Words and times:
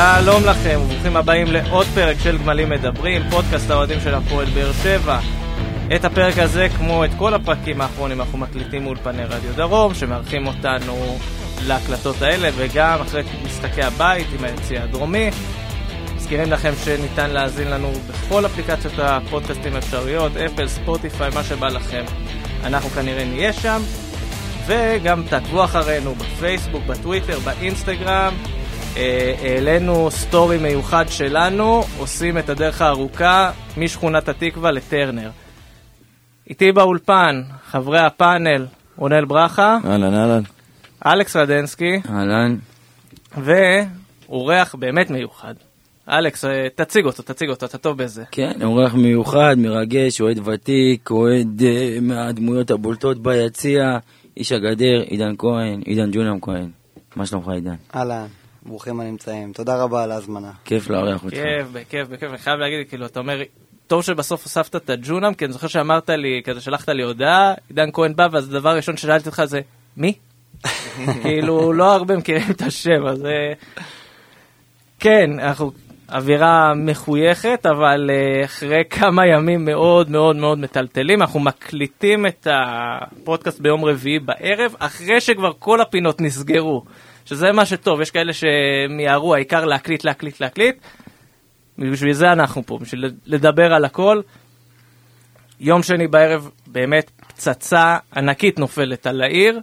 שלום 0.00 0.44
לכם, 0.44 0.80
וברוכים 0.82 1.16
הבאים 1.16 1.46
לעוד 1.52 1.86
פרק 1.94 2.16
של 2.22 2.38
גמלים 2.38 2.70
מדברים, 2.70 3.22
פודקאסט 3.30 3.70
האוהדים 3.70 4.00
של 4.00 4.14
הפועל 4.14 4.46
באר 4.50 4.72
שבע. 4.82 5.18
את 5.96 6.04
הפרק 6.04 6.38
הזה, 6.38 6.68
כמו 6.76 7.04
את 7.04 7.10
כל 7.18 7.34
הפרקים 7.34 7.80
האחרונים, 7.80 8.20
אנחנו 8.20 8.38
מקליטים 8.38 8.82
מאולפני 8.82 9.24
רדיו 9.24 9.52
דרום, 9.56 9.94
שמארחים 9.94 10.46
אותנו 10.46 11.18
להקלטות 11.66 12.22
האלה, 12.22 12.48
וגם 12.56 13.00
אחרי 13.00 13.22
משחקי 13.44 13.82
הבית 13.82 14.26
עם 14.38 14.44
היציא 14.44 14.80
הדרומי. 14.80 15.30
מזכירים 16.16 16.50
לכם 16.50 16.72
שניתן 16.84 17.30
להאזין 17.30 17.70
לנו 17.70 17.92
בכל 18.08 18.46
אפליקציות 18.46 18.94
הפודקאסטים 18.98 19.74
האפשריות, 19.74 20.36
אפל, 20.36 20.68
ספוטיפיי, 20.68 21.30
מה 21.34 21.44
שבא 21.44 21.68
לכם. 21.68 22.04
אנחנו 22.64 22.90
כנראה 22.90 23.24
נהיה 23.24 23.52
שם, 23.52 23.82
וגם 24.66 25.22
תעקבו 25.28 25.64
אחרינו 25.64 26.14
בפייסבוק, 26.14 26.82
בטוויטר, 26.86 27.38
באינסטגרם. 27.38 28.34
אה, 28.96 29.34
העלינו 29.42 30.10
סטורי 30.10 30.58
מיוחד 30.58 31.04
שלנו, 31.08 31.82
עושים 31.98 32.38
את 32.38 32.48
הדרך 32.48 32.82
הארוכה 32.82 33.50
משכונת 33.76 34.28
התקווה 34.28 34.70
לטרנר. 34.70 35.30
איתי 36.48 36.72
באולפן, 36.72 37.42
חברי 37.64 37.98
הפאנל, 37.98 38.66
רונל 38.96 39.24
ברכה, 39.24 39.78
אהלן, 39.84 40.14
אהלן. 40.14 40.42
אלכס 41.06 41.36
רדנסקי, 41.36 42.00
אהלן. 42.10 42.56
ואורח 43.36 44.74
באמת 44.74 45.10
מיוחד. 45.10 45.54
אלכס, 46.08 46.44
אה, 46.44 46.66
תציג 46.74 47.04
אותו, 47.04 47.22
תציג 47.22 47.50
אותו, 47.50 47.66
אתה 47.66 47.78
טוב 47.78 47.98
בזה. 47.98 48.24
כן, 48.30 48.62
אורח 48.62 48.94
מיוחד, 48.94 49.54
מרגש, 49.58 50.20
אוהד 50.20 50.48
ותיק, 50.48 51.10
אוהד 51.10 51.60
uh, 51.60 52.00
מהדמויות 52.00 52.70
הבולטות 52.70 53.22
ביציע, 53.22 53.98
איש 54.36 54.52
הגדר, 54.52 55.00
עידן 55.06 55.34
כהן, 55.38 55.80
עידן 55.84 56.10
ג'ונם 56.10 56.40
כהן. 56.40 56.70
מה 57.16 57.26
שלומך 57.26 57.48
עידן? 57.48 57.74
אהלן, 57.94 58.26
ברוכים 58.66 59.00
הנמצאים. 59.00 59.52
תודה 59.52 59.82
רבה 59.82 60.02
על 60.02 60.12
ההזמנה. 60.12 60.50
כיף 60.64 60.90
לארח 60.90 61.24
אותך. 61.24 61.34
כיף, 61.34 61.66
בכיף, 61.72 62.08
בכיף, 62.08 62.30
אני 62.30 62.38
חייב 62.38 62.58
להגיד, 62.58 62.88
כאילו, 62.88 63.06
אתה 63.06 63.20
אומר, 63.20 63.42
טוב 63.86 64.02
שבסוף 64.02 64.42
הוספת 64.42 64.76
את 64.76 64.90
הג'ונם, 64.90 65.34
כי 65.34 65.44
אני 65.44 65.52
זוכר 65.52 65.66
שאמרת 65.66 66.10
לי, 66.10 66.42
כזה 66.44 66.60
שלחת 66.60 66.88
לי 66.88 67.02
הודעה, 67.02 67.54
עידן 67.68 67.88
כהן 67.92 68.16
בא, 68.16 68.28
ואז 68.32 68.48
הדבר 68.48 68.70
הראשון 68.70 68.96
ששאלתי 68.96 69.28
אותך 69.28 69.42
זה, 69.44 69.60
מי? 69.96 70.12
כאילו, 71.22 71.72
לא 71.72 71.94
הרבה 71.94 72.16
מכירים 72.16 72.50
את 72.50 72.62
השם, 72.62 73.06
אז... 73.06 73.24
אה, 73.24 73.52
כן, 75.00 75.30
אנחנו 75.38 75.72
אווירה 76.12 76.72
מחויכת, 76.74 77.66
אבל 77.66 78.10
אה, 78.10 78.44
אחרי 78.44 78.82
כמה 78.90 79.26
ימים 79.26 79.64
מאוד 79.64 80.10
מאוד 80.10 80.36
מאוד 80.36 80.58
מטלטלים, 80.58 81.22
אנחנו 81.22 81.40
מקליטים 81.40 82.26
את 82.26 82.46
הפודקאסט 82.50 83.60
ביום 83.60 83.84
רביעי 83.84 84.18
בערב, 84.18 84.74
אחרי 84.78 85.20
שכבר 85.20 85.52
כל 85.58 85.80
הפינות 85.80 86.20
נסגרו, 86.20 86.84
שזה 87.26 87.52
מה 87.52 87.66
שטוב, 87.66 88.00
יש 88.00 88.10
כאלה 88.10 88.32
שמיהרו, 88.32 89.34
העיקר 89.34 89.64
להקליט, 89.64 90.04
להקליט, 90.04 90.40
להקליט. 90.40 90.76
בשביל 91.78 92.12
זה 92.12 92.32
אנחנו 92.32 92.62
פה, 92.66 92.78
בשביל 92.78 93.12
לדבר 93.26 93.74
על 93.74 93.84
הכל. 93.84 94.20
יום 95.60 95.82
שני 95.82 96.06
בערב 96.08 96.50
באמת 96.66 97.10
פצצה 97.28 97.96
ענקית 98.16 98.58
נופלת 98.58 99.06
על 99.06 99.22
העיר. 99.22 99.60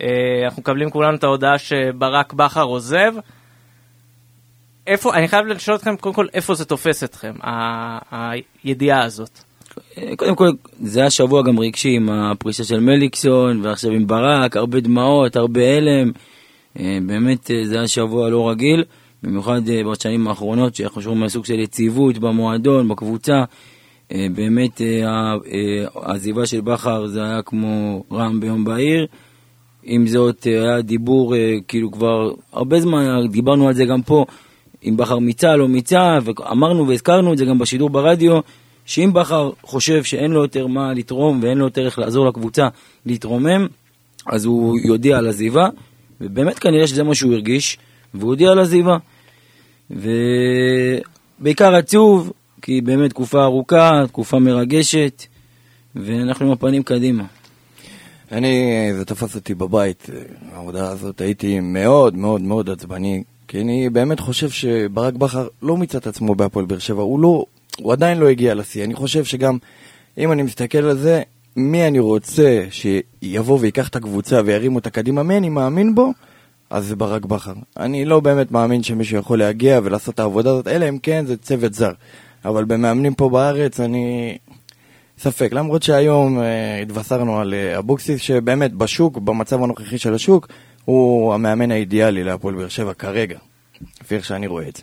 אה, 0.00 0.06
אנחנו 0.44 0.62
מקבלים 0.62 0.90
כולנו 0.90 1.16
את 1.16 1.24
ההודעה 1.24 1.58
שברק 1.58 2.32
בכר 2.32 2.62
עוזב. 2.62 3.12
איפה, 4.86 5.14
אני 5.14 5.28
חייב 5.28 5.46
לשאול 5.46 5.76
אתכם 5.76 5.96
קודם 5.96 6.14
כל 6.14 6.26
איפה 6.34 6.54
זה 6.54 6.64
תופס 6.64 7.04
אתכם, 7.04 7.32
ה- 7.42 7.98
הידיעה 8.64 9.04
הזאת. 9.04 9.38
קודם 10.16 10.36
כל, 10.36 10.48
זה 10.80 11.00
היה 11.00 11.10
שבוע 11.10 11.42
גם 11.42 11.58
רגשי 11.58 11.88
עם 11.96 12.10
הפרישה 12.10 12.64
של 12.64 12.80
מליקסון, 12.80 13.66
ועכשיו 13.66 13.90
עם 13.90 14.06
ברק, 14.06 14.56
הרבה 14.56 14.80
דמעות, 14.80 15.36
הרבה 15.36 15.60
הלם. 15.76 16.12
אה, 16.78 16.98
באמת, 17.06 17.50
אה, 17.50 17.66
זה 17.66 17.78
היה 17.78 17.88
שבוע 17.88 18.30
לא 18.30 18.50
רגיל, 18.50 18.84
במיוחד 19.22 19.68
אה, 19.68 19.82
בשנים 19.92 20.28
האחרונות, 20.28 20.74
שאנחנו 20.74 21.02
שומעים 21.02 21.20
מהסוג 21.20 21.44
של 21.44 21.58
יציבות 21.58 22.18
במועדון, 22.18 22.88
בקבוצה. 22.88 23.44
באמת, 24.34 24.80
העזיבה 25.94 26.46
של 26.46 26.60
בכר 26.60 27.06
זה 27.06 27.24
היה 27.24 27.42
כמו 27.42 28.04
רעם 28.12 28.40
ביום 28.40 28.64
בהיר. 28.64 29.06
עם 29.82 30.06
זאת, 30.06 30.44
היה 30.44 30.80
דיבור, 30.82 31.34
כאילו 31.68 31.92
כבר 31.92 32.32
הרבה 32.52 32.80
זמן, 32.80 33.26
דיברנו 33.30 33.68
על 33.68 33.74
זה 33.74 33.84
גם 33.84 34.02
פה, 34.02 34.24
אם 34.84 34.96
בכר 34.96 35.18
מיצה, 35.18 35.56
לא 35.56 35.68
מיצה, 35.68 36.18
ואמרנו 36.24 36.88
והזכרנו 36.88 37.32
את 37.32 37.38
זה 37.38 37.44
גם 37.44 37.58
בשידור 37.58 37.90
ברדיו, 37.90 38.40
שאם 38.84 39.10
בכר 39.12 39.50
חושב 39.62 40.04
שאין 40.04 40.30
לו 40.30 40.42
יותר 40.42 40.66
מה 40.66 40.92
לתרום 40.92 41.42
ואין 41.42 41.58
לו 41.58 41.64
יותר 41.64 41.86
איך 41.86 41.98
לעזור 41.98 42.26
לקבוצה 42.26 42.68
להתרומם, 43.06 43.66
אז 44.26 44.44
הוא 44.44 44.78
יודיע 44.84 45.18
על 45.18 45.28
עזיבה, 45.28 45.68
ובאמת 46.20 46.58
כנראה 46.58 46.86
שזה 46.86 47.02
מה 47.02 47.14
שהוא 47.14 47.32
הרגיש, 47.32 47.78
והוא 48.14 48.28
הודיע 48.28 48.50
על 48.50 48.58
עזיבה. 48.58 48.96
ובעיקר 49.90 51.74
עצוב, 51.74 52.32
כי 52.62 52.80
באמת 52.80 53.10
תקופה 53.10 53.44
ארוכה, 53.44 54.02
תקופה 54.08 54.38
מרגשת, 54.38 55.22
ואנחנו 55.96 56.46
עם 56.46 56.52
הפנים 56.52 56.82
קדימה. 56.82 57.24
אני, 58.32 58.88
זה 58.96 59.04
תפס 59.04 59.34
אותי 59.34 59.54
בבית, 59.54 60.06
ההודעה 60.52 60.88
הזאת, 60.88 61.20
הייתי 61.20 61.60
מאוד 61.60 62.16
מאוד 62.16 62.40
מאוד 62.40 62.70
עצבני, 62.70 63.22
כי 63.48 63.60
אני 63.60 63.90
באמת 63.90 64.20
חושב 64.20 64.50
שברק 64.50 65.14
בכר 65.14 65.48
לא 65.62 65.76
מיצה 65.76 65.98
את 65.98 66.06
עצמו 66.06 66.34
בהפועל 66.34 66.66
באר 66.66 66.78
שבע, 66.78 67.02
הוא 67.02 67.20
לא, 67.20 67.44
הוא 67.78 67.92
עדיין 67.92 68.18
לא 68.18 68.28
הגיע 68.28 68.54
לשיא. 68.54 68.84
אני 68.84 68.94
חושב 68.94 69.24
שגם, 69.24 69.58
אם 70.18 70.32
אני 70.32 70.42
מסתכל 70.42 70.78
על 70.78 70.98
זה, 70.98 71.22
מי 71.58 71.86
אני 71.86 71.98
רוצה 71.98 72.66
שיבוא 72.70 73.58
ויקח 73.60 73.88
את 73.88 73.96
הקבוצה 73.96 74.40
וירים 74.44 74.74
אותה 74.74 74.90
קדימה, 74.90 75.22
מי 75.22 75.36
אני 75.36 75.48
מאמין 75.48 75.94
בו, 75.94 76.12
אז 76.70 76.86
זה 76.86 76.96
ברק 76.96 77.24
בכר. 77.24 77.52
אני 77.76 78.04
לא 78.04 78.20
באמת 78.20 78.52
מאמין 78.52 78.82
שמישהו 78.82 79.18
יכול 79.18 79.38
להגיע 79.38 79.80
ולעשות 79.84 80.14
את 80.14 80.20
העבודה 80.20 80.50
הזאת, 80.50 80.68
אלא 80.68 80.88
אם 80.88 80.98
כן 80.98 81.26
זה 81.26 81.36
צוות 81.36 81.74
זר. 81.74 81.92
אבל 82.44 82.64
במאמנים 82.64 83.14
פה 83.14 83.28
בארץ, 83.28 83.80
אני... 83.80 84.38
ספק, 85.18 85.52
למרות 85.52 85.82
שהיום 85.82 86.40
אה, 86.40 86.80
התבשרנו 86.82 87.40
על 87.40 87.54
אה, 87.54 87.78
אבוקסיס, 87.78 88.20
שבאמת 88.20 88.72
בשוק, 88.72 89.18
במצב 89.18 89.62
הנוכחי 89.62 89.98
של 89.98 90.14
השוק, 90.14 90.48
הוא 90.84 91.34
המאמן 91.34 91.70
האידיאלי 91.70 92.24
להפועל 92.24 92.54
באר 92.54 92.68
שבע 92.68 92.94
כרגע, 92.94 93.38
לפי 94.00 94.16
איך 94.16 94.24
שאני 94.24 94.46
רואה 94.46 94.68
את 94.68 94.76
זה. 94.76 94.82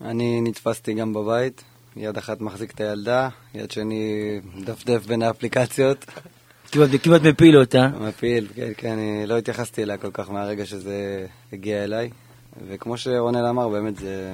אני 0.00 0.40
נתפסתי 0.40 0.94
גם 0.94 1.12
בבית, 1.12 1.64
יד 1.98 2.16
אחת 2.16 2.40
מחזיק 2.40 2.70
את 2.70 2.80
הילדה, 2.80 3.28
יד 3.54 3.70
שני 3.70 4.40
מדפדף 4.54 5.06
בין 5.06 5.22
האפליקציות. 5.22 6.04
כמעט, 6.72 6.88
כמעט 7.02 7.22
מפיל 7.22 7.58
אותה. 7.58 7.88
מפיל, 8.00 8.48
כן, 8.54 8.72
כן, 8.76 8.92
אני 8.92 9.26
לא 9.26 9.38
התייחסתי 9.38 9.82
אליה 9.82 9.96
כל 9.96 10.10
כך 10.12 10.30
מהרגע 10.30 10.66
שזה 10.66 11.26
הגיע 11.52 11.84
אליי. 11.84 12.10
וכמו 12.68 12.96
שרונל 12.96 13.46
אמר, 13.46 13.68
באמת 13.68 13.96
זה 13.96 14.32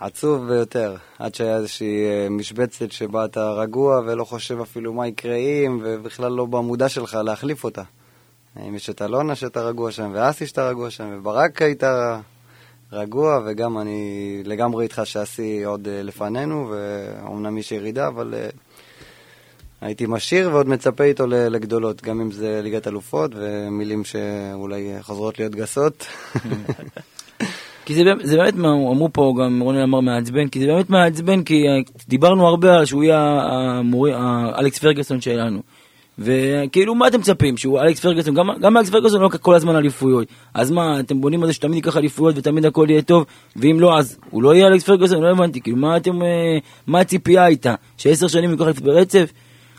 עצוב 0.00 0.48
ביותר. 0.48 0.96
עד 1.18 1.34
שהיה 1.34 1.56
איזושהי 1.56 2.04
אה, 2.04 2.28
משבצת 2.30 2.92
שבה 2.92 3.24
אתה 3.24 3.52
רגוע 3.52 4.00
ולא 4.06 4.24
חושב 4.24 4.60
אפילו 4.60 4.92
מה 4.92 5.06
יקרה 5.06 5.36
אם, 5.36 5.80
ובכלל 5.84 6.32
לא 6.32 6.46
במודע 6.46 6.88
שלך 6.88 7.18
להחליף 7.24 7.64
אותה. 7.64 7.82
אם 8.68 8.74
יש 8.74 8.90
את 8.90 9.02
אלונה 9.02 9.34
שאתה 9.34 9.60
רגוע 9.60 9.90
שם, 9.90 10.10
ואסי 10.14 10.46
שאתה 10.46 10.68
רגוע 10.68 10.90
שם, 10.90 11.18
וברק 11.18 11.62
היית 11.62 11.82
רגוע, 12.92 13.40
וגם 13.46 13.78
אני 13.78 14.42
לגמרי 14.44 14.84
איתך 14.84 15.00
שאסי 15.04 15.64
עוד 15.64 15.88
אה, 15.88 16.02
לפנינו, 16.02 16.70
ואומנם 16.70 17.58
יש 17.58 17.72
ירידה, 17.72 18.08
אבל 18.08 18.34
אה, 18.34 18.48
הייתי 19.80 20.06
משאיר 20.08 20.50
ועוד 20.52 20.68
מצפה 20.68 21.04
איתו 21.04 21.26
לגדולות, 21.26 22.02
גם 22.02 22.20
אם 22.20 22.30
זה 22.30 22.60
ליגת 22.62 22.88
אלופות, 22.88 23.30
ומילים 23.34 24.04
שאולי 24.04 24.92
חוזרות 25.00 25.38
להיות 25.38 25.54
גסות. 25.54 26.06
כי 27.84 27.94
זה, 27.94 28.02
זה 28.22 28.36
באמת, 28.36 28.54
אמרו 28.54 29.08
פה, 29.12 29.34
גם 29.40 29.60
רונן 29.60 29.82
אמר 29.82 30.00
מעצבן, 30.00 30.48
כי 30.48 30.60
זה 30.60 30.66
באמת 30.66 30.90
מעצבן, 30.90 31.42
כי 31.42 31.54
אה, 31.54 31.92
דיברנו 32.08 32.46
הרבה 32.46 32.78
על 32.78 32.84
שהוא 32.84 33.04
יהיה 33.04 33.40
המורי, 33.42 34.12
האלכס 34.14 34.78
פרגוסון 34.78 35.20
שלנו. 35.20 35.60
וכאילו, 36.20 36.94
מה 36.94 37.08
אתם 37.08 37.18
מצפים? 37.18 37.56
שהוא 37.56 37.80
אלכס 37.80 38.00
פרגוסון, 38.00 38.34
גם, 38.34 38.46
גם 38.60 38.76
אלכס 38.76 38.90
פרגוסון 38.90 39.20
לא 39.22 39.28
כל 39.28 39.54
הזמן 39.54 39.76
אליפויות. 39.76 40.28
אז 40.54 40.70
מה, 40.70 41.00
אתם 41.00 41.20
בונים 41.20 41.42
על 41.42 41.46
זה 41.46 41.52
שתמיד 41.52 41.74
ייקח 41.74 41.96
אליפויות 41.96 42.38
ותמיד 42.38 42.66
הכל 42.66 42.86
יהיה 42.88 43.02
טוב, 43.02 43.24
ואם 43.56 43.76
לא, 43.80 43.98
אז 43.98 44.18
הוא 44.30 44.42
לא 44.42 44.54
יהיה 44.54 44.66
אלכס 44.66 44.84
פרגוסון? 44.84 45.22
לא 45.22 45.30
הבנתי, 45.30 45.60
כאילו, 45.60 45.76
מה 45.76 45.96
אתם, 45.96 46.22
אה, 46.22 46.58
מה 46.86 47.00
הציפייה 47.00 47.44
הייתה? 47.44 47.74
שעשר 47.96 48.28
שנים 48.28 48.50
ייקח 48.50 48.64
אליפות 48.64 48.84
ברצף? 48.84 49.32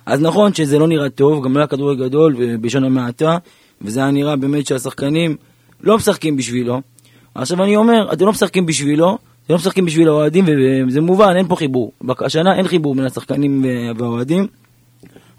אז 0.05 0.21
נכון 0.21 0.53
שזה 0.53 0.79
לא 0.79 0.87
נראה 0.87 1.09
טוב, 1.09 1.43
גם 1.43 1.53
לא 1.53 1.59
היה 1.59 1.67
כדורגל 1.67 2.05
גדול 2.05 2.35
ובלשון 2.37 2.83
המעטה, 2.83 3.37
וזה 3.81 3.99
היה 3.99 4.11
נראה 4.11 4.35
באמת 4.35 4.67
שהשחקנים 4.67 5.35
לא 5.81 5.95
משחקים 5.95 6.37
בשבילו. 6.37 6.81
עכשיו 7.35 7.63
אני 7.63 7.75
אומר, 7.75 8.13
אתם 8.13 8.25
לא 8.25 8.31
משחקים 8.31 8.65
בשבילו, 8.65 9.17
אתם 9.45 9.53
לא 9.53 9.55
משחקים 9.55 9.85
בשביל 9.85 10.07
האוהדים, 10.07 10.45
וזה 10.87 11.01
מובן, 11.01 11.35
אין 11.35 11.47
פה 11.47 11.55
חיבור. 11.55 11.91
השנה 12.19 12.55
אין 12.55 12.67
חיבור 12.67 12.95
בין 12.95 13.05
השחקנים 13.05 13.65
והאוהדים, 13.97 14.47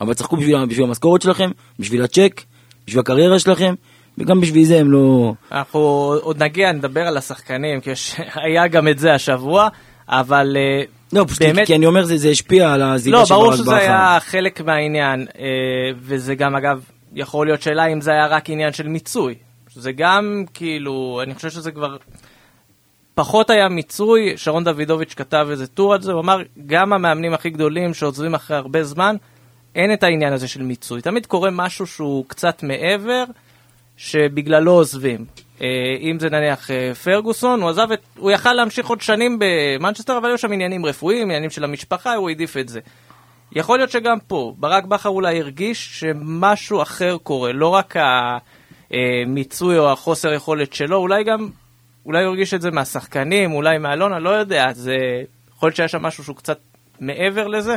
אבל 0.03 0.15
תשחקו 0.15 0.37
בשביל, 0.37 0.65
בשביל 0.65 0.87
המשכורת 0.87 1.23
שלכם, 1.23 1.51
בשביל 1.79 2.03
הצ'ק, 2.03 2.41
בשביל 2.87 3.01
הקריירה 3.01 3.39
שלכם, 3.39 3.75
וגם 4.19 4.41
בשביל 4.41 4.65
זה 4.65 4.79
הם 4.79 4.91
לא... 4.93 5.33
אנחנו 5.53 5.79
עוד 6.23 6.43
נגיע, 6.43 6.73
נדבר 6.73 7.01
על 7.01 7.17
השחקנים, 7.17 7.81
כי 7.81 7.91
יש- 7.91 8.15
היה 8.45 8.69
גם 8.69 8.89
את 8.89 8.99
זה 8.99 9.15
השבוע, 9.15 9.69
אבל 10.09 10.57
אה, 10.57 10.83
לא, 11.13 11.25
פשוט 11.29 11.43
באמת- 11.43 11.67
כי 11.67 11.75
אני 11.77 11.87
אומר, 11.87 12.05
זה, 12.05 12.17
זה 12.17 12.29
השפיע 12.29 12.73
על 12.73 12.83
הזיגה 12.83 13.17
לא, 13.17 13.25
של 13.25 13.35
ברור 13.35 13.47
ברק 13.47 13.55
שזה 13.57 13.65
בכר. 13.71 13.77
היה 13.77 14.19
חלק 14.21 14.61
מהעניין, 14.61 15.27
אה, 15.39 15.45
וזה 15.99 16.35
גם 16.35 16.57
אגב, 16.57 16.85
יכול 17.15 17.47
להיות 17.47 17.63
שאלה 17.63 17.87
אם 17.87 18.01
זה 18.01 18.11
היה 18.11 18.27
רק 18.27 18.51
עניין 18.51 18.73
של 18.73 18.89
מיצוי. 18.89 19.35
זה 19.75 19.93
גם 19.93 20.45
כאילו, 20.55 21.21
אני 21.23 21.35
חושב 21.35 21.51
שזה 21.51 21.71
כבר 21.71 21.97
פחות 23.15 23.51
היה 23.51 23.69
מיצוי, 23.69 24.33
שרון 24.37 24.65
דוידוביץ' 24.65 25.15
כתב 25.15 25.47
איזה 25.51 25.67
טור 25.67 25.95
על 25.95 26.03
זה, 26.03 26.13
הוא 26.13 26.21
אמר, 26.21 26.39
גם 26.67 26.93
המאמנים 26.93 27.35
הכי 27.35 27.51
גדולים 27.51 27.95
שעוזבים 27.95 28.35
אחרי 28.35 28.57
הרבה 28.57 28.85
זמן, 28.85 29.17
אין 29.75 29.93
את 29.93 30.03
העניין 30.03 30.33
הזה 30.33 30.49
של 30.49 30.63
מיצוי. 30.63 31.03
תמיד 31.03 31.27
קורה 31.27 31.51
משהו 31.51 31.87
שהוא 31.87 32.25
קצת 32.29 32.63
מעבר, 32.63 33.25
שבגללו 33.97 34.73
עוזבים. 34.73 35.25
אה, 35.63 35.67
אם 36.01 36.19
זה 36.21 36.31
נניח 36.31 36.71
אה, 36.71 36.95
פרגוסון, 36.95 37.63
הוא 37.63 37.71
עזב 37.71 37.93
את... 37.93 38.01
הוא 38.17 38.31
יכל 38.31 38.53
להמשיך 38.53 38.87
עוד 38.87 39.01
שנים 39.01 39.39
במנצ'סטר, 39.41 40.19
אבל 40.19 40.29
היו 40.29 40.39
שם 40.39 40.53
עניינים 40.53 40.87
רפואיים, 40.87 41.23
עניינים 41.23 41.51
של 41.51 41.65
המשפחה, 41.65 42.15
הוא 42.15 42.29
העדיף 42.29 42.57
את 42.57 42.69
זה. 42.69 42.81
יכול 43.53 43.79
להיות 43.79 43.91
שגם 43.91 44.19
פה, 44.27 44.55
ברק 44.59 44.85
בכר 44.85 45.09
אולי 45.09 45.41
הרגיש 45.41 46.01
שמשהו 46.01 46.83
אחר 46.83 47.17
קורה, 47.23 47.53
לא 47.53 47.69
רק 47.69 47.95
המיצוי 48.91 49.79
או 49.79 49.93
החוסר 49.93 50.33
יכולת 50.33 50.73
שלו, 50.73 50.97
אולי 50.97 51.25
גם, 51.25 51.49
אולי 52.07 52.25
הוא 52.25 52.29
הרגיש 52.29 52.55
את 52.55 52.61
זה 52.61 52.71
מהשחקנים, 52.71 53.53
אולי 53.53 53.79
מאלונה, 53.79 54.19
לא 54.19 54.31
יודע, 54.31 54.73
זה 54.73 54.97
יכול 55.57 55.67
להיות 55.67 55.77
שהיה 55.77 55.89
שם 55.89 56.03
משהו 56.03 56.25
שהוא 56.25 56.37
קצת 56.37 56.59
מעבר 57.01 57.47
לזה. 57.47 57.77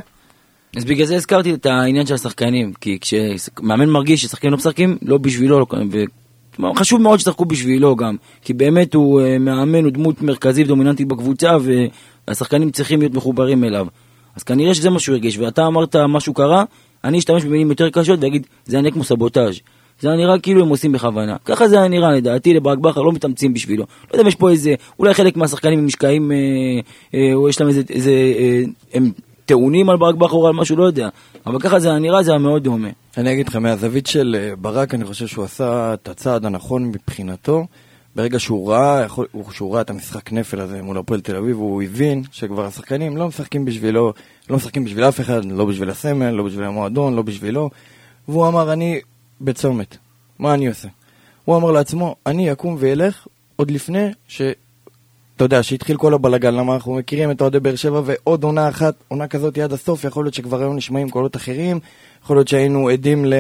אז 0.75 0.85
בגלל 0.85 1.05
זה 1.05 1.15
הזכרתי 1.15 1.53
את 1.53 1.65
העניין 1.65 2.05
של 2.05 2.13
השחקנים, 2.13 2.73
כי 2.81 2.97
כשמאמן 3.01 3.89
מרגיש 3.89 4.21
ששחקנים 4.21 4.51
לא 4.51 4.57
משחקים, 4.57 4.97
לא 5.01 5.17
בשבילו, 5.17 5.59
לא, 5.59 5.65
וחשוב 6.59 7.01
מאוד 7.01 7.19
ששחקו 7.19 7.45
בשבילו 7.45 7.95
גם, 7.95 8.15
כי 8.41 8.53
באמת 8.53 8.93
הוא 8.93 9.21
אה, 9.21 9.37
מאמן, 9.39 9.83
הוא 9.83 9.91
דמות 9.91 10.21
מרכזית 10.21 10.65
ודומיננטית 10.65 11.07
בקבוצה, 11.07 11.57
והשחקנים 12.27 12.71
צריכים 12.71 12.99
להיות 12.99 13.13
מחוברים 13.13 13.63
אליו. 13.63 13.87
אז 14.35 14.43
כנראה 14.43 14.73
שזה 14.73 14.89
מה 14.89 14.99
שהוא 14.99 15.13
הרגיש, 15.13 15.37
ואתה 15.37 15.67
אמרת 15.67 15.95
משהו 15.95 16.33
קרה, 16.33 16.63
אני 17.03 17.17
אשתמש 17.17 17.43
במילים 17.43 17.69
יותר 17.69 17.89
קשות 17.89 18.19
ואגיד, 18.23 18.47
זה 18.65 18.75
היה 18.75 18.81
נראה 18.81 18.93
כמו 18.93 19.03
סבוטאז'. 19.03 19.59
זה 19.99 20.07
היה 20.07 20.17
נראה 20.17 20.39
כאילו 20.39 20.61
הם 20.61 20.69
עושים 20.69 20.91
בכוונה. 20.91 21.35
ככה 21.45 21.67
זה 21.67 21.77
היה 21.77 21.87
נראה 21.87 22.11
לדעתי, 22.11 22.53
לברק 22.53 22.77
בכר 22.77 23.01
לא 23.01 23.11
מתאמצים 23.11 23.53
בשבילו. 23.53 23.85
לא 24.03 24.13
יודע 24.13 24.23
אם 24.23 24.27
יש 24.27 24.35
פה 24.35 24.49
איזה, 24.49 24.73
אולי 24.99 25.13
חלק 25.13 25.37
מהשחקנים 25.37 25.79
עם 25.79 25.85
משקעים, 25.85 26.31
אה, 26.31 26.37
אה, 27.13 27.33
או 27.33 27.49
יש 27.49 27.59
להם 27.61 27.69
איזה, 27.69 27.81
איזה 27.89 28.11
אה, 28.11 28.63
הם 28.93 29.11
טעונים 29.45 29.89
על 29.89 29.97
ברק 29.97 30.15
בכר 30.15 30.35
או 30.35 30.47
על 30.47 30.53
משהו, 30.53 30.75
לא 30.75 30.83
יודע. 30.83 31.09
אבל 31.45 31.59
ככה 31.59 31.79
זה 31.79 31.93
נראה, 31.93 32.23
זה 32.23 32.31
היה 32.31 32.39
מאוד 32.39 32.63
דומה. 32.63 32.89
אני 33.17 33.33
אגיד 33.33 33.47
לך, 33.47 33.55
מהזווית 33.55 34.07
של 34.07 34.35
אה, 34.39 34.55
ברק, 34.55 34.93
אני 34.93 35.05
חושב 35.05 35.27
שהוא 35.27 35.45
עשה 35.45 35.93
את 35.93 36.09
הצעד 36.09 36.45
הנכון 36.45 36.85
מבחינתו. 36.85 37.65
ברגע 38.15 38.39
שהוא 38.39 38.71
ראה, 38.71 39.05
שהוא 39.51 39.73
ראה 39.73 39.81
את 39.81 39.89
המשחק 39.89 40.31
נפל 40.31 40.59
הזה 40.59 40.81
מול 40.81 40.97
הפועל 40.97 41.21
תל 41.21 41.35
אביב, 41.35 41.57
הוא 41.57 41.83
הבין 41.83 42.23
שכבר 42.31 42.65
השחקנים 42.65 43.17
לא 43.17 43.27
משחקים 43.27 43.65
בשבילו, 43.65 44.13
לא 44.49 44.55
משחקים 44.55 44.85
בשביל 44.85 45.03
אף 45.03 45.19
אחד, 45.19 45.45
לא 45.45 45.65
בשביל 45.65 45.89
הסמל, 45.89 46.29
לא 46.29 46.43
בשביל 46.43 46.65
המועדון, 46.65 47.15
לא 47.15 47.21
בשבילו. 47.21 47.69
והוא 48.27 48.47
אמר, 48.47 48.73
אני 48.73 48.99
בצומת, 49.41 49.97
מה 50.39 50.53
אני 50.53 50.67
עושה? 50.67 50.87
הוא 51.45 51.57
אמר 51.57 51.71
לעצמו, 51.71 52.15
אני 52.25 52.51
אקום 52.51 52.75
ואלך 52.79 53.27
עוד 53.55 53.71
לפני 53.71 54.09
ש... 54.27 54.41
אתה 55.35 55.45
יודע, 55.45 55.63
שהתחיל 55.63 55.97
כל 55.97 56.13
הבלאגן, 56.13 56.53
למה 56.53 56.73
אנחנו 56.73 56.93
מכירים 56.93 57.31
את 57.31 57.41
אוהדי 57.41 57.59
באר 57.59 57.75
שבע 57.75 58.01
ועוד 58.05 58.43
עונה 58.43 58.69
אחת, 58.69 58.95
עונה 59.07 59.27
כזאת 59.27 59.57
עד 59.57 59.73
הסוף, 59.73 60.03
יכול 60.03 60.25
להיות 60.25 60.33
שכבר 60.33 60.59
היו 60.59 60.73
נשמעים 60.73 61.09
קולות 61.09 61.35
אחרים, 61.35 61.79
יכול 62.23 62.37
להיות 62.37 62.47
שהיינו 62.47 62.89
עדים 62.89 63.25
ל... 63.25 63.33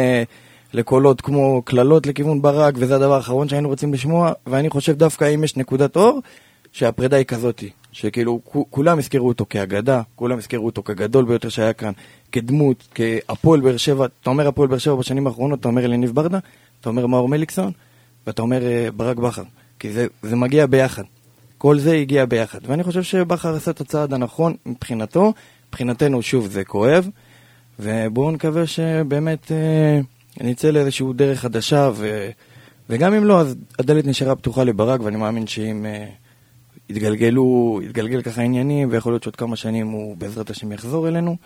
לקולות 0.73 1.21
כמו 1.21 1.61
קללות 1.65 2.07
לכיוון 2.07 2.41
ברק, 2.41 2.73
וזה 2.77 2.95
הדבר 2.95 3.13
האחרון 3.13 3.49
שהיינו 3.49 3.69
רוצים 3.69 3.93
לשמוע, 3.93 4.31
ואני 4.47 4.69
חושב 4.69 4.97
דווקא 4.97 5.35
אם 5.35 5.43
יש 5.43 5.57
נקודת 5.57 5.95
אור, 5.95 6.19
שהפרידה 6.71 7.17
היא 7.17 7.25
כזאתי, 7.25 7.69
שכאילו 7.91 8.41
כולם 8.69 8.99
יזכרו 8.99 9.27
אותו 9.27 9.45
כאגדה, 9.49 10.01
כולם 10.15 10.39
יזכרו 10.39 10.65
אותו 10.65 10.83
כגדול 10.83 11.25
ביותר 11.25 11.49
שהיה 11.49 11.73
כאן, 11.73 11.91
כדמות, 12.31 12.87
כהפועל 12.95 13.59
באר 13.59 13.77
שבע, 13.77 14.05
אתה 14.21 14.29
אומר 14.29 14.47
הפועל 14.47 14.67
באר 14.67 14.77
שבע 14.77 14.95
בשנים 14.95 15.27
האחרונות, 15.27 15.59
אתה 15.59 15.67
אומר 15.67 15.85
אליניב 15.85 16.11
ברדה, 16.11 16.39
אתה 16.81 16.89
אומר 16.89 17.05
מאור 17.07 17.27
מליקסון, 17.27 17.71
ואתה 18.27 18.41
אומר 18.41 18.61
uh, 18.61 18.91
ברק 18.91 19.17
בכר, 19.17 19.43
כי 19.79 19.91
זה, 19.91 20.07
זה 20.23 20.35
מגיע 20.35 20.65
ביחד. 20.65 21.03
כל 21.57 21.79
זה 21.79 21.95
הגיע 21.95 22.25
ביחד, 22.25 22.59
ואני 22.63 22.83
חושב 22.83 23.03
שבכר 23.03 23.55
עשה 23.55 23.71
את 23.71 23.81
הצעד 23.81 24.13
הנכון 24.13 24.55
מבחינתו, 24.65 25.33
מבחינתנו 25.69 26.21
שוב 26.21 26.47
זה 26.47 26.63
כואב, 26.63 27.09
ובואו 27.79 28.31
נקווה 28.31 28.67
שבאמת... 28.67 29.51
Uh, 29.51 30.05
נצא 30.41 30.69
לאיזושהי 30.69 31.05
דרך 31.15 31.39
חדשה, 31.39 31.89
ו... 31.93 32.29
וגם 32.89 33.13
אם 33.13 33.25
לא, 33.25 33.41
אז 33.41 33.55
הדלת 33.79 34.05
נשארה 34.05 34.35
פתוחה 34.35 34.63
לברק, 34.63 35.01
ואני 35.01 35.17
מאמין 35.17 35.47
שאם 35.47 35.85
uh, 35.85 36.11
יתגלגלו, 36.89 37.79
יתגלגל 37.83 38.21
ככה 38.21 38.41
עניינים, 38.41 38.87
ויכול 38.91 39.13
להיות 39.13 39.23
שעוד 39.23 39.35
כמה 39.35 39.55
שנים 39.55 39.87
הוא 39.87 40.17
בעזרת 40.17 40.49
השם 40.49 40.71
יחזור 40.71 41.07
אלינו, 41.07 41.37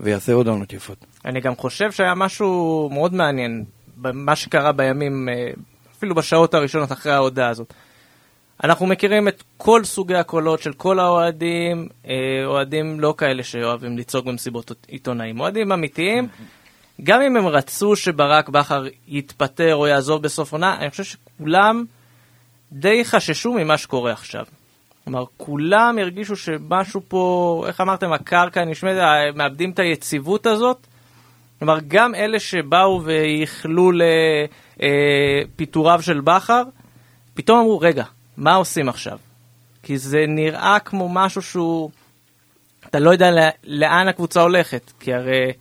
ויעשה 0.00 0.32
עוד 0.32 0.48
עונות 0.48 0.72
יפות. 0.72 1.06
אני 1.24 1.40
גם 1.40 1.56
חושב 1.56 1.92
שהיה 1.92 2.14
משהו 2.14 2.88
מאוד 2.92 3.14
מעניין 3.14 3.64
במה 3.96 4.36
שקרה 4.36 4.72
בימים, 4.72 5.28
אה, 5.28 5.50
אפילו 5.96 6.14
בשעות 6.14 6.54
הראשונות 6.54 6.92
אחרי 6.92 7.12
ההודעה 7.12 7.48
הזאת. 7.48 7.74
אנחנו 8.64 8.86
מכירים 8.86 9.28
את 9.28 9.42
כל 9.56 9.84
סוגי 9.84 10.14
הקולות 10.14 10.62
של 10.62 10.72
כל 10.72 10.98
האוהדים, 10.98 11.88
אה, 12.08 12.14
אוהדים 12.44 13.00
לא 13.00 13.14
כאלה 13.18 13.42
שאוהבים 13.42 13.98
לצעוק 13.98 14.26
במסיבות 14.26 14.72
עיתונאים, 14.88 15.40
אוהדים 15.40 15.72
אמיתיים. 15.72 16.28
גם 17.02 17.22
אם 17.22 17.36
הם 17.36 17.46
רצו 17.46 17.96
שברק 17.96 18.48
בכר 18.48 18.84
יתפטר 19.08 19.74
או 19.74 19.86
יעזוב 19.86 20.22
בסוף 20.22 20.52
עונה, 20.52 20.76
אני 20.80 20.90
חושב 20.90 21.04
שכולם 21.04 21.84
די 22.72 23.04
חששו 23.04 23.52
ממה 23.52 23.78
שקורה 23.78 24.12
עכשיו. 24.12 24.44
כלומר, 25.04 25.24
כולם 25.36 25.98
הרגישו 26.00 26.36
שמשהו 26.36 27.00
פה, 27.08 27.64
איך 27.66 27.80
אמרתם, 27.80 28.12
הקרקע 28.12 28.64
נשמעת, 28.64 28.96
מאבדים 29.34 29.70
את 29.70 29.78
היציבות 29.78 30.46
הזאת. 30.46 30.86
כלומר, 31.58 31.78
גם 31.88 32.14
אלה 32.14 32.40
שבאו 32.40 33.02
וייחלו 33.04 33.90
לפיטוריו 34.78 36.02
של 36.02 36.20
בכר, 36.20 36.62
פתאום 37.34 37.58
אמרו, 37.58 37.78
רגע, 37.78 38.04
מה 38.38 38.54
עושים 38.54 38.88
עכשיו? 38.88 39.18
כי 39.82 39.98
זה 39.98 40.24
נראה 40.28 40.78
כמו 40.84 41.08
משהו 41.08 41.42
שהוא... 41.42 41.90
אתה 42.86 42.98
לא 42.98 43.10
יודע 43.10 43.30
לאן 43.64 44.08
הקבוצה 44.08 44.40
הולכת, 44.40 44.92
כי 45.00 45.14
הרי... 45.14 45.52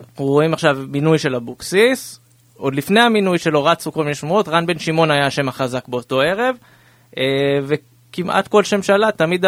אנחנו 0.00 0.24
רואים 0.24 0.52
עכשיו 0.52 0.76
מינוי 0.88 1.18
של 1.18 1.34
אבוקסיס, 1.34 2.20
עוד 2.54 2.74
לפני 2.74 3.00
המינוי 3.00 3.38
שלו 3.38 3.64
רצו 3.64 3.92
כל 3.92 4.02
מיני 4.02 4.14
שמועות, 4.14 4.48
רן 4.48 4.66
בן 4.66 4.78
שמעון 4.78 5.10
היה 5.10 5.26
השם 5.26 5.48
החזק 5.48 5.88
באותו 5.88 6.20
ערב, 6.20 6.56
אה, 7.18 7.22
וכמעט 7.66 8.48
כל 8.48 8.64
שם 8.64 8.82
שעלה, 8.82 9.12
תמיד 9.12 9.44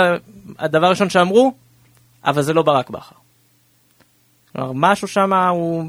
הדבר 0.58 0.86
הראשון 0.86 1.10
שאמרו, 1.10 1.52
אבל 2.24 2.42
זה 2.42 2.52
לא 2.52 2.62
ברק 2.62 2.90
בכר. 2.90 3.16
כלומר, 4.52 4.72
משהו 4.74 5.08
שם 5.08 5.32
הוא... 5.32 5.84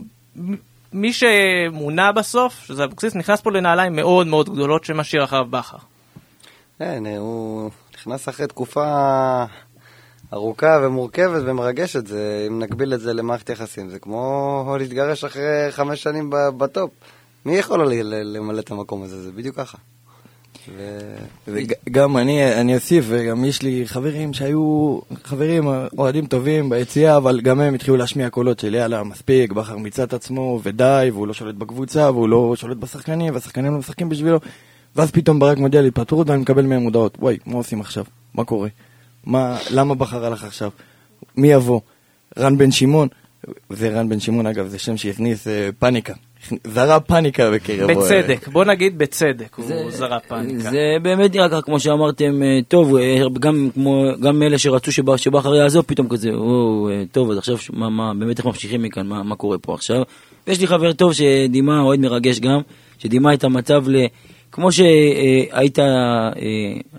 מי 0.93 1.13
שמונה 1.13 2.11
בסוף, 2.11 2.65
שזה 2.65 2.83
אבוקסיס, 2.83 3.15
נכנס 3.15 3.41
פה 3.41 3.51
לנעליים 3.51 3.95
מאוד 3.95 4.27
מאוד 4.27 4.49
גדולות 4.49 4.83
שמשאיר 4.83 5.23
אחריו 5.23 5.45
בכר. 5.45 5.77
כן, 6.79 7.03
הוא 7.17 7.69
נכנס 7.93 8.29
אחרי 8.29 8.47
תקופה 8.47 8.85
ארוכה 10.33 10.79
ומורכבת 10.83 11.41
ומרגשת, 11.45 12.07
זה, 12.07 12.45
אם 12.47 12.59
נקביל 12.59 12.93
את 12.93 13.01
זה 13.01 13.13
למערכת 13.13 13.49
יחסים, 13.49 13.89
זה 13.89 13.99
כמו 13.99 14.75
להתגרש 14.79 15.23
אחרי 15.23 15.71
חמש 15.71 16.03
שנים 16.03 16.29
בטופ. 16.31 16.91
מי 17.45 17.57
יכול 17.57 17.93
למלא 18.03 18.59
את 18.59 18.71
המקום 18.71 19.03
הזה? 19.03 19.23
זה 19.23 19.31
בדיוק 19.31 19.55
ככה. 19.55 19.77
ו... 21.47 21.57
אני, 22.17 22.53
אני 22.53 22.75
אוסיף, 22.75 23.05
וגם 23.07 23.45
יש 23.45 23.61
לי 23.61 23.87
חברים 23.87 24.33
שהיו 24.33 24.99
חברים, 25.23 25.67
אוהדים 25.97 26.25
טובים 26.25 26.69
ביציאה, 26.69 27.17
אבל 27.17 27.41
גם 27.41 27.59
הם 27.59 27.73
התחילו 27.73 27.97
להשמיע 27.97 28.29
קולות 28.29 28.59
של 28.59 28.73
יאללה, 28.73 29.03
מספיק, 29.03 29.51
בכר 29.51 29.77
מיצה 29.77 30.03
את 30.03 30.13
עצמו, 30.13 30.59
ודי, 30.63 31.09
והוא 31.13 31.27
לא 31.27 31.33
שולט 31.33 31.55
בקבוצה, 31.55 32.11
והוא 32.11 32.29
לא 32.29 32.53
שולט 32.55 32.77
בשחקנים, 32.77 33.33
והשחקנים 33.33 33.73
לא 33.73 33.79
משחקים 33.79 34.09
בשבילו, 34.09 34.39
ואז 34.95 35.11
פתאום 35.11 35.39
ברק 35.39 35.57
מודיע 35.57 35.81
להתפטרות 35.81 36.29
ואני 36.29 36.41
מקבל 36.41 36.65
מהם 36.65 36.81
הודעות, 36.81 37.17
וואי, 37.19 37.37
מה 37.45 37.55
עושים 37.55 37.81
עכשיו? 37.81 38.03
מה 38.33 38.43
קורה? 38.43 38.69
מה, 39.25 39.57
למה 39.71 39.95
בחר 39.95 40.25
הלך 40.25 40.43
עכשיו? 40.43 40.69
מי 41.37 41.51
יבוא? 41.51 41.81
רן 42.37 42.57
בן 42.57 42.71
שמעון? 42.71 43.07
זה 43.69 43.89
רן 43.89 44.09
בן 44.09 44.19
שמעון 44.19 44.45
אגב, 44.45 44.67
זה 44.67 44.79
שם 44.79 44.97
שהכניס 44.97 45.47
אה, 45.47 45.69
פאניקה. 45.79 46.13
זרה 46.67 46.99
פניקה 46.99 47.51
בקרב... 47.51 47.91
בצדק, 47.91 48.47
בוא 48.47 48.65
נגיד 48.65 48.97
בצדק, 48.97 49.57
זה, 49.57 49.75
הוא 49.75 49.91
זרה 49.91 50.19
פאניקה. 50.19 50.59
זה 50.59 50.97
באמת 51.01 51.35
נראה 51.35 51.49
ככה, 51.49 51.61
כמו 51.61 51.79
שאמרתם, 51.79 52.43
אה, 52.43 52.59
טוב, 52.67 52.95
אה, 52.95 53.21
גם, 53.39 53.69
כמו, 53.73 54.05
גם 54.21 54.43
אלה 54.43 54.57
שרצו 54.57 54.91
שבכר 54.91 55.55
יעזוב, 55.55 55.85
פתאום 55.87 56.09
כזה, 56.09 56.29
או, 56.29 56.89
אה, 56.91 57.03
טוב, 57.11 57.31
אז 57.31 57.37
עכשיו, 57.37 57.57
מה, 57.73 57.89
מה, 57.89 58.13
באמת 58.13 58.37
איך 58.37 58.45
ממשיכים 58.45 58.81
מכאן, 58.81 59.07
מה, 59.07 59.23
מה 59.23 59.35
קורה 59.35 59.57
פה 59.57 59.73
עכשיו? 59.73 60.01
יש 60.47 60.61
לי 60.61 60.67
חבר 60.67 60.93
טוב 60.93 61.13
שדימה, 61.13 61.81
אוהד 61.81 61.99
מרגש 61.99 62.39
גם, 62.39 62.59
שדימה 62.97 63.33
את 63.33 63.43
המצב 63.43 63.83
ל... 63.87 64.05
כמו 64.51 64.71
שהיית, 64.71 65.79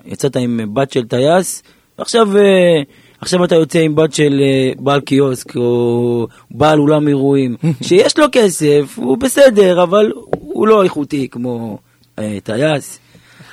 יצאת 0.07 0.37
עם 0.37 0.61
בת 0.75 0.93
של 0.93 1.07
טייס, 1.07 1.63
ועכשיו 2.01 2.37
אה, 2.37 2.83
עכשיו 3.21 3.45
אתה 3.45 3.55
יוצא 3.55 3.79
עם 3.79 3.95
בת 3.95 4.15
של 4.15 4.41
אה, 4.43 4.73
בעל 4.79 5.01
קיוסק 5.01 5.57
או 5.57 6.27
בעל 6.51 6.79
אולם 6.79 7.09
אירועים, 7.09 7.57
שיש 7.89 8.19
לו 8.19 8.27
כסף, 8.33 8.95
הוא 8.97 9.19
בסדר, 9.19 9.83
אבל 9.83 10.13
הוא 10.31 10.69
לא 10.69 10.83
איכותי 10.83 11.29
כמו 11.31 11.79
אה, 12.19 12.39
טייס. 12.45 12.99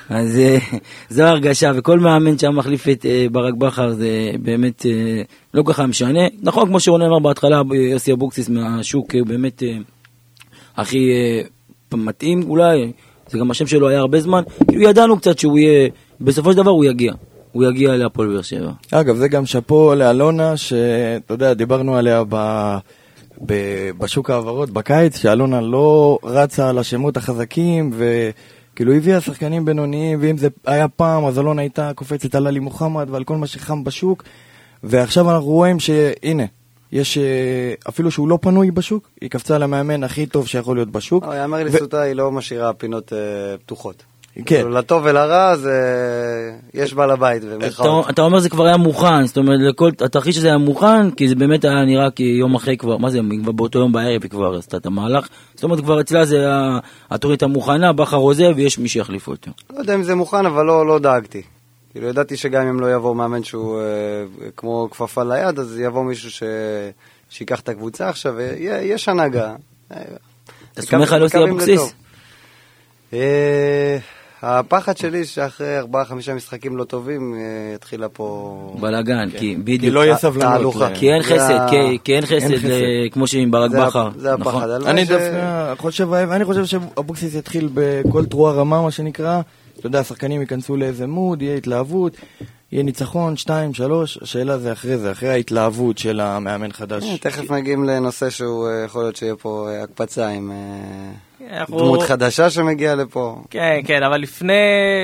אז 0.08 0.40
זו 1.10 1.22
ההרגשה, 1.22 1.72
וכל 1.74 2.00
מאמן 2.00 2.38
שם 2.38 2.56
מחליף 2.56 2.88
את 2.88 3.06
ברק 3.32 3.54
בכר 3.54 3.92
זה 3.92 4.30
באמת 4.42 4.86
לא 5.54 5.62
ככה 5.66 5.86
משנה. 5.86 6.20
נכון, 6.42 6.68
כמו 6.68 6.80
שרונן 6.80 7.04
אמר 7.04 7.18
בהתחלה, 7.18 7.62
יוסי 7.90 8.12
אבוקסיס 8.12 8.48
מהשוק 8.48 9.14
באמת 9.26 9.62
הכי 10.76 11.10
מתאים 11.94 12.42
אולי, 12.42 12.92
זה 13.28 13.38
גם 13.38 13.50
השם 13.50 13.66
שלו 13.66 13.88
היה 13.88 13.98
הרבה 13.98 14.20
זמן, 14.20 14.42
כאילו 14.68 14.82
ידענו 14.82 15.18
קצת 15.18 15.38
שהוא 15.38 15.58
יהיה, 15.58 15.88
בסופו 16.20 16.52
של 16.52 16.56
דבר 16.56 16.70
הוא 16.70 16.84
יגיע. 16.84 17.12
הוא 17.52 17.64
יגיע 17.64 17.96
להפועל 17.96 18.28
באר 18.28 18.42
שבע. 18.42 18.70
אגב, 18.90 19.16
זה 19.16 19.28
גם 19.28 19.46
שאפו 19.46 19.94
לאלונה, 19.94 20.56
שאתה 20.56 21.34
יודע, 21.34 21.54
דיברנו 21.54 21.96
עליה 21.96 22.22
ב... 22.28 22.36
ב... 23.46 23.54
בשוק 23.98 24.30
ההעברות 24.30 24.70
בקיץ, 24.70 25.18
שאלונה 25.18 25.60
לא 25.60 26.18
רצה 26.22 26.68
על 26.68 26.78
השמות 26.78 27.16
החזקים, 27.16 27.90
וכאילו 27.92 28.92
הביאה 28.92 29.20
שחקנים 29.20 29.64
בינוניים, 29.64 30.18
ואם 30.22 30.36
זה 30.36 30.48
היה 30.66 30.88
פעם, 30.88 31.24
אז 31.24 31.38
אלונה 31.38 31.62
הייתה 31.62 31.92
קופצת 31.94 32.34
על 32.34 32.46
עלי 32.46 32.60
מוחמד 32.60 33.06
ועל 33.10 33.24
כל 33.24 33.36
מה 33.36 33.46
שחם 33.46 33.84
בשוק, 33.84 34.22
ועכשיו 34.84 35.30
אנחנו 35.30 35.46
רואים 35.46 35.80
שהנה, 35.80 36.44
יש, 36.92 37.18
אה, 37.18 37.74
אפילו 37.88 38.10
שהוא 38.10 38.28
לא 38.28 38.38
פנוי 38.42 38.70
בשוק, 38.70 39.08
היא 39.20 39.30
קפצה 39.30 39.58
למאמן 39.58 40.04
הכי 40.04 40.26
טוב 40.26 40.46
שיכול 40.46 40.76
להיות 40.76 40.90
בשוק. 40.90 41.24
לא, 41.24 41.34
יאמר 41.34 41.64
לזכותה, 41.64 42.00
היא 42.00 42.14
לא 42.14 42.32
משאירה 42.32 42.72
פינות 42.72 43.12
אה, 43.12 43.18
פתוחות. 43.58 44.02
כן. 44.38 44.44
כאילו, 44.44 44.70
לטוב 44.70 45.02
ולרע 45.04 45.56
זה... 45.56 45.72
יש 46.74 46.94
בעל 46.94 47.10
הבית. 47.10 47.42
אתה, 47.66 48.00
אתה 48.10 48.22
אומר 48.22 48.40
זה 48.40 48.48
כבר 48.48 48.66
היה 48.66 48.76
מוכן, 48.76 49.26
זאת 49.26 49.36
אומרת, 49.36 49.60
לכל 49.68 49.90
התרחיש 50.04 50.36
הזה 50.36 50.48
היה 50.48 50.58
מוכן, 50.58 51.10
כי 51.10 51.28
זה 51.28 51.34
באמת 51.34 51.64
היה 51.64 51.84
נראה 51.84 52.10
כי 52.10 52.22
יום 52.22 52.54
אחרי 52.54 52.76
כבר, 52.76 52.96
מה 52.96 53.10
זה, 53.10 53.18
כבר 53.42 53.52
באותו 53.52 53.78
יום 53.78 53.92
בערב 53.92 54.22
היא 54.22 54.30
כבר 54.30 54.56
עשתה 54.56 54.76
את 54.76 54.86
המהלך, 54.86 55.28
זאת 55.54 55.64
אומרת 55.64 55.80
כבר 55.80 56.00
אצלה 56.00 56.24
זה 56.24 56.36
היה, 56.36 56.78
התוכנית 57.10 57.42
המוכנה, 57.42 57.92
בכר 57.92 58.16
עוזב 58.16 58.52
ויש 58.56 58.78
מי 58.78 58.88
שיחליף 58.88 59.28
אותו. 59.28 59.50
לא 59.72 59.78
יודע 59.78 59.94
אם 59.94 60.02
זה 60.02 60.14
מוכן, 60.14 60.46
אבל 60.46 60.64
לא, 60.64 60.86
לא 60.86 60.98
דאגתי. 60.98 61.42
כאילו, 61.92 62.08
ידעתי 62.08 62.36
שגם 62.36 62.66
אם 62.66 62.80
לא 62.80 62.94
יבוא 62.94 63.16
מאמן 63.16 63.42
שהוא 63.44 63.80
אה, 63.80 63.84
כמו 64.56 64.88
כפפה 64.90 65.22
ליד, 65.22 65.58
אז 65.58 65.78
יבוא 65.78 66.04
מישהו 66.04 66.30
ש... 66.30 66.42
שיקח 67.30 67.60
את 67.60 67.68
הקבוצה 67.68 68.08
עכשיו, 68.08 68.34
ויש 68.36 69.08
הנהגה. 69.08 69.54
אתה 69.88 70.82
סומך 70.82 71.12
על 71.12 71.22
יוסי 71.22 71.38
אבוקסיס? 71.44 71.94
אה, 73.12 73.98
הפחד 74.42 74.96
שלי 74.96 75.24
שאחרי 75.24 75.78
ארבעה 75.78 76.04
חמישה 76.04 76.34
משחקים 76.34 76.76
לא 76.76 76.84
טובים, 76.84 77.34
אה, 77.34 77.74
יתחילה 77.74 78.08
פה... 78.08 78.76
בלאגן, 78.80 79.30
כי 79.30 79.38
כי 79.38 79.56
בדיוק, 79.56 79.94
לא 79.94 80.04
יהיה 80.04 80.16
סבלנות. 80.16 80.74
כי 80.94 81.12
אין 81.12 81.22
חסד, 81.22 81.58
כי- 81.70 81.98
כי 82.04 82.14
אין 82.14 82.26
חסד. 82.26 82.64
אה, 82.70 82.80
כמו 83.12 83.26
שעם 83.26 83.50
ברק 83.50 83.70
בכר, 83.70 84.10
זה 84.16 84.34
הפחד. 84.34 84.50
נכון. 84.50 84.70
חושב, 85.78 86.12
אני 86.12 86.44
חושב 86.44 86.64
שאבוקסיס 86.64 87.34
יתחיל 87.34 87.68
בכל 87.74 88.24
תרועה 88.26 88.52
רמה, 88.52 88.82
מה 88.82 88.90
שנקרא. 88.90 89.40
אתה 89.78 89.86
יודע, 89.86 90.00
השחקנים 90.00 90.40
ייכנסו 90.40 90.76
לאיזה 90.76 91.06
מוד, 91.06 91.42
יהיה 91.42 91.56
התלהבות, 91.56 92.16
יהיה 92.72 92.82
ניצחון, 92.82 93.36
שתיים, 93.36 93.74
שלוש, 93.74 94.18
השאלה 94.22 94.58
זה 94.58 94.72
אחרי 94.72 94.98
זה, 94.98 95.12
אחרי 95.12 95.28
ההתלהבות 95.28 95.98
של 95.98 96.20
המאמן 96.20 96.72
חדש. 96.72 97.04
אה, 97.04 97.18
תכף 97.18 97.50
מגיעים 97.50 97.84
לנושא 97.84 98.30
שהוא, 98.30 98.68
אה, 98.68 98.84
יכול 98.84 99.02
להיות 99.02 99.16
שיהיה 99.16 99.36
פה 99.36 99.68
אה, 99.70 99.82
הקפצה 99.82 100.28
עם 100.28 100.52
אנחנו- 101.50 101.78
דמות 101.78 102.02
חדשה 102.02 102.50
שמגיעה 102.50 102.94
לפה. 102.94 103.42
כן, 103.50 103.80
כן, 103.86 104.02
אבל 104.02 104.20
לפני 104.20 104.52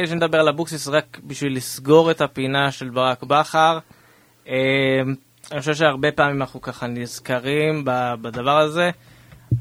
שנדבר 0.06 0.40
על 0.40 0.48
אבוקסיס, 0.48 0.88
רק 0.88 1.20
בשביל 1.24 1.56
לסגור 1.56 2.10
את 2.10 2.20
הפינה 2.20 2.70
של 2.70 2.88
ברק 2.90 3.22
בכר, 3.22 3.78
אני 5.52 5.60
חושב 5.60 5.74
שהרבה 5.74 6.12
פעמים 6.12 6.40
אנחנו 6.42 6.60
ככה 6.60 6.86
נזכרים 6.86 7.82
בדבר 8.22 8.58
הזה. 8.58 8.90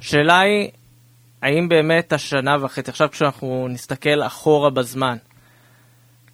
השאלה 0.02 0.40
היא, 0.40 0.70
האם 1.44 1.70
באמת 1.70 2.14
השנה 2.14 2.58
וחצי, 2.62 2.92
עכשיו 2.92 3.12
כשאנחנו 3.12 3.68
נסתכל 3.70 4.24
אחורה 4.24 4.70
בזמן, 4.70 5.18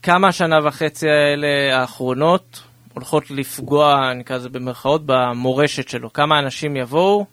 כמה 0.03 0.27
השנה 0.27 0.67
וחצי 0.67 1.09
האלה 1.09 1.79
האחרונות 1.79 2.63
הולכות 2.93 3.31
לפגוע, 3.31 4.13
נקרא 4.13 4.35
לזה 4.35 4.49
במרכאות, 4.49 5.01
במורשת 5.05 5.89
שלו? 5.89 6.13
כמה 6.13 6.39
אנשים 6.39 6.75
יבואו, 6.75 7.25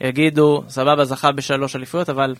יגידו, 0.00 0.62
סבבה, 0.68 1.04
זכה 1.04 1.32
בשלוש 1.32 1.76
אליפויות, 1.76 2.08
אבל 2.08 2.34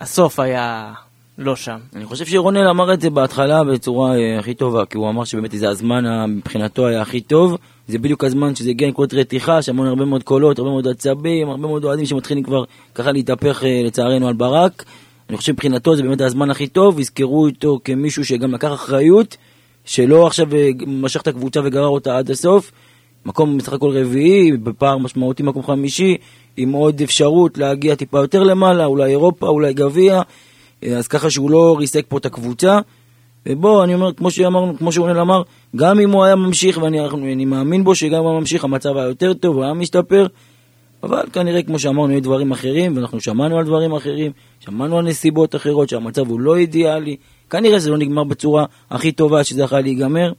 הסוף 0.00 0.40
היה 0.40 0.92
לא 1.38 1.56
שם. 1.56 1.78
אני 1.96 2.04
חושב 2.04 2.26
שרונל 2.26 2.68
אמר 2.68 2.94
את 2.94 3.00
זה 3.00 3.10
בהתחלה 3.10 3.64
בצורה 3.64 4.16
אה, 4.16 4.38
הכי 4.38 4.54
טובה, 4.54 4.86
כי 4.86 4.96
הוא 4.98 5.08
אמר 5.08 5.24
שבאמת 5.24 5.50
זה 5.50 5.68
הזמן 5.68 6.30
מבחינתו 6.30 6.86
היה 6.86 7.02
הכי 7.02 7.20
טוב, 7.20 7.56
זה 7.88 7.98
בדיוק 7.98 8.24
הזמן 8.24 8.54
שזה 8.54 8.70
הגיע 8.70 8.88
עם 8.88 8.94
קולות 8.94 9.14
רתיחה, 9.14 9.62
שמענו 9.62 9.88
הרבה 9.88 10.04
מאוד 10.04 10.22
קולות, 10.22 10.58
הרבה 10.58 10.70
מאוד 10.70 10.88
עצבים, 10.88 11.48
הרבה 11.48 11.66
מאוד 11.66 11.84
אוהדים 11.84 12.06
שמתחילים 12.06 12.44
כבר 12.44 12.64
ככה 12.94 13.12
להתהפך 13.12 13.64
אה, 13.64 13.82
לצערנו 13.84 14.28
על 14.28 14.34
ברק. 14.34 14.84
אני 15.28 15.36
חושב 15.36 15.52
מבחינתו 15.52 15.96
זה 15.96 16.02
באמת 16.02 16.20
הזמן 16.20 16.50
הכי 16.50 16.66
טוב, 16.66 17.00
יזכרו 17.00 17.46
אותו 17.46 17.80
כמישהו 17.84 18.24
שגם 18.24 18.54
לקח 18.54 18.72
אחריות, 18.72 19.36
שלא 19.84 20.26
עכשיו 20.26 20.54
אה, 20.54 20.68
משך 20.86 21.20
את 21.20 21.28
הקבוצה 21.28 21.60
וגרר 21.64 21.88
אותה 21.88 22.18
עד 22.18 22.30
הסוף. 22.30 22.72
מקום 23.26 23.58
בסך 23.58 23.72
הכל 23.72 23.98
רביעי, 23.98 24.52
בפער 24.52 24.98
משמעותי 24.98 25.42
מקום 25.42 25.62
חמישי, 25.62 26.16
עם 26.56 26.72
עוד 26.72 27.00
אפשרות 27.00 27.58
להגיע 27.58 27.94
טיפה 27.94 28.18
יותר 28.18 28.42
למעלה, 28.42 28.84
אולי 28.84 29.10
אירופה, 29.10 29.48
אולי 29.48 29.74
גביע, 29.74 30.22
אז 30.96 31.08
ככה 31.08 31.30
שהוא 31.30 31.50
לא 31.50 31.76
ריסק 31.78 32.04
פה 32.08 32.18
את 32.18 32.26
הקבוצה. 32.26 32.78
ובוא, 33.46 33.84
אני 33.84 33.94
אומר, 33.94 34.12
כמו 34.12 34.30
שאמרנו, 34.30 34.78
כמו 34.78 34.92
שרונל 34.92 35.20
אמר, 35.20 35.42
גם 35.76 36.00
אם 36.00 36.10
הוא 36.10 36.24
היה 36.24 36.36
ממשיך, 36.36 36.78
ואני 36.82 37.00
אני 37.00 37.44
מאמין 37.44 37.84
בו 37.84 37.94
שגם 37.94 38.18
אם 38.18 38.24
הוא 38.24 38.40
ממשיך, 38.40 38.64
המצב 38.64 38.96
היה 38.96 39.06
יותר 39.06 39.34
טוב, 39.34 39.56
הוא 39.56 39.64
היה 39.64 39.74
משתפר, 39.74 40.26
אבל 41.02 41.22
כנראה, 41.32 41.62
כמו 41.62 41.78
שאמרנו, 41.78 42.12
היו 42.12 42.22
דברים 42.22 42.52
אחרים, 42.52 42.96
ואנחנו 42.96 43.20
שמענו 43.20 43.58
על 43.58 43.64
דברים 43.64 43.92
אחרים, 43.92 44.32
שמענו 44.60 44.98
על 44.98 45.04
נסיבות 45.04 45.54
אחרות, 45.54 45.88
שהמצב 45.88 46.28
הוא 46.28 46.40
לא 46.40 46.56
אידיאלי, 46.56 47.16
כנראה 47.50 47.78
זה 47.78 47.90
לא 47.90 47.98
נגמר 47.98 48.24
בצורה 48.24 48.64
הכי 48.90 49.12
טובה 49.12 49.44
שזה 49.44 49.62
יכול 49.62 49.80
להיגמר, 49.80 50.32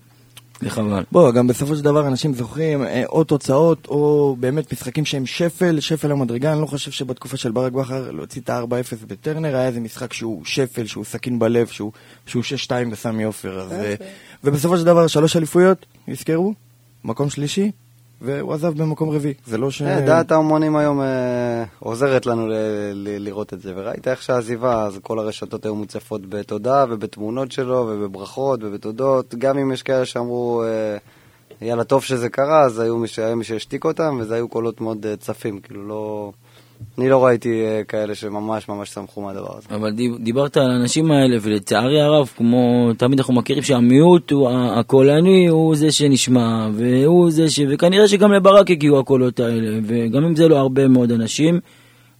וחבל. 0.63 1.03
בוא, 1.11 1.31
גם 1.31 1.47
בסופו 1.47 1.75
של 1.75 1.83
דבר 1.83 2.07
אנשים 2.07 2.33
זוכרים 2.33 2.83
אה, 2.83 3.03
או 3.09 3.23
תוצאות 3.23 3.87
או 3.87 4.35
באמת 4.39 4.73
משחקים 4.73 5.05
שהם 5.05 5.25
שפל, 5.25 5.79
שפל 5.79 6.11
המדרגה. 6.11 6.53
אני 6.53 6.61
לא 6.61 6.65
חושב 6.65 6.91
שבתקופה 6.91 7.37
של 7.37 7.51
ברק 7.51 7.71
בכר 7.71 8.11
להוציא 8.11 8.41
את 8.41 8.49
ה-4-0 8.49 9.05
בטרנר 9.07 9.55
היה 9.55 9.67
איזה 9.67 9.79
משחק 9.79 10.13
שהוא 10.13 10.45
שפל, 10.45 10.85
שהוא 10.85 11.05
סכין 11.05 11.39
בלב, 11.39 11.67
שהוא, 11.67 11.91
שהוא 12.25 12.43
6-2 12.67 12.69
בסמי 12.91 13.23
עופר. 13.23 13.59
אז, 13.59 13.71
אה, 13.71 13.95
ובסופו 14.43 14.77
של 14.77 14.83
דבר 14.83 15.07
שלוש 15.07 15.35
אליפויות, 15.35 15.85
יזכרו, 16.07 16.53
מקום 17.03 17.29
שלישי, 17.29 17.71
והוא 18.23 18.53
עזב 18.53 18.81
במקום 18.81 19.09
רביעי. 19.09 19.33
זה 19.45 19.57
לא 19.57 19.71
ש... 19.71 19.81
אה, 19.81 20.01
דעת 20.01 20.31
ההומונים 20.31 20.75
היום 20.75 21.01
אה, 21.01 21.63
עוזרת 21.79 22.25
לנו 22.25 22.47
לראות 22.93 23.53
את 23.53 23.61
זה, 23.61 23.73
וראית 23.75 24.07
איך 24.07 24.21
שהעזיבה, 24.21 24.83
אז 24.83 24.99
כל 25.01 25.19
הרשתות 25.19 25.65
היו 25.65 25.75
מוצפות 25.75 26.29
בתודה 26.29 26.85
ובתמונות 26.89 27.51
שלו 27.51 27.87
ובברכות 27.89 28.59
ובתודות, 28.63 29.35
גם 29.35 29.57
אם 29.57 29.71
יש 29.71 29.83
כאלה 29.83 30.05
שאמרו, 30.05 30.63
אה, 30.63 30.97
יאללה, 31.61 31.83
טוב 31.83 32.03
שזה 32.03 32.29
קרה, 32.29 32.61
אז 32.65 32.79
היו 32.79 32.97
מי, 33.35 33.43
שהשתיק 33.43 33.85
אותם, 33.85 34.17
וזה 34.19 34.35
היו 34.35 34.47
קולות 34.47 34.81
מאוד 34.81 35.05
צפים, 35.19 35.59
כאילו 35.59 35.87
לא... 35.87 36.31
אני 36.97 37.09
לא 37.09 37.25
ראיתי 37.25 37.65
אה, 37.65 37.83
כאלה 37.83 38.15
שממש 38.15 38.69
ממש 38.69 38.89
שמחו 38.89 39.21
מהדבר 39.21 39.57
הזה. 39.57 39.75
אבל 39.75 39.91
דיב- 39.91 40.17
דיברת 40.19 40.57
על 40.57 40.71
האנשים 40.71 41.11
האלה, 41.11 41.37
ולצערי 41.41 42.01
הרב, 42.01 42.29
כמו 42.37 42.91
תמיד 42.97 43.19
אנחנו 43.19 43.33
מכירים 43.33 43.63
שהמיעוט 43.63 44.31
הוא 44.31 44.49
הקולני, 44.51 45.47
הוא 45.47 45.75
זה 45.75 45.91
שנשמע, 45.91 46.67
והוא 46.73 47.31
זה 47.31 47.49
ש... 47.49 47.59
וכנראה 47.69 48.07
שגם 48.07 48.31
לברק 48.31 48.71
הגיעו 48.71 48.99
הקולות 48.99 49.39
האלה, 49.39 49.79
וגם 49.85 50.25
אם 50.25 50.35
זה 50.35 50.47
לא 50.47 50.57
הרבה 50.57 50.87
מאוד 50.87 51.11
אנשים, 51.11 51.59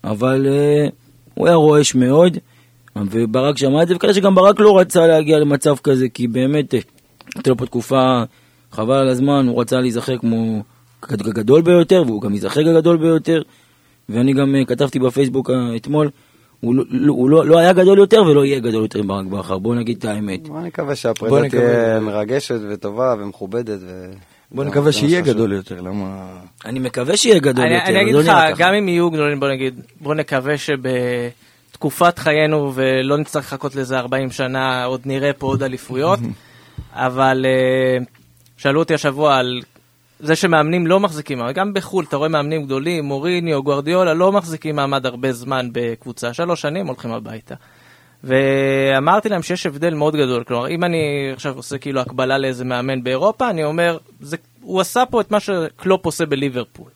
אבל 0.03 0.47
uh, 0.47 0.91
הוא 1.33 1.47
היה 1.47 1.55
רועש 1.55 1.95
מאוד, 1.95 2.37
וברק 3.11 3.57
שמע 3.57 3.83
את 3.83 3.87
זה, 3.87 3.95
וכנראה 3.95 4.15
שגם 4.15 4.35
ברק 4.35 4.59
לא 4.59 4.79
רצה 4.79 5.07
להגיע 5.07 5.39
למצב 5.39 5.75
כזה, 5.83 6.09
כי 6.09 6.27
באמת, 6.27 6.73
אה, 6.73 6.79
הייתה 7.35 7.49
לו 7.49 7.57
פה 7.57 7.65
תקופה, 7.65 8.23
חבל 8.71 8.95
על 8.95 9.07
הזמן, 9.07 9.47
הוא 9.47 9.61
רצה 9.61 9.81
להיזכר 9.81 10.17
כמו 10.17 10.63
הגדול 11.09 11.61
ביותר, 11.61 12.03
והוא 12.07 12.21
גם 12.21 12.33
ייזכר 12.33 12.69
הגדול 12.69 12.97
ביותר. 12.97 13.41
ואני 14.09 14.33
גם 14.33 14.55
uh, 14.55 14.65
כתבתי 14.65 14.99
בפייסבוק 14.99 15.49
uh, 15.49 15.53
אתמול, 15.75 16.09
הוא, 16.59 16.75
לא, 16.75 16.83
לא, 16.89 17.13
הוא 17.13 17.29
לא, 17.29 17.45
לא 17.45 17.57
היה 17.57 17.73
גדול 17.73 17.97
יותר 17.97 18.23
ולא 18.23 18.45
יהיה 18.45 18.59
גדול 18.59 18.81
יותר 18.83 19.03
מברק 19.03 19.25
בכר, 19.25 19.57
בואו 19.57 19.75
נגיד 19.75 19.97
את 19.97 20.05
האמת. 20.05 20.47
בוא 20.47 20.93
שהפרידה 20.93 21.41
נקווה. 21.41 21.61
תהיה 21.61 21.99
מרגשת 21.99 22.59
וטובה 22.69 23.15
ומכובדת. 23.19 23.79
ו... 23.81 24.11
בוא 24.51 24.63
נקווה 24.63 24.91
שיהיה 24.91 25.19
שחשוב. 25.19 25.33
גדול 25.33 25.53
יותר, 25.53 25.81
למה... 25.81 26.27
אני 26.65 26.79
מקווה 26.79 27.17
שיהיה 27.17 27.39
גדול 27.39 27.65
אני, 27.65 27.73
יותר, 27.73 27.87
אני 27.87 28.01
אגיד 28.01 28.13
לא 28.13 28.21
לך. 28.21 28.57
גם 28.57 28.73
אם 28.73 28.87
יהיו 28.87 29.11
גדולים, 29.11 29.39
בוא 29.39 29.49
נגיד, 29.49 29.81
בוא 30.01 30.15
נקווה 30.15 30.53
שבתקופת 30.57 32.19
חיינו 32.19 32.71
ולא 32.75 33.17
נצטרך 33.17 33.43
לחכות 33.43 33.75
לזה 33.75 33.99
40 33.99 34.31
שנה, 34.31 34.83
עוד 34.83 35.01
נראה 35.05 35.33
פה 35.33 35.47
עוד 35.47 35.63
אליפויות. 35.63 36.19
אבל 36.93 37.45
אה, 37.45 38.03
שאלו 38.57 38.79
אותי 38.79 38.93
השבוע 38.93 39.37
על 39.37 39.61
זה 40.23 40.35
שמאמנים 40.35 40.87
לא 40.87 40.99
מחזיקים, 40.99 41.39
גם 41.53 41.73
בחו"ל 41.73 42.05
אתה 42.09 42.17
רואה 42.17 42.29
מאמנים 42.29 42.65
גדולים, 42.65 43.05
מוריניו, 43.05 43.63
גוארדיולה, 43.63 44.13
לא 44.13 44.31
מחזיקים 44.31 44.75
מעמד 44.75 45.05
הרבה 45.05 45.33
זמן 45.33 45.69
בקבוצה, 45.71 46.33
שלוש 46.33 46.61
שנים 46.61 46.87
הולכים 46.87 47.11
הביתה. 47.11 47.55
ואמרתי 48.23 49.29
להם 49.29 49.43
שיש 49.43 49.65
הבדל 49.65 49.93
מאוד 49.93 50.15
גדול, 50.15 50.43
כלומר 50.43 50.69
אם 50.69 50.83
אני 50.83 51.31
עכשיו 51.33 51.55
עושה 51.55 51.77
כאילו 51.77 52.01
הקבלה 52.01 52.37
לאיזה 52.37 52.65
מאמן 52.65 53.03
באירופה, 53.03 53.49
אני 53.49 53.63
אומר, 53.63 53.97
זה, 54.19 54.37
הוא 54.61 54.81
עשה 54.81 55.03
פה 55.05 55.21
את 55.21 55.31
מה 55.31 55.39
שקלופ 55.39 56.05
עושה 56.05 56.25
בליברפול. 56.25 56.89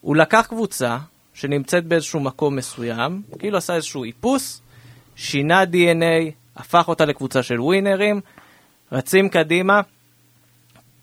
הוא 0.00 0.16
לקח 0.16 0.46
קבוצה 0.48 0.98
שנמצאת 1.34 1.84
באיזשהו 1.84 2.20
מקום 2.20 2.56
מסוים, 2.56 3.22
כאילו 3.38 3.58
עשה 3.58 3.74
איזשהו 3.74 4.04
איפוס, 4.04 4.62
שינה 5.16 5.62
DNA, 5.62 6.30
הפך 6.56 6.88
אותה 6.88 7.04
לקבוצה 7.04 7.42
של 7.42 7.60
ווינרים, 7.60 8.20
רצים 8.92 9.28
קדימה. 9.28 9.80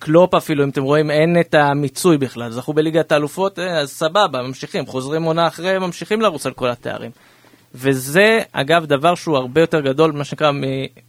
קלופ 0.04 0.36
אפילו, 0.36 0.64
אם 0.64 0.70
אתם 0.70 0.84
רואים, 0.84 1.12
אין 1.12 1.40
את 1.40 1.54
המיצוי 1.54 2.18
בכלל. 2.18 2.52
זכו 2.52 2.74
בליגת 2.74 3.12
האלופות, 3.12 3.60
אה, 3.60 3.80
אז 3.80 3.90
סבבה, 3.90 4.42
ממשיכים, 4.42 4.86
חוזרים 4.86 5.24
עונה 5.24 5.48
אחרי, 5.48 5.80
ממשיכים 5.80 6.22
לרוץ 6.22 6.46
על 6.46 6.54
כל 6.54 6.70
התארים. 6.70 7.12
וזה, 7.76 8.40
אגב, 8.52 8.86
דבר 8.86 9.16
שהוא 9.16 9.38
הרבה 9.38 9.62
יותר 9.62 9.80
גדול, 9.80 10.12
מה 10.12 10.24
שנקרא, 10.24 10.52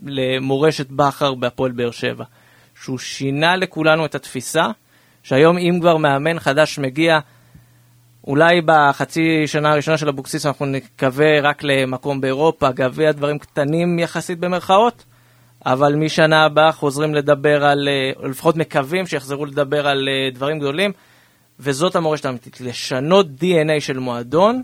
למורשת 0.03 0.91
בכר 0.91 1.35
בהפועל 1.35 1.73
באר 1.73 1.91
שבע. 1.91 2.25
שהוא 2.83 2.99
שינה 2.99 3.57
לכולנו 3.57 4.05
את 4.05 4.15
התפיסה, 4.15 4.67
שהיום 5.23 5.59
אם 5.59 5.79
כבר 5.81 5.97
מאמן 5.97 6.39
חדש 6.39 6.79
מגיע, 6.79 7.19
אולי 8.27 8.61
בחצי 8.65 9.47
שנה 9.47 9.73
הראשונה 9.73 9.99
של 9.99 10.09
אבוקסיס 10.09 10.47
אנחנו 10.47 10.67
נקווה 10.67 11.41
רק 11.43 11.63
למקום 11.63 12.21
באירופה, 12.21 12.71
גביע, 12.71 13.13
דברים 13.13 13.39
קטנים 13.39 13.99
יחסית 13.99 14.39
במרכאות, 14.39 15.05
אבל 15.67 15.95
משנה 15.95 16.45
הבאה 16.45 16.73
חוזרים 16.73 17.15
לדבר 17.15 17.65
על, 17.65 17.89
אה, 17.89 18.23
או 18.23 18.29
לפחות 18.29 18.57
מקווים 18.57 19.07
שיחזרו 19.07 19.47
לדבר 19.47 19.87
על 19.89 20.09
אה, 20.09 20.31
דברים 20.35 20.59
גדולים, 20.59 20.93
וזאת 21.61 21.97
המורשת 21.97 22.25
האמיתית. 22.25 22.61
לשנות 22.61 23.27
DNA 23.41 23.81
של 23.81 23.99
מועדון, 23.99 24.63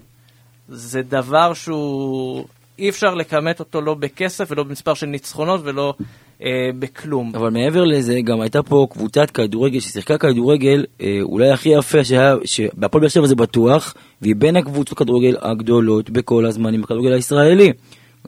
זה 0.68 1.02
דבר 1.02 1.54
שהוא... 1.54 2.44
אי 2.78 2.88
אפשר 2.88 3.14
לכמת 3.14 3.60
אותו 3.60 3.80
לא 3.80 3.94
בכסף 3.94 4.50
ולא 4.50 4.62
במספר 4.62 4.94
של 4.94 5.06
ניצחונות 5.06 5.60
ולא 5.64 5.94
אה, 6.42 6.70
בכלום. 6.78 7.32
אבל 7.34 7.50
מעבר 7.50 7.84
לזה, 7.84 8.20
גם 8.20 8.40
הייתה 8.40 8.62
פה 8.62 8.86
קבוצת 8.90 9.30
כדורגל 9.30 9.80
ששיחקה 9.80 10.18
כדורגל 10.18 10.84
אה, 11.00 11.18
אולי 11.22 11.50
הכי 11.50 11.68
יפה 11.68 12.04
שהיה, 12.04 12.34
שבהפועל 12.44 13.00
באר 13.00 13.08
שבע 13.08 13.26
זה 13.26 13.34
בטוח, 13.34 13.94
והיא 14.22 14.36
בין 14.36 14.56
הקבוצות 14.56 14.98
כדורגל 14.98 15.36
הגדולות 15.40 16.10
בכל 16.10 16.46
הזמנים 16.46 16.82
בכדורגל 16.82 17.12
הישראלי. 17.12 17.72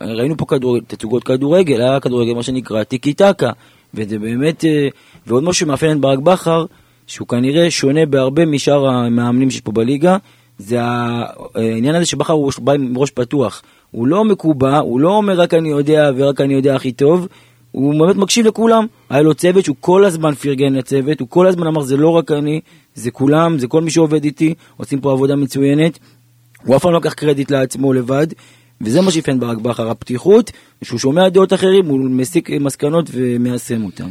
ראינו 0.00 0.36
פה 0.36 0.46
כדורגל, 0.46 0.84
תצוגות 0.86 1.24
כדורגל, 1.24 1.80
היה 1.80 2.00
כדורגל 2.00 2.34
מה 2.34 2.42
שנקרא 2.42 2.82
טיקי 2.82 3.14
טקה, 3.14 3.50
וזה 3.94 4.18
באמת, 4.18 4.64
אה, 4.64 4.88
ועוד 5.26 5.42
משהו 5.42 5.66
שמאפיין 5.66 5.96
את 5.96 6.00
ברק 6.00 6.18
בכר, 6.18 6.64
שהוא 7.06 7.28
כנראה 7.28 7.70
שונה 7.70 8.06
בהרבה 8.06 8.46
משאר 8.46 8.88
המאמנים 8.88 9.50
שיש 9.50 9.60
פה 9.60 9.72
בליגה, 9.72 10.16
זה 10.58 10.78
העניין 10.82 11.94
הזה 11.94 12.06
שבכר 12.06 12.32
הוא 12.32 12.52
בא 12.58 12.72
עם 12.72 12.98
ראש 12.98 13.10
פתוח. 13.10 13.62
הוא 13.90 14.06
לא 14.06 14.24
מקובע, 14.24 14.78
הוא 14.78 15.00
לא 15.00 15.08
אומר 15.08 15.40
רק 15.40 15.54
אני 15.54 15.68
יודע 15.68 16.10
ורק 16.16 16.40
אני 16.40 16.54
יודע 16.54 16.76
הכי 16.76 16.92
טוב, 16.92 17.28
הוא 17.72 18.00
באמת 18.00 18.16
מקשיב 18.16 18.46
לכולם. 18.46 18.86
היה 19.10 19.22
לו 19.22 19.34
צוות 19.34 19.64
שהוא 19.64 19.76
כל 19.80 20.04
הזמן 20.04 20.34
פרגן 20.34 20.72
לצוות, 20.72 21.20
הוא 21.20 21.28
כל 21.28 21.46
הזמן 21.46 21.66
אמר 21.66 21.82
זה 21.82 21.96
לא 21.96 22.08
רק 22.08 22.30
אני, 22.30 22.60
זה 22.94 23.10
כולם, 23.10 23.58
זה 23.58 23.66
כל 23.66 23.82
מי 23.82 23.90
שעובד 23.90 24.24
איתי, 24.24 24.54
עושים 24.76 25.00
פה 25.00 25.12
עבודה 25.12 25.36
מצוינת. 25.36 25.98
הוא 26.64 26.76
אף 26.76 26.82
פעם 26.82 26.92
לא 26.92 26.98
לקח 26.98 27.12
קרדיט 27.12 27.50
לעצמו 27.50 27.92
לבד, 27.92 28.26
וזה 28.80 29.00
מה 29.00 29.10
שאפיין 29.10 29.40
ברק 29.40 29.58
בכר, 29.58 29.90
הפתיחות, 29.90 30.50
שהוא 30.84 30.98
שומע 30.98 31.28
דעות 31.28 31.52
אחרים, 31.52 31.86
הוא 31.86 32.00
מסיק 32.00 32.50
מסקנות 32.50 33.10
ומיישם 33.12 33.84
אותן. 33.84 34.08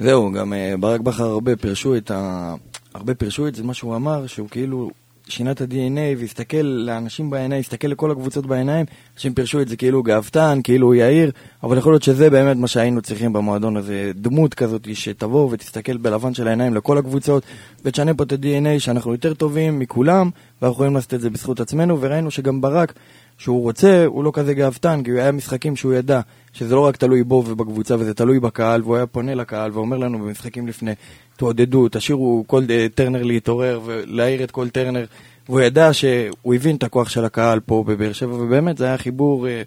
זהו, 0.00 0.32
גם 0.32 0.52
אה, 0.52 0.74
ברק 0.80 1.00
בכר 1.00 1.24
הרבה 1.24 1.56
פירשו 1.56 1.96
את 1.96 2.10
ה... 2.10 2.54
הרבה 2.94 3.14
פירשו 3.14 3.48
את 3.48 3.54
זה, 3.54 3.62
מה 3.62 3.74
שהוא 3.74 3.96
אמר, 3.96 4.26
שהוא 4.26 4.48
כאילו 4.48 4.90
שינה 5.30 5.50
את 5.50 5.60
ה-DNA 5.60 6.18
והסתכל 6.18 6.62
לאנשים 6.62 7.30
בעיניים, 7.30 7.60
הסתכל 7.60 7.88
לכל 7.88 8.10
הקבוצות 8.10 8.46
בעיניים, 8.46 8.86
אנשים 9.14 9.34
פירשו 9.34 9.60
את 9.60 9.68
זה 9.68 9.76
כאילו 9.76 10.02
גאוותן, 10.02 10.60
כאילו 10.64 10.94
יאיר, 10.94 11.30
אבל 11.62 11.78
יכול 11.78 11.92
להיות 11.92 12.02
שזה 12.02 12.30
באמת 12.30 12.56
מה 12.56 12.68
שהיינו 12.68 13.02
צריכים 13.02 13.32
במועדון 13.32 13.76
הזה, 13.76 14.12
דמות 14.14 14.54
כזאת 14.54 14.88
שתבוא 14.94 15.48
ותסתכל 15.50 15.96
בלבן 15.96 16.34
של 16.34 16.48
העיניים 16.48 16.74
לכל 16.74 16.98
הקבוצות, 16.98 17.42
ותשנה 17.84 18.14
פה 18.14 18.24
את 18.24 18.32
ה-DNA 18.32 18.78
שאנחנו 18.78 19.12
יותר 19.12 19.34
טובים 19.34 19.78
מכולם, 19.78 20.30
ואנחנו 20.62 20.74
יכולים 20.74 20.94
לעשות 20.94 21.14
את 21.14 21.20
זה 21.20 21.30
בזכות 21.30 21.60
עצמנו, 21.60 22.00
וראינו 22.00 22.30
שגם 22.30 22.60
ברק, 22.60 22.92
שהוא 23.40 23.62
רוצה, 23.62 24.04
הוא 24.06 24.24
לא 24.24 24.30
כזה 24.34 24.54
גאוותן, 24.54 25.02
כי 25.04 25.10
היה 25.10 25.32
משחקים 25.32 25.76
שהוא 25.76 25.94
ידע 25.94 26.20
שזה 26.52 26.74
לא 26.74 26.80
רק 26.80 26.96
תלוי 26.96 27.24
בו 27.24 27.44
ובקבוצה, 27.46 27.94
וזה 27.94 28.14
תלוי 28.14 28.40
בקהל, 28.40 28.82
והוא 28.82 28.96
היה 28.96 29.06
פונה 29.06 29.34
לקהל 29.34 29.70
ואומר 29.72 29.96
לנו 29.96 30.18
במשחקים 30.18 30.68
לפני, 30.68 30.92
תעודדו, 31.36 31.88
תשאירו 31.90 32.44
כל 32.46 32.62
אה, 32.70 32.86
טרנר 32.94 33.22
להתעורר 33.22 33.80
ולהעיר 33.84 34.44
את 34.44 34.50
כל 34.50 34.68
טרנר. 34.68 35.04
והוא 35.48 35.60
ידע 35.60 35.92
שהוא 35.92 36.54
הבין 36.54 36.76
את 36.76 36.82
הכוח 36.82 37.08
של 37.08 37.24
הקהל 37.24 37.60
פה 37.60 37.84
בבאר 37.86 38.12
שבע, 38.12 38.34
ובאמת 38.34 38.78
זה 38.78 38.84
היה 38.84 38.98
חיבור 38.98 39.48
אה, 39.48 39.62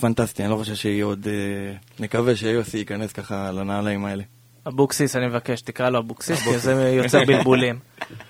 פנטסטי, 0.00 0.42
אני 0.42 0.50
לא 0.50 0.56
חושב 0.56 0.74
שיהיה 0.74 1.04
עוד... 1.04 1.26
אה, 1.28 1.76
נקווה 1.98 2.36
שיוסי 2.36 2.78
ייכנס 2.78 3.12
ככה 3.12 3.52
לנעליים 3.52 4.04
האלה. 4.04 4.22
אבוקסיס, 4.66 5.16
אני 5.16 5.26
מבקש, 5.26 5.60
תקרא 5.60 5.90
לו 5.90 5.98
אבוקסיס, 5.98 6.42
כי 6.42 6.58
זה 6.58 6.72
יוצר 6.72 7.24
בלבולים. 7.24 7.78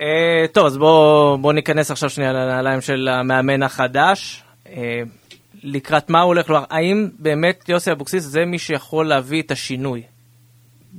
אה, 0.00 0.46
טוב, 0.52 0.66
אז 0.66 0.76
בואו 0.76 1.38
בוא 1.38 1.52
ניכנס 1.52 1.90
עכשיו 1.90 2.10
שנייה 2.10 2.32
לנעליים 2.32 2.80
של 2.80 3.08
המאמן 3.08 3.62
החדש. 3.62 4.42
אה, 4.68 5.02
לקראת 5.62 6.10
מה 6.10 6.20
הוא 6.20 6.26
הולך 6.26 6.50
לומר? 6.50 6.64
האם 6.70 7.08
באמת 7.18 7.68
יוסי 7.68 7.92
אבוקסיס 7.92 8.24
זה 8.24 8.44
מי 8.44 8.58
שיכול 8.58 9.08
להביא 9.08 9.42
את 9.42 9.50
השינוי 9.50 10.02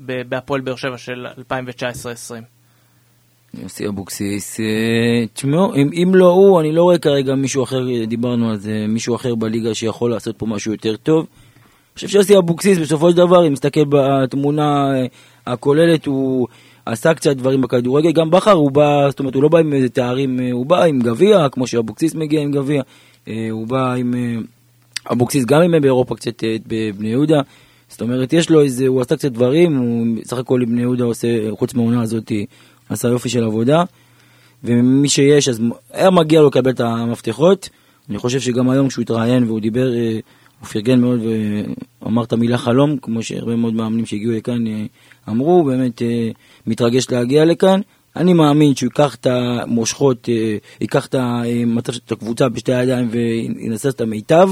בהפועל 0.04 0.62
באר 0.62 0.76
שבע 0.76 0.98
של 0.98 1.28
2019-2020? 1.38 2.34
יוסי 3.54 3.88
אבוקסיס, 3.88 4.60
אה, 4.60 4.66
תשמעו, 5.34 5.76
אם, 5.76 5.90
אם 5.94 6.16
לא 6.16 6.26
הוא, 6.26 6.60
אני 6.60 6.72
לא 6.72 6.84
רואה 6.84 6.98
כרגע 6.98 7.36
מישהו 7.36 7.64
אחר, 7.64 7.86
דיברנו 8.08 8.50
על 8.50 8.58
זה, 8.58 8.86
מישהו 8.88 9.16
אחר 9.16 9.36
בליגה 9.36 9.74
שיכול 9.74 10.12
לעשות 10.12 10.38
פה 10.38 10.46
משהו 10.46 10.72
יותר 10.72 10.96
טוב. 10.96 11.20
אני 11.20 11.96
חושב 11.96 12.08
שיוסי 12.08 12.38
אבוקסיס 12.38 12.78
בסופו 12.78 13.12
של 13.12 13.18
דבר, 13.18 13.48
אם 13.48 13.54
מסתכל 13.54 13.84
בתמונה 13.90 14.92
הכוללת, 15.46 16.06
הוא 16.06 16.48
עשה 16.92 17.14
קצת 17.14 17.36
דברים 17.36 17.62
בכדורגל, 17.62 18.12
גם 18.12 18.32
בכר 18.32 18.52
הוא 18.52 18.72
בא, 18.72 19.08
זאת 19.10 19.20
אומרת, 19.20 19.36
הוא 19.36 19.44
לא 19.44 19.50
בא 19.50 19.60
עם 19.60 19.74
איזה 19.74 19.90
תארים, 19.90 20.40
הוא 20.52 20.66
בא 20.66 20.84
עם 20.84 21.00
גביע, 21.00 21.50
כמו 21.52 21.68
שאבוקסיס 21.68 22.16
מגיע 22.16 22.42
עם 22.42 22.52
גביע, 22.52 22.82
הוא 23.52 23.68
בא 23.68 23.94
עם 23.94 24.14
אבוקסיס 25.12 25.46
גם 25.46 25.62
אם 25.62 25.82
באירופה 25.82 26.16
קצת 26.16 26.44
בבני 26.68 27.10
יהודה. 27.10 27.42
זאת 27.90 28.02
אומרת, 28.02 28.34
יש 28.34 28.50
לו 28.50 28.62
איזה, 28.62 28.88
הוא 28.88 29.02
עשה 29.02 29.16
קצת 29.16 29.32
דברים, 29.32 29.78
הוא 29.78 30.06
סך 30.24 30.38
הכל 30.38 30.62
עם 30.62 30.70
בני 30.70 30.82
יהודה 30.82 31.04
עושה, 31.04 31.28
חוץ 31.52 31.74
מהעונה 31.74 32.02
הזאת, 32.02 32.32
עשה 32.90 33.08
יופי 33.08 33.30
של 33.30 33.44
עבודה. 33.44 33.84
ומי 34.64 35.10
שיש, 35.10 35.50
אז 35.50 35.62
היה 35.94 36.10
מגיע 36.10 36.42
לו 36.42 36.48
לקבל 36.48 36.72
את 36.72 36.80
המפתחות. 36.80 37.70
אני 38.10 38.18
חושב 38.18 38.40
שגם 38.40 38.70
היום 38.70 38.88
כשהוא 38.88 39.02
התראיין 39.02 39.44
והוא 39.44 39.60
דיבר, 39.60 39.92
הוא 40.60 40.68
פרגן 40.68 41.02
מאוד 41.02 41.20
ואמר 42.02 42.24
את 42.24 42.34
המילה 42.34 42.58
חלום, 42.58 42.98
כמו 42.98 43.24
שהרבה 43.24 43.56
מאוד 43.56 43.74
מאמנים 43.74 44.06
שהגיעו 44.06 44.32
לכאן 44.34 44.64
אמרו, 45.30 45.64
באמת 45.64 46.02
מתרגש 46.68 47.12
להגיע 47.12 47.46
לכאן. 47.46 47.82
אני 48.16 48.34
מאמין 48.34 48.76
שהוא 48.76 48.88
ייקח 48.88 49.16
את 49.16 49.26
המושכות, 49.26 50.30
ייקח 50.82 51.06
את 51.06 51.16
המצב 51.16 51.94
של 51.94 52.00
הקבוצה 52.12 52.50
בשתי 52.50 52.74
הידיים 52.74 53.10
וינסה 53.12 53.90
את 53.90 54.02
המיטב. 54.02 54.50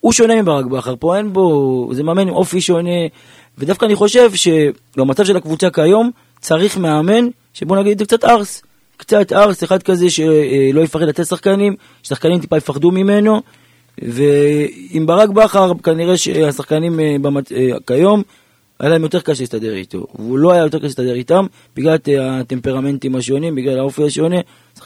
הוא 0.00 0.12
שונה 0.12 0.42
מברק 0.42 0.64
בכר, 0.64 0.94
פה 0.98 1.16
אין 1.16 1.32
בו, 1.32 1.88
זה 1.92 2.02
מאמן 2.02 2.28
עם 2.28 2.34
אופי 2.34 2.60
שונה, 2.60 2.90
ודווקא 3.58 3.84
אני 3.84 3.94
חושב 3.94 4.30
שבמצב 4.34 5.24
של 5.24 5.36
הקבוצה 5.36 5.70
כיום, 5.70 6.10
צריך 6.40 6.78
מאמן, 6.78 7.28
שבוא 7.54 7.76
נגיד 7.76 7.98
זה 7.98 8.04
קצת 8.04 8.24
ארס. 8.24 8.62
קצת 8.96 9.32
ארס, 9.32 9.64
אחד 9.64 9.82
כזה 9.82 10.10
שלא 10.10 10.80
יפחד 10.80 11.02
לתת 11.02 11.26
שחקנים, 11.26 11.76
ששחקנים 12.02 12.38
טיפה 12.38 12.56
יפחדו 12.56 12.90
ממנו, 12.90 13.42
ועם 13.98 15.06
ברק 15.06 15.28
בכר 15.28 15.72
כנראה 15.82 16.16
שהשחקנים 16.16 17.00
במת... 17.22 17.52
כיום 17.86 18.22
היה 18.80 18.90
להם 18.90 19.02
יותר 19.02 19.20
קשה 19.20 19.42
להסתדר 19.42 19.74
איתו. 19.74 20.06
והוא 20.14 20.38
לא 20.38 20.52
היה 20.52 20.62
יותר 20.62 20.78
קשה 20.78 20.86
להסתדר 20.86 21.14
איתם, 21.14 21.46
בגלל 21.76 21.96
הטמפרמנטים 22.20 23.16
השונים, 23.16 23.54
בגלל 23.54 23.78
האופי 23.78 24.04
השונה. 24.04 24.40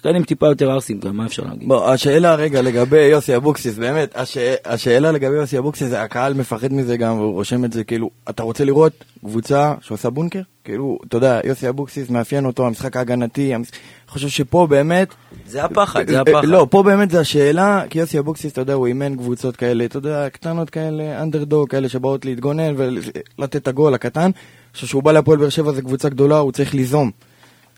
שחקנים 0.05 0.23
טיפה 0.23 0.47
יותר 0.47 0.73
ארסים 0.73 1.01
גם, 1.01 1.17
מה 1.17 1.27
אפשר 1.27 1.43
להגיד? 1.43 1.69
בוא, 1.69 1.91
השאלה 1.91 2.35
רגע 2.35 2.63
לגבי 2.63 3.03
יוסי 3.03 3.37
אבוקסיס, 3.37 3.79
באמת, 3.79 4.17
הש... 4.17 4.37
השאלה 4.65 5.13
לגבי 5.13 5.35
יוסי 5.35 5.59
אבוקסיס, 5.59 5.93
הקהל 5.93 6.35
מפחד 6.35 6.73
מזה 6.73 6.97
גם, 6.97 7.19
והוא 7.19 7.33
רושם 7.33 7.65
את 7.65 7.73
זה, 7.73 7.85
כאילו, 7.85 8.11
אתה 8.31 8.43
רוצה 8.43 8.65
לראות 8.65 8.93
קבוצה 9.21 9.75
שעושה 9.81 10.11
בונקר? 10.11 10.41
כאילו, 10.65 10.99
אתה 11.09 11.17
יודע, 11.17 11.41
יוסי 11.45 11.69
אבוקסיס 11.69 12.11
מאפיין 12.11 12.47
אותו, 12.47 12.67
המשחק 12.67 12.97
ההגנתי, 12.97 13.55
המש... 13.55 13.71
חושב 14.09 14.29
שפה 14.29 14.67
באמת... 14.71 15.09
זה 15.47 15.65
הפחד, 15.65 16.11
זה 16.11 16.21
הפחד. 16.21 16.45
לא, 16.45 16.67
פה 16.71 16.83
באמת 16.83 17.11
זה 17.11 17.21
השאלה, 17.21 17.83
כי 17.91 17.99
יוסי 17.99 18.19
אבוקסיס, 18.19 18.53
אתה 18.53 18.61
יודע, 18.61 18.75
הוא 18.75 18.87
אימן 18.87 19.17
קבוצות 19.17 19.57
כאלה, 19.57 19.85
אתה 19.85 19.99
יודע, 19.99 20.29
קטנות 20.29 20.71
כאלה, 20.71 21.23
אנדרדוג, 21.23 21.71
כאלה 21.71 21.89
שבאות 21.89 22.25
להתגונן 22.25 22.75
ולתת 22.77 23.57
את 23.57 23.69
הגול 23.69 23.95
הקטן. 23.95 24.21
אני 24.21 24.33
חושב 24.75 24.87
שהוא 24.87 25.03
בא 25.03 25.13
להפועל 25.13 25.39
באר 25.39 25.49
שבע, 25.49 25.73
זו 25.73 25.83
קבוצה 25.83 26.09
גדולה, 26.09 26.39
הוא 26.39 26.53
צריך 26.53 26.75
ליזום. 26.75 27.11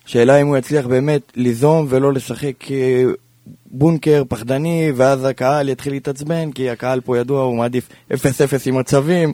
שאלה 0.06 0.36
אם 0.40 0.46
הוא 0.46 0.56
יצליח 0.56 0.86
באמת 0.86 1.32
ליזום 1.36 1.86
ולא 1.88 2.12
לשחק 2.12 2.54
בונקר 3.66 4.22
פחדני, 4.28 4.92
ואז 4.96 5.24
הקהל 5.24 5.68
יתחיל 5.68 5.92
להתעצבן, 5.92 6.52
כי 6.52 6.70
הקהל 6.70 7.00
פה 7.00 7.18
ידוע, 7.18 7.42
הוא 7.42 7.56
מעדיף 7.56 7.88
0-0 8.12 8.14
עם 8.66 8.78
מצבים. 8.78 9.32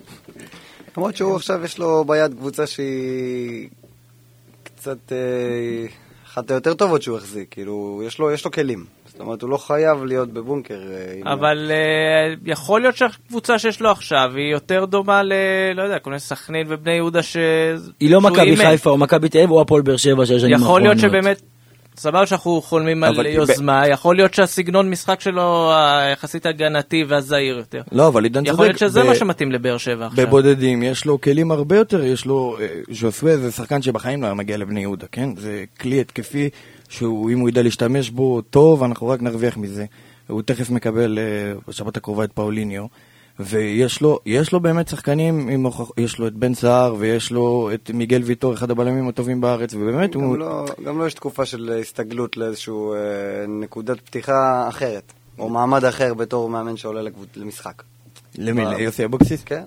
למרות 0.96 1.16
שהוא 1.16 1.36
עכשיו 1.36 1.64
יש 1.64 1.78
לו 1.78 2.04
ביד 2.04 2.34
קבוצה 2.34 2.66
שהיא 2.66 3.68
קצת 4.62 5.12
אה, 5.12 5.86
אחת 6.26 6.50
היותר 6.50 6.74
טובות 6.74 7.02
שהוא 7.02 7.16
החזיק, 7.16 7.48
כאילו, 7.50 8.02
יש 8.06 8.18
לו, 8.18 8.30
יש 8.30 8.44
לו 8.44 8.50
כלים. 8.50 8.84
אומרת, 9.22 9.42
הוא 9.42 9.50
לא 9.50 9.56
חייב 9.56 10.04
להיות 10.04 10.32
בבונקר. 10.32 10.80
אה, 11.24 11.32
אבל 11.32 11.70
uh, 11.70 12.38
יכול 12.44 12.80
להיות 12.80 12.96
שהקבוצה 12.96 13.58
שיש 13.58 13.80
לו 13.80 13.90
עכשיו 13.90 14.32
היא 14.36 14.52
יותר 14.52 14.84
דומה 14.84 15.22
ל... 15.22 15.32
לא 15.74 15.82
יודע, 15.82 15.98
כל 15.98 16.10
מיני 16.10 16.20
סכנין 16.20 16.66
ובני 16.68 16.92
יהודה 16.92 17.22
ש... 17.22 17.36
היא 18.00 18.10
לא 18.10 18.20
מכבי 18.20 18.56
חיפה 18.56 18.90
או 18.90 18.98
מכבי 18.98 19.28
תל 19.28 19.38
אביב 19.38 19.50
או 19.50 19.60
הפועל 19.60 19.82
באר 19.82 19.96
שבע 19.96 20.26
של 20.26 20.36
השנים. 20.36 20.54
יכול 20.54 20.80
להיות 20.82 20.98
שבאמת... 20.98 21.42
סבבה 21.96 22.26
שאנחנו 22.26 22.62
חולמים 22.62 23.04
על 23.04 23.26
יוזמה, 23.26 23.82
ב... 23.86 23.90
יכול 23.90 24.16
להיות 24.16 24.34
שהסגנון 24.34 24.90
משחק 24.90 25.20
שלו 25.20 25.72
היחסית 25.74 26.46
הגנתי 26.46 27.04
והזהיר 27.08 27.56
יותר. 27.58 27.82
לא, 27.92 28.08
אבל 28.08 28.24
עידן 28.24 28.40
צודק. 28.40 28.52
יכול 28.52 28.64
להיות 28.64 28.78
שזה 28.78 29.02
ב... 29.02 29.06
מה 29.06 29.14
שמתאים 29.14 29.52
לבאר 29.52 29.78
שבע 29.78 30.06
עכשיו. 30.06 30.26
בבודדים 30.26 30.82
יש 30.82 31.04
לו 31.04 31.20
כלים 31.20 31.50
הרבה 31.50 31.76
יותר, 31.76 32.04
יש 32.04 32.26
לו... 32.26 32.56
ז'וסווה 32.90 33.36
זה 33.36 33.50
שחקן 33.50 33.82
שבחיים 33.82 34.22
לא 34.22 34.26
היה 34.26 34.34
מגיע 34.34 34.56
לבני 34.56 34.80
יהודה, 34.80 35.06
כן? 35.12 35.36
זה 35.36 35.64
כלי 35.80 36.00
התקפי 36.00 36.48
שאם 36.92 37.38
הוא 37.38 37.48
ידע 37.48 37.62
להשתמש 37.62 38.10
בו 38.10 38.40
טוב, 38.40 38.82
אנחנו 38.82 39.08
רק 39.08 39.22
נרוויח 39.22 39.56
מזה. 39.56 39.84
הוא 40.28 40.42
תכף 40.42 40.70
מקבל 40.70 41.18
בשבת 41.68 41.96
הקרובה 41.96 42.24
את 42.24 42.32
פאוליניו. 42.32 42.86
ויש 43.40 44.00
לו, 44.00 44.18
יש 44.26 44.52
לו 44.52 44.60
באמת 44.60 44.88
שחקנים, 44.88 45.48
עם 45.48 45.66
יש 45.96 46.18
לו 46.18 46.26
את 46.26 46.32
בן 46.32 46.54
סער 46.54 46.94
ויש 46.98 47.30
לו 47.30 47.70
את 47.74 47.90
מיגל 47.94 48.22
ויטור, 48.22 48.54
אחד 48.54 48.70
הבלמים 48.70 49.08
הטובים 49.08 49.40
בארץ, 49.40 49.74
ובאמת 49.74 50.14
הוא... 50.14 50.34
גם 50.34 50.40
לא, 50.40 50.64
גם 50.84 50.98
לא 50.98 51.06
יש 51.06 51.14
תקופה 51.14 51.46
של 51.46 51.78
הסתגלות 51.80 52.36
לאיזושהי 52.36 52.74
אה, 52.74 53.46
נקודת 53.48 54.00
פתיחה 54.00 54.68
אחרת, 54.68 55.12
או 55.38 55.48
מעמד 55.48 55.84
אחר 55.84 56.14
בתור 56.14 56.50
מאמן 56.50 56.76
שעולה 56.76 57.02
לקבוצ... 57.02 57.28
למשחק. 57.36 57.82
למי? 58.38 58.64
ליוסי 58.64 59.04
אבוקסיס? 59.04 59.44
כן? 59.44 59.62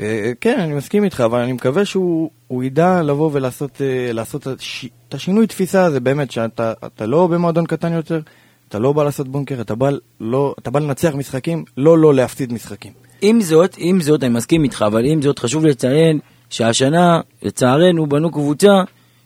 אה, 0.00 0.32
כן, 0.40 0.60
אני 0.60 0.74
מסכים 0.74 1.04
איתך, 1.04 1.20
אבל 1.20 1.38
אני 1.40 1.52
מקווה 1.52 1.84
שהוא 1.84 2.30
הוא 2.48 2.64
ידע 2.64 3.02
לבוא 3.02 3.30
ולעשות 3.32 3.80
אה, 3.80 4.22
את 4.36 4.46
הש- 4.46 4.86
השינוי 5.12 5.46
תפיסה 5.46 5.84
הזה, 5.84 6.00
באמת, 6.00 6.30
שאתה 6.30 6.72
אתה 6.86 7.06
לא 7.06 7.26
במועדון 7.26 7.66
קטן 7.66 7.92
יותר, 7.92 8.20
אתה 8.68 8.78
לא 8.78 8.92
בא 8.92 9.04
לעשות 9.04 9.28
בונקר, 9.28 9.60
אתה 9.60 9.74
בא, 9.74 9.90
לא, 10.20 10.54
אתה 10.58 10.70
בא 10.70 10.80
לנצח 10.80 11.14
משחקים, 11.14 11.64
לא 11.76 11.98
לא 11.98 12.14
להפסיד 12.14 12.52
משחקים. 12.52 12.92
עם 13.22 13.40
זאת, 13.40 13.74
עם 13.78 14.00
זאת, 14.00 14.22
אני 14.22 14.34
מסכים 14.34 14.64
איתך, 14.64 14.84
אבל 14.86 15.04
עם 15.04 15.22
זאת 15.22 15.38
חשוב 15.38 15.64
לציין 15.66 16.18
שהשנה, 16.50 17.20
לצערנו, 17.42 18.06
בנו 18.06 18.30
קבוצה 18.30 18.82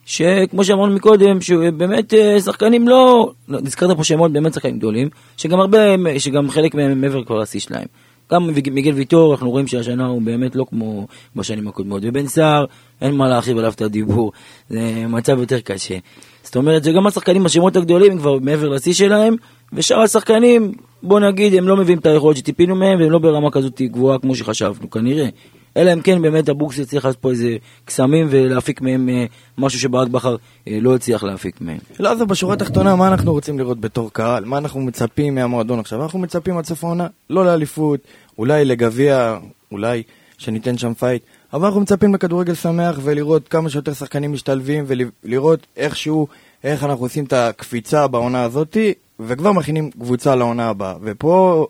שכמו 0.07 0.65
שאמרנו 0.65 0.95
מקודם, 0.95 1.41
שבאמת 1.41 2.15
אה, 2.15 2.41
שחקנים 2.41 2.89
לא, 2.89 3.33
לא, 3.49 3.61
נזכרת 3.61 3.97
פה 3.97 4.05
שמות 4.05 4.33
באמת 4.33 4.55
שחקנים 4.55 4.79
גדולים, 4.79 5.09
שגם 5.37 5.61
הרבה, 5.61 5.79
שגם 6.19 6.51
חלק 6.51 6.75
מהם 6.75 7.01
מעבר 7.01 7.25
כבר 7.25 7.39
לשיא 7.39 7.61
שלהם. 7.61 7.87
גם 8.33 8.51
מיגל 8.71 8.93
ויטור, 8.93 9.33
אנחנו 9.33 9.51
רואים 9.51 9.67
שהשנה 9.67 10.07
הוא 10.07 10.23
באמת 10.23 10.57
לא 10.57 10.65
כמו 10.71 11.07
בשנים 11.37 11.69
הקודמות. 11.69 12.03
ובן 12.05 12.27
סער, 12.27 12.65
אין 13.01 13.15
מה 13.15 13.29
להרחיב 13.29 13.59
עליו 13.59 13.73
את 13.73 13.83
הדיבור, 13.83 14.33
זה 14.69 15.05
מצב 15.09 15.39
יותר 15.39 15.61
קשה. 15.61 15.99
זאת 16.43 16.57
אומרת 16.57 16.85
שגם 16.85 17.07
השחקנים, 17.07 17.47
השמות 17.47 17.77
הגדולים, 17.77 18.13
הם 18.13 18.19
כבר 18.19 18.39
מעבר 18.39 18.69
לשיא 18.69 18.93
שלהם, 18.93 19.37
ושאר 19.73 20.01
השחקנים, 20.01 20.73
בוא 21.03 21.21
נגיד, 21.21 21.55
הם 21.55 21.69
לא 21.69 21.77
מביאים 21.77 21.99
את 21.99 22.07
היכולת 22.07 22.37
שטיפינו 22.37 22.77
מהם, 22.77 23.01
והם 23.01 23.11
לא 23.11 23.19
ברמה 23.19 23.51
כזאת 23.51 23.83
גבוהה 23.83 24.19
כמו 24.19 24.35
שחשבנו, 24.35 24.91
כנראה. 24.91 25.29
אלא 25.77 25.93
אם 25.93 26.01
כן 26.01 26.23
באמת 26.23 26.49
אבוקסיס 26.49 26.87
הצליח 26.87 27.05
לעשות 27.05 27.21
פה 27.21 27.31
איזה 27.31 27.57
קסמים 27.85 28.27
ולהפיק 28.31 28.81
מהם 28.81 29.09
אה, 29.09 29.25
משהו 29.59 29.81
שברק 29.81 30.09
בכר 30.09 30.37
אה, 30.69 30.79
לא 30.81 30.95
הצליח 30.95 31.23
להפיק 31.23 31.61
מהם. 31.61 31.79
לא, 32.01 32.11
אז 32.11 32.23
בשורה 32.23 32.55
התחתונה, 32.55 32.97
מה 32.97 33.09
אנחנו 33.09 33.33
רוצים 33.33 33.59
לראות 33.59 33.81
בתור 33.81 34.13
קהל? 34.13 34.45
מה 34.45 34.59
אנחנו 34.59 34.81
מצפים 34.81 35.35
מהמועדון 35.35 35.79
עכשיו? 35.79 36.03
אנחנו 36.03 36.19
מצפים 36.19 36.59
עד 36.59 36.65
סוף 36.67 36.85
העונה, 36.85 37.07
לא 37.31 37.47
לאליפות, 37.47 38.01
אולי 38.39 38.65
לגביע, 38.65 39.39
אולי 39.73 40.03
שניתן 40.39 40.79
שם 40.79 40.95
פייט, 40.95 41.23
אבל 41.53 41.67
אנחנו 41.67 41.81
מצפים 41.81 42.15
לכדורגל 42.15 42.55
שמח 42.55 42.99
ולראות 43.03 43.49
כמה 43.49 43.71
שיותר 43.71 43.93
שחקנים 43.93 44.33
משתלבים 44.33 44.85
ולראות 44.87 45.67
איכשהו, 45.77 46.29
איך 46.65 46.85
אנחנו 46.85 47.05
עושים 47.05 47.25
את 47.25 47.33
הקפיצה 47.33 48.07
בעונה 48.07 48.43
הזאתי, 48.43 48.95
וכבר 49.21 49.53
מכינים 49.53 49.91
קבוצה 49.91 50.35
לעונה 50.35 50.69
הבאה. 50.69 50.95
ופה 51.03 51.67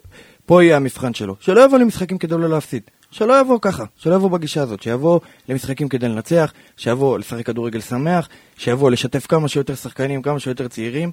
פה 0.47 0.65
יהיה 0.65 0.77
המבחן 0.77 1.15
שלו. 1.15 1.35
שלא 1.41 1.65
יבוא 1.65 1.79
למשחקים 1.79 2.19
כדי 2.19 2.35
לא 2.39 2.49
להפסיד. 2.49 2.83
שלא 3.11 3.41
יבוא 3.41 3.59
ככה, 3.63 3.85
שלא 3.97 4.15
יבוא 4.15 4.31
בגישה 4.31 4.63
הזאת, 4.63 4.83
שיבוא 4.83 5.21
למשחקים 5.49 5.89
כדי 5.89 6.09
לנצח, 6.09 6.53
שיבוא 6.77 7.19
לשחק 7.19 7.47
כדורגל 7.47 7.81
שמח, 7.81 8.29
שיבוא 8.59 8.91
לשתף 8.91 9.27
כמה 9.27 9.49
שיותר 9.49 9.75
שחקנים, 9.75 10.23
כמה 10.23 10.41
שיותר 10.41 10.69
צעירים, 10.69 11.11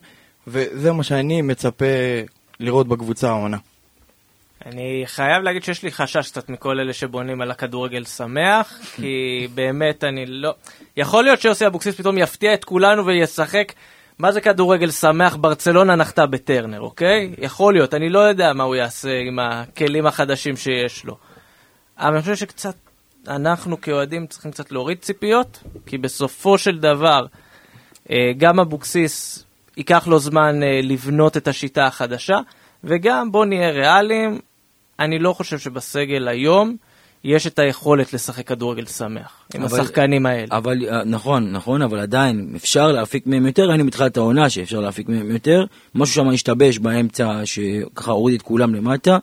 וזה 0.47 0.91
מה 0.91 1.03
שאני 1.03 1.41
מצפה 1.41 1.85
לראות 2.59 2.87
בקבוצה 2.87 3.29
העונה. 3.29 3.57
אני 4.65 5.03
חייב 5.05 5.43
להגיד 5.43 5.63
שיש 5.63 5.83
לי 5.83 5.91
חשש 5.91 6.31
קצת 6.31 6.49
מכל 6.49 6.79
אלה 6.79 6.93
שבונים 6.93 7.41
על 7.41 7.51
הכדורגל 7.51 8.03
שמח, 8.03 8.79
כי 8.95 9.47
באמת 9.53 10.03
אני 10.03 10.25
לא... 10.25 10.53
יכול 10.97 11.23
להיות 11.23 11.41
שיוסי 11.41 11.67
אבוקסיס 11.67 11.95
פתאום 11.95 12.17
יפתיע 12.17 12.53
את 12.53 12.63
כולנו 12.63 13.05
וישחק. 13.05 13.73
מה 14.19 14.31
זה 14.31 14.41
כדורגל 14.41 14.91
שמח? 14.91 15.35
ברצלונה 15.35 15.95
נחתה 15.95 16.25
בטרנר, 16.25 16.81
אוקיי? 16.81 17.33
יכול 17.37 17.73
להיות, 17.73 17.93
אני 17.93 18.09
לא 18.09 18.19
יודע 18.19 18.53
מה 18.53 18.63
הוא 18.63 18.75
יעשה 18.75 19.19
עם 19.27 19.39
הכלים 19.39 20.05
החדשים 20.05 20.57
שיש 20.57 21.05
לו. 21.05 21.17
אבל 22.03 22.13
אני 22.13 22.21
חושב 22.21 22.35
שקצת, 22.35 22.75
אנחנו 23.27 23.81
כאוהדים 23.81 24.27
צריכים 24.27 24.51
קצת 24.51 24.71
להוריד 24.71 24.97
ציפיות, 24.97 25.59
כי 25.85 25.97
בסופו 25.97 26.57
של 26.57 26.79
דבר, 26.79 27.25
אה, 28.11 28.31
גם 28.37 28.59
אבוקסיס, 28.59 29.45
ייקח 29.77 30.07
לו 30.07 30.19
זמן 30.19 30.63
אה, 30.63 30.79
לבנות 30.83 31.37
את 31.37 31.47
השיטה 31.47 31.85
החדשה, 31.85 32.37
וגם 32.83 33.31
בוא 33.31 33.45
נהיה 33.45 33.69
ריאליים, 33.71 34.39
אני 34.99 35.19
לא 35.19 35.33
חושב 35.33 35.59
שבסגל 35.59 36.27
היום 36.27 36.75
יש 37.23 37.47
את 37.47 37.59
היכולת 37.59 38.13
לשחק 38.13 38.47
כדורגל 38.47 38.85
שמח, 38.85 39.45
עם 39.55 39.63
אבל- 39.63 39.79
השחקנים 39.79 40.25
האלה. 40.25 40.47
אבל 40.57 40.85
אה, 40.89 41.03
נכון, 41.03 41.51
נכון, 41.51 41.81
אבל 41.81 41.99
עדיין 41.99 42.53
אפשר 42.55 42.91
להפיק 42.91 43.27
מהם 43.27 43.45
יותר, 43.45 43.69
היינו 43.69 43.85
בתחילת 43.85 44.17
העונה 44.17 44.49
שאפשר 44.49 44.79
להפיק 44.79 45.09
מהם 45.09 45.31
יותר, 45.31 45.65
משהו 45.95 46.15
שם 46.15 46.29
השתבש 46.29 46.77
באמצע 46.79 47.41
שככה 47.45 48.11
הוריד 48.11 48.35
את 48.35 48.41
כולם 48.41 48.75
למטה. 48.75 49.17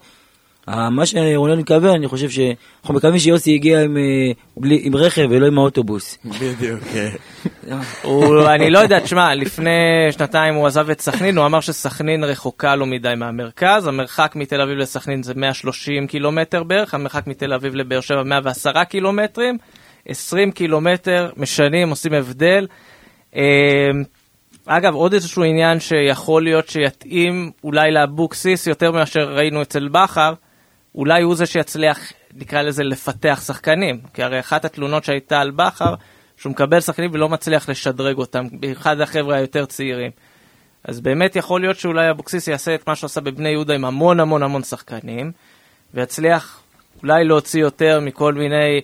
מה 0.90 1.06
שרונן 1.06 1.58
מקווה, 1.58 1.94
אני 1.94 2.08
חושב 2.08 2.30
שאנחנו 2.30 2.94
מקווים 2.94 3.18
שיוסי 3.18 3.54
הגיע 3.54 3.82
עם, 3.82 3.96
אה, 3.96 4.02
בלי, 4.56 4.80
עם 4.82 4.96
רכב 4.96 5.26
ולא 5.30 5.46
עם 5.46 5.58
האוטובוס. 5.58 6.18
בדיוק, 6.24 6.80
כן. 6.92 7.08
אני 8.54 8.70
לא 8.70 8.78
יודע, 8.78 9.00
תשמע, 9.00 9.34
לפני 9.34 9.70
שנתיים 10.10 10.54
הוא 10.54 10.66
עזב 10.66 10.90
את 10.90 11.00
סכנין, 11.00 11.38
הוא 11.38 11.46
אמר 11.46 11.60
שסכנין 11.60 12.24
רחוקה 12.24 12.76
לו 12.76 12.86
מדי 12.86 13.12
מהמרכז, 13.16 13.86
המרחק 13.86 14.32
מתל 14.36 14.60
אביב 14.60 14.78
לסכנין 14.78 15.22
זה 15.22 15.32
130 15.36 16.06
קילומטר 16.06 16.62
בערך, 16.62 16.94
המרחק 16.94 17.26
מתל 17.26 17.52
אביב 17.52 17.74
לבאר 17.74 18.00
שבע 18.00 18.22
110 18.22 18.84
קילומטרים, 18.84 19.58
20 20.08 20.52
קילומטר 20.52 21.30
משנים, 21.36 21.90
עושים 21.90 22.12
הבדל. 22.12 22.66
אה, 23.36 23.42
אגב, 24.66 24.94
עוד 24.94 25.12
איזשהו 25.12 25.44
עניין 25.44 25.80
שיכול 25.80 26.42
להיות 26.42 26.68
שיתאים 26.68 27.50
אולי 27.64 27.90
לאבוקסיס 27.90 28.66
יותר 28.66 28.92
מאשר 28.92 29.34
ראינו 29.34 29.62
אצל 29.62 29.88
בכר, 29.88 30.34
אולי 30.94 31.22
הוא 31.22 31.34
זה 31.34 31.46
שיצליח, 31.46 32.12
נקרא 32.34 32.62
לזה, 32.62 32.84
לפתח 32.84 33.42
שחקנים. 33.46 34.00
כי 34.14 34.22
הרי 34.22 34.40
אחת 34.40 34.64
התלונות 34.64 35.04
שהייתה 35.04 35.40
על 35.40 35.50
בכר, 35.50 35.94
שהוא 36.36 36.50
מקבל 36.50 36.80
שחקנים 36.80 37.10
ולא 37.12 37.28
מצליח 37.28 37.68
לשדרג 37.68 38.18
אותם, 38.18 38.46
במיוחד 38.52 39.00
החבר'ה 39.00 39.36
היותר 39.36 39.64
צעירים. 39.64 40.10
אז 40.84 41.00
באמת 41.00 41.36
יכול 41.36 41.60
להיות 41.60 41.78
שאולי 41.78 42.10
אבוקסיס 42.10 42.48
יעשה 42.48 42.74
את 42.74 42.88
מה 42.88 42.96
שהוא 42.96 43.06
עשה 43.06 43.20
בבני 43.20 43.48
יהודה 43.48 43.74
עם 43.74 43.84
המון 43.84 44.20
המון 44.20 44.42
המון 44.42 44.62
שחקנים, 44.62 45.32
ויצליח 45.94 46.60
אולי 47.02 47.24
להוציא 47.24 47.60
יותר 47.60 48.00
מכל 48.00 48.34
מיני, 48.34 48.80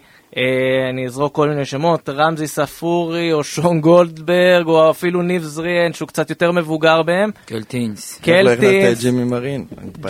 אני 0.90 1.06
אזרוק 1.06 1.34
כל 1.34 1.48
מיני 1.48 1.64
שמות, 1.64 2.08
רמזי 2.08 2.46
ספורי 2.46 3.32
או 3.32 3.44
שון 3.44 3.80
גולדברג 3.80 4.66
או 4.66 4.90
אפילו 4.90 5.22
ניב 5.22 5.42
זריאן 5.42 5.92
שהוא 5.92 6.08
קצת 6.08 6.30
יותר 6.30 6.52
מבוגר 6.52 7.02
בהם. 7.02 7.30
קלטינס. 7.44 8.18
קלטינס, 8.22 9.00
ג'ימי 9.02 9.24
מרין? 9.24 9.64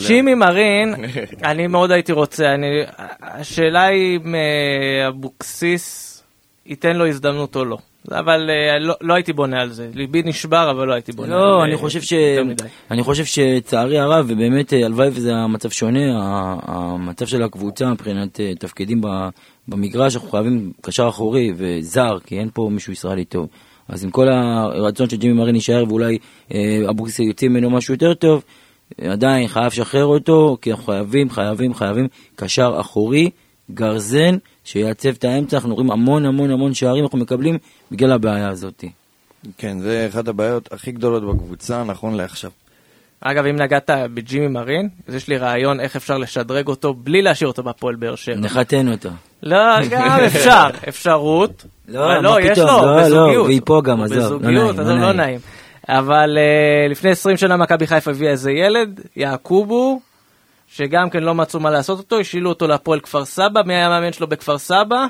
ג'ימי 0.07 0.35
מרין, 0.35 0.95
אני 1.51 1.67
מאוד 1.67 1.91
הייתי 1.91 2.13
רוצה, 2.13 2.45
אני, 2.55 2.67
השאלה 3.21 3.83
היא 3.83 4.19
אם 4.25 4.35
אה, 4.35 5.09
אבוקסיס 5.09 6.23
ייתן 6.67 6.97
לו 6.97 7.07
הזדמנות 7.07 7.57
או 7.57 7.65
לא. 7.65 7.79
אבל 8.11 8.51
אה, 8.51 8.79
לא, 8.79 8.95
לא 9.01 9.15
הייתי 9.15 9.33
בונה 9.33 9.61
על 9.61 9.73
זה, 9.73 9.91
ליבי 9.95 10.23
נשבר 10.23 10.71
אבל 10.71 10.89
לא 10.89 10.93
הייתי 10.93 11.13
בונה 11.13 11.37
לא. 11.37 11.65
אני 11.65 11.77
חושב 11.77 12.03
ש... 12.03 12.13
אני 12.91 13.03
חושב 13.03 13.25
שצערי 13.25 13.99
הרב, 13.99 14.27
ובאמת 14.29 14.73
אה, 14.73 14.85
הלוואי 14.85 15.09
וזה 15.09 15.35
המצב 15.35 15.71
שונה, 15.71 16.01
המצב 16.63 17.27
של 17.27 17.43
הקבוצה 17.43 17.91
מבחינת 17.91 18.41
אה, 18.41 18.53
תפקידים 18.59 19.01
במגרש, 19.69 20.17
אנחנו 20.17 20.31
חייבים 20.31 20.73
קשר 20.81 21.09
אחורי 21.09 21.53
וזר, 21.57 22.19
כי 22.27 22.39
אין 22.39 22.49
פה 22.55 22.69
מישהו 22.73 22.93
ישראלי 22.93 23.25
טוב. 23.25 23.49
אז 23.89 24.05
עם 24.05 24.11
כל 24.11 24.29
הרצון 24.29 25.09
שג'ימי 25.09 25.35
מרין 25.35 25.55
יישאר 25.55 25.85
ואולי 25.89 26.19
אבוקסיס 26.91 27.19
יוציא 27.19 27.49
ממנו 27.49 27.71
משהו 27.71 27.95
יותר 27.95 28.15
טוב, 28.15 28.45
עדיין 29.01 29.49
חייב 29.49 29.67
לשחרר 29.67 30.05
אותו, 30.05 30.57
כי 30.63 30.71
אנחנו 30.71 30.85
חייבים, 30.85 31.31
חייבים, 31.31 31.75
חייבים 31.75 32.09
קשר 32.37 32.77
אחורי, 32.81 33.31
גרזן, 33.71 34.37
שייצב 34.67 35.09
את 35.09 35.25
האמצע, 35.25 35.57
אנחנו 35.57 35.75
רואים 35.75 35.91
המון 35.91 36.27
המון 36.27 36.51
המון 36.51 36.75
שערים 36.75 37.05
אנחנו 37.05 37.19
מקבלים 37.19 37.59
בגלל 37.91 38.13
הבעיה 38.13 38.49
הזאת. 38.49 38.85
כן, 39.59 39.79
זה 39.81 40.07
אחת 40.11 40.29
הבעיות 40.29 40.73
הכי 40.73 40.93
גדולות 40.93 41.23
בקבוצה, 41.25 41.85
נכון 41.85 42.15
לעכשיו. 42.15 42.51
אגב, 43.21 43.47
אם 43.47 43.57
נגעת 43.57 43.91
בג'ימי 44.15 44.49
מרין, 44.49 44.89
אז 45.09 45.15
יש 45.15 45.29
לי 45.29 45.37
רעיון 45.37 45.81
איך 45.81 45.97
אפשר 45.97 46.19
לשדרג 46.19 46.69
אותו 46.69 46.95
בלי 46.95 47.23
להשאיר 47.23 47.49
אותו 47.49 47.63
בהפועל 47.63 47.95
באר 47.95 48.15
שבע. 48.15 48.37
נחתן 48.37 48.89
אותו. 48.93 49.09
לא, 49.43 49.59
גם 49.91 50.19
אפשר, 50.27 50.67
אפשרות. 50.89 51.65
לא, 51.89 52.23
לא, 52.23 52.41
יש 52.41 52.59
לו, 52.59 52.67
לא, 52.67 52.97
לא, 52.97 53.03
בזוגיות. 53.03 53.47
והיא 53.47 53.61
פה 53.65 53.81
גם, 53.85 54.03
עזוב, 54.03 54.19
לא 54.19 54.25
בזוגיות, 54.25 54.77
נעים, 54.77 54.81
אז 54.81 54.89
לא 54.89 54.95
לא 54.95 55.13
נעים. 55.13 55.17
נעים. 55.17 55.41
אבל 55.89 56.39
אה, 56.39 56.89
לפני 56.89 57.11
20 57.11 57.37
שנה 57.37 57.57
מכבי 57.57 57.87
חיפה 57.87 58.11
הביאה 58.11 58.31
איזה 58.31 58.51
ילד, 58.51 59.01
יעקובו, 59.17 60.01
שגם 60.69 61.11
כן 61.11 61.23
לא 61.23 61.35
מצאו 61.35 61.61
מה 61.61 61.71
לעשות 61.71 61.99
אותו, 61.99 62.19
השאילו 62.19 62.51
אותו 62.51 62.67
להפועל 62.67 63.01
כפר 63.01 63.25
סבא, 63.25 63.63
מי 63.67 63.75
היה 63.75 63.87
המאמן 63.87 64.13
שלו 64.13 64.27
בכפר 64.27 64.59
סבא? 64.59 65.07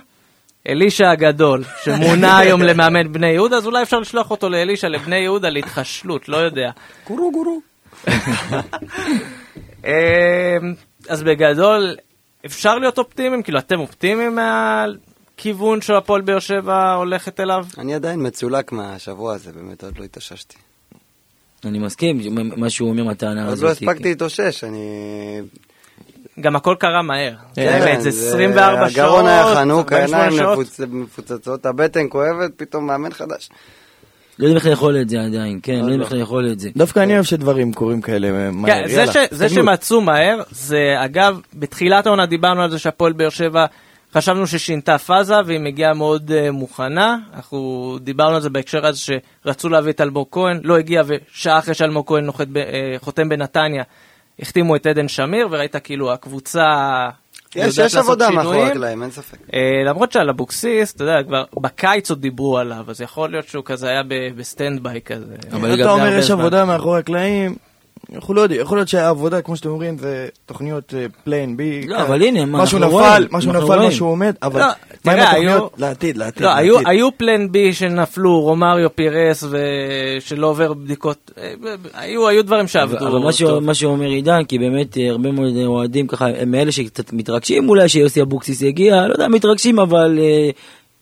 אלישע 0.68 1.10
הגדול, 1.10 1.64
שמונה 1.84 2.38
היום 2.38 2.62
למאמן 2.62 3.12
בני 3.12 3.30
יהודה, 3.30 3.56
אז 3.56 3.66
אולי 3.66 3.82
אפשר 3.82 3.98
לשלוח 3.98 4.30
אותו 4.30 4.48
לאלישע 4.48 4.88
לבני 4.88 5.18
יהודה 5.18 5.48
להתחשלות, 5.48 6.28
לא 6.28 6.36
יודע. 6.36 6.70
גורו 7.06 7.32
גורו. 7.32 7.60
אה, 9.84 10.56
אז 11.08 11.22
בגדול, 11.22 11.96
אפשר 12.46 12.78
להיות 12.78 12.98
אופטימיים? 12.98 13.42
כאילו, 13.42 13.58
אתם 13.58 13.80
אופטימיים 13.80 14.34
מהכיוון 14.34 15.80
שהפועל 15.80 16.20
באר 16.20 16.38
שבע 16.38 16.92
הולכת 16.92 17.40
אליו? 17.40 17.66
אני 17.78 17.94
עדיין 17.94 18.26
מצולק 18.26 18.72
מהשבוע 18.72 19.34
הזה, 19.34 19.52
באמת, 19.52 19.84
עוד 19.84 19.98
לא 19.98 20.04
התאוששתי. 20.04 20.56
אני 21.64 21.78
מסכים, 21.78 22.20
מה 22.56 22.70
שהוא 22.70 22.88
אומר 22.88 23.04
מהטענה 23.04 23.44
עוד 23.44 23.52
הזאת. 23.52 23.64
לא 23.64 23.70
הספקתי 23.70 24.08
להתאושש, 24.08 24.64
אני... 24.64 24.80
גם 26.40 26.56
הכל 26.56 26.74
קרה 26.78 27.02
מהר. 27.02 27.34
כן, 27.54 27.78
באמת, 27.80 28.02
זה 28.02 28.08
24 28.08 28.90
שעות, 28.90 29.04
הגרון 29.04 29.26
היה 29.26 29.54
חנוק, 29.54 29.92
48 29.92 30.22
העיניים 30.22 31.02
מפוצצות, 31.02 31.66
הבטן 31.66 32.06
כואבת, 32.08 32.50
פתאום 32.56 32.86
מאמן 32.86 33.12
חדש. 33.12 33.48
לא 34.38 34.44
יודעים 34.44 34.56
איך 34.56 34.66
לאכול 34.66 35.00
את 35.00 35.08
זה 35.08 35.20
עדיין, 35.20 35.60
כן, 35.62 35.72
לא 35.72 35.80
יודעים 35.80 36.00
איך 36.00 36.12
לאכול 36.12 36.52
את 36.52 36.60
זה. 36.60 36.70
דווקא 36.76 37.00
אני 37.00 37.14
אוהב 37.14 37.24
שדברים 37.24 37.72
קורים 37.72 38.00
כאלה 38.00 38.50
מהר. 38.50 38.74
כן, 38.74 38.88
זה, 38.88 38.94
יאללה, 38.94 39.12
ש, 39.12 39.16
זה. 39.30 39.48
שמצאו 39.48 40.00
מהר, 40.00 40.42
זה 40.50 40.78
אגב, 41.04 41.40
בתחילת 41.54 42.06
העונה 42.06 42.26
דיברנו 42.26 42.62
על 42.62 42.70
זה 42.70 42.78
שהפועל 42.78 43.12
באר 43.12 43.28
שבע, 43.28 43.66
חשבנו 44.14 44.46
ששינתה 44.46 44.98
פאזה 44.98 45.34
והיא 45.46 45.60
מגיעה 45.60 45.94
מאוד 45.94 46.30
אה, 46.30 46.50
מוכנה. 46.50 47.16
אנחנו 47.34 47.98
דיברנו 48.00 48.34
על 48.34 48.40
זה 48.40 48.50
בהקשר 48.50 48.86
הזה 48.86 48.98
שרצו 48.98 49.68
להביא 49.68 49.92
את 49.92 50.00
אלמוג 50.00 50.26
כהן, 50.30 50.60
לא 50.64 50.76
הגיע 50.76 51.02
ושעה 51.06 51.58
אחרי 51.58 51.74
שאלמוג 51.74 52.06
כהן 52.08 52.24
נוחת 52.24 52.46
ב, 52.52 52.58
אה, 52.58 52.60
חותם 53.04 53.28
בנתניה, 53.28 53.82
החתימו 54.40 54.76
את 54.76 54.86
עדן 54.86 55.08
שמיר 55.08 55.48
וראית 55.50 55.76
כאילו 55.76 56.12
הקבוצה 56.12 56.64
יש, 57.56 57.78
יש 57.78 57.96
עבודה 57.96 58.30
מאחורי. 58.30 58.62
הקלעים, 58.62 59.02
אין 59.02 59.10
ספק. 59.10 59.38
אה, 59.54 59.82
למרות 59.84 60.12
שעל 60.12 60.28
אבוקסיס, 60.30 60.94
אתה 60.94 61.04
יודע, 61.04 61.22
כבר 61.22 61.44
בקיץ 61.60 62.10
עוד 62.10 62.20
דיברו 62.20 62.58
עליו, 62.58 62.84
אז 62.88 63.00
יכול 63.00 63.30
להיות 63.30 63.48
שהוא 63.48 63.64
כזה 63.64 63.88
היה 63.88 64.02
ב- 64.02 64.36
ב 64.36 64.82
standby 64.82 65.00
כזה. 65.00 65.34
אבל 65.52 65.80
אתה 65.80 65.90
אומר 65.90 66.18
יש. 66.18 66.30
עבודה 66.30 66.64
מאחורי 66.64 66.98
הקלעים, 66.98 67.56
אנחנו 68.14 68.34
לא 68.34 68.40
יודעים, 68.40 68.60
יכול 68.60 68.78
להיות 68.78 68.88
שהעבודה, 68.88 69.42
כמו 69.42 69.56
שאתם 69.56 69.68
אומרים, 69.68 69.98
זה 69.98 70.28
תוכניות 70.46 70.94
plan 71.24 71.56
B. 71.56 71.86
לא, 71.86 72.02
אבל 72.02 72.22
הנה, 72.22 72.44
מה, 72.44 72.60
אנחנו 72.60 72.78
נפל, 72.78 72.88
רואים, 72.88 73.22
משהו 73.30 73.52
נפל. 73.52 73.86
משהו 73.86 74.06
עומד, 74.06 74.34
אבל 74.42 74.60
לא, 74.60 74.66
מה 75.04 75.12
עם 75.12 75.18
התוכניות? 75.20 75.74
לעתיד, 75.78 76.16
לעתיד, 76.16 76.42
לא, 76.42 76.50
היו, 76.86 77.08
plan 77.16 77.52
B 77.52 77.72
שנפלו, 77.72 78.40
רומריו 78.40 78.96
פירס 78.96 79.44
ושלא 79.50 80.46
עובר 80.46 80.72
בדיקות, 80.72 81.30
אה, 81.38 81.52
היו, 81.94 82.44
דברים 82.44 82.68
שעבדו. 82.68 83.08
אבל 83.08 83.60
מה, 83.60 83.74
שאומר 83.74 84.08
עידן, 84.08 84.44
כי 84.44 84.58
באמת 84.58 84.98
אה, 84.98 85.10
הרבה 85.10 85.30
מאוד 85.32 85.56
אוהדים 85.66 86.06
ככה, 86.06 86.26
הם 86.26 86.50
מאלה 86.50 86.72
שקצת 86.72 87.12
מתרגשים 87.12 87.68
אולי 87.68 87.88
שיוסי 87.88 88.22
אבוקסיס 88.22 88.62
יגיע, 88.62 89.06
לא 89.06 89.12
יודע, 89.12 89.28
מתרגשים, 89.28 89.78
אבל 89.78 90.18
אה, 90.18 90.50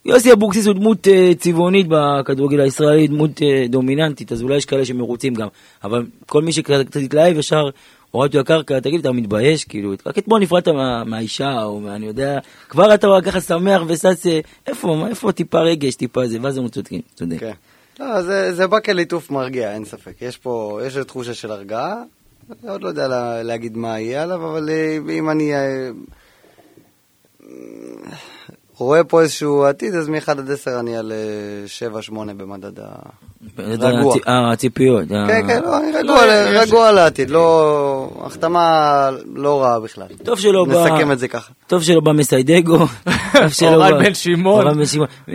יוסי 0.05 0.33
אבוקסיס 0.33 0.67
הוא 0.67 0.75
דמות 0.75 1.09
אה, 1.09 1.33
צבעונית 1.39 1.87
בכדורגל 1.89 2.61
הישראלי, 2.61 3.07
דמות 3.07 3.43
אה, 3.43 3.67
דומיננטית, 3.69 4.33
אז 4.33 4.43
אולי 4.43 4.57
יש 4.57 4.67
כאלה 4.67 4.85
שמרוצים 4.85 5.35
גם. 5.35 5.49
אבל 5.85 6.07
כל 6.27 6.43
מי 6.43 6.53
שקצת 6.53 6.87
קצת 6.87 7.01
התלהב 7.01 7.39
ישר, 7.39 7.71
הורדתי 8.11 8.39
לקרקע, 8.39 8.81
תגיד, 8.81 9.01
אתה 9.01 9.13
מתבייש? 9.13 9.65
כאילו, 9.65 9.93
רק 10.07 10.19
אתמול 10.19 10.41
נפרדת 10.41 10.69
מה, 10.69 11.05
מהאישה, 11.05 11.63
או 11.63 11.81
מה, 11.81 11.95
אני 11.95 12.07
יודע, 12.07 12.39
כבר 12.69 12.95
אתה 12.95 13.07
ככה 13.25 13.41
שמח 13.41 13.83
ושש, 13.87 14.27
איפה, 14.67 14.97
מה, 15.01 15.09
איפה 15.09 15.33
טיפה 15.33 15.61
רגש, 15.61 15.95
טיפה 15.95 16.27
זה, 16.27 16.39
ואז 16.43 16.59
הם 16.59 16.69
צודקים, 16.69 17.01
צודק. 17.15 17.41
כן. 17.41 17.53
לא, 18.01 18.23
זה, 18.23 18.55
זה 18.55 18.67
בא 18.67 18.81
כליטוף 18.81 19.31
מרגיע, 19.31 19.75
אין 19.75 19.85
ספק. 19.85 20.23
יש 20.23 20.37
פה, 20.37 20.81
יש 20.87 20.97
תחושה 20.97 21.35
של 21.35 21.51
הרגעה. 21.51 22.03
אני 22.63 22.71
עוד 22.71 22.83
לא 22.83 22.89
יודע 22.89 23.09
לה, 23.09 23.43
להגיד 23.43 23.77
מה 23.77 24.01
יהיה 24.01 24.23
עליו, 24.23 24.51
אבל 24.51 24.71
אה, 24.71 24.99
אם 25.19 25.31
אני 25.31 25.53
רואה 28.79 29.05
פה 29.05 29.21
איזשהו 29.23 29.65
עתיד, 29.65 29.95
אז 29.95 30.09
מ-1 30.09 30.31
עד 30.31 30.51
10 30.51 30.81
אני 30.81 30.97
על 30.97 31.13
אה, 31.13 31.89
7-8 32.09 32.13
במדד 32.37 32.81
ה... 32.81 32.85
רגוע. 33.59 34.15
הצ- 34.15 34.29
אה, 34.29 34.53
הציפיות. 34.53 35.13
אה. 35.13 35.27
כן, 35.29 35.47
כן, 35.47 35.63
לא, 35.63 35.79
אני 35.79 35.93
רגוע, 35.93 36.23
רגוע 36.63 36.93
לעתיד, 36.93 37.31
לא... 37.31 38.09
החתמה 38.25 39.11
לא 39.35 39.63
רעה 39.63 39.81
בכלל. 39.81 40.07
טוב 40.25 40.39
שלא 40.39 40.65
בא... 40.65 40.85
נסכם 40.85 41.13
את 41.13 41.19
זה 41.19 41.29
ככה. 41.29 41.53
טוב 41.67 41.83
שלא 41.83 42.01
בא 42.01 42.13
מסיידגו. 42.13 42.79
אורן 43.63 44.05
בן 44.05 44.15
שמעון. 44.15 44.63
אורן 44.67 44.79
בן 44.79 44.87
שמעון. 44.87 45.09
אה, 45.29 45.35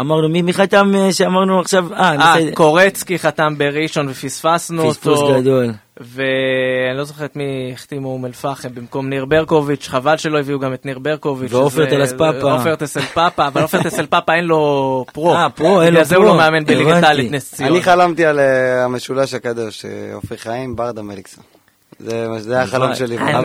אמרנו, 0.00 0.28
מי 0.28 0.52
חתם 0.52 0.92
אה, 0.94 1.12
שאמרנו 1.12 1.60
עכשיו? 1.60 1.94
אה, 1.94 2.14
אה, 2.14 2.52
קורצקי 2.54 3.18
חתם 3.18 3.58
בראשון 3.58 4.08
ופספסנו 4.08 4.82
אותו. 4.82 4.94
פספוס 4.94 5.20
גדול. 5.40 5.70
ואני 6.04 6.98
לא 6.98 7.04
זוכר 7.04 7.24
את 7.24 7.36
מי 7.36 7.44
החתימו 7.74 8.08
אום 8.08 8.26
אל 8.26 8.32
פחם 8.32 8.68
במקום 8.74 9.08
ניר 9.08 9.24
ברקוביץ', 9.24 9.88
חבל 9.88 10.16
שלא 10.16 10.38
הביאו 10.40 10.58
גם 10.58 10.74
את 10.74 10.86
ניר 10.86 10.98
ברקוביץ'. 10.98 11.52
ועופר 11.52 11.86
טלס 11.90 12.12
פאפה. 12.12 12.52
עופר 12.52 12.74
טסל 12.76 13.00
פאפה, 13.00 13.46
אבל 13.46 13.62
עופר 13.62 13.82
טסל 13.82 14.06
פאפה 14.06 14.34
אין 14.34 14.44
לו 14.44 15.04
פרו. 15.12 15.34
אה, 15.34 15.50
פרו, 15.50 15.82
אין 15.82 15.88
לו 15.88 15.94
בגלל 15.94 16.04
זה 16.04 16.16
הוא 16.16 16.24
פרו. 16.24 16.32
לא 16.34 16.38
מאמן 16.38 16.64
בליגת. 16.64 17.02
העל 17.04 17.20
נס 17.30 17.54
ציונה. 17.54 17.72
אני 17.72 17.82
חלמתי 17.82 18.24
על 18.26 18.38
אה, 18.40 18.84
המשולש 18.84 19.34
הקדוש, 19.34 19.84
אה, 19.84 19.90
אופיר 20.14 20.36
חיים, 20.38 20.76
ברדה 20.76 21.02
מליקסון. 21.02 21.44
זה 21.98 22.26
זה 22.38 22.54
היה 22.54 22.62
החלום 22.62 22.94
שלי. 22.94 23.18
אני, 23.18 23.38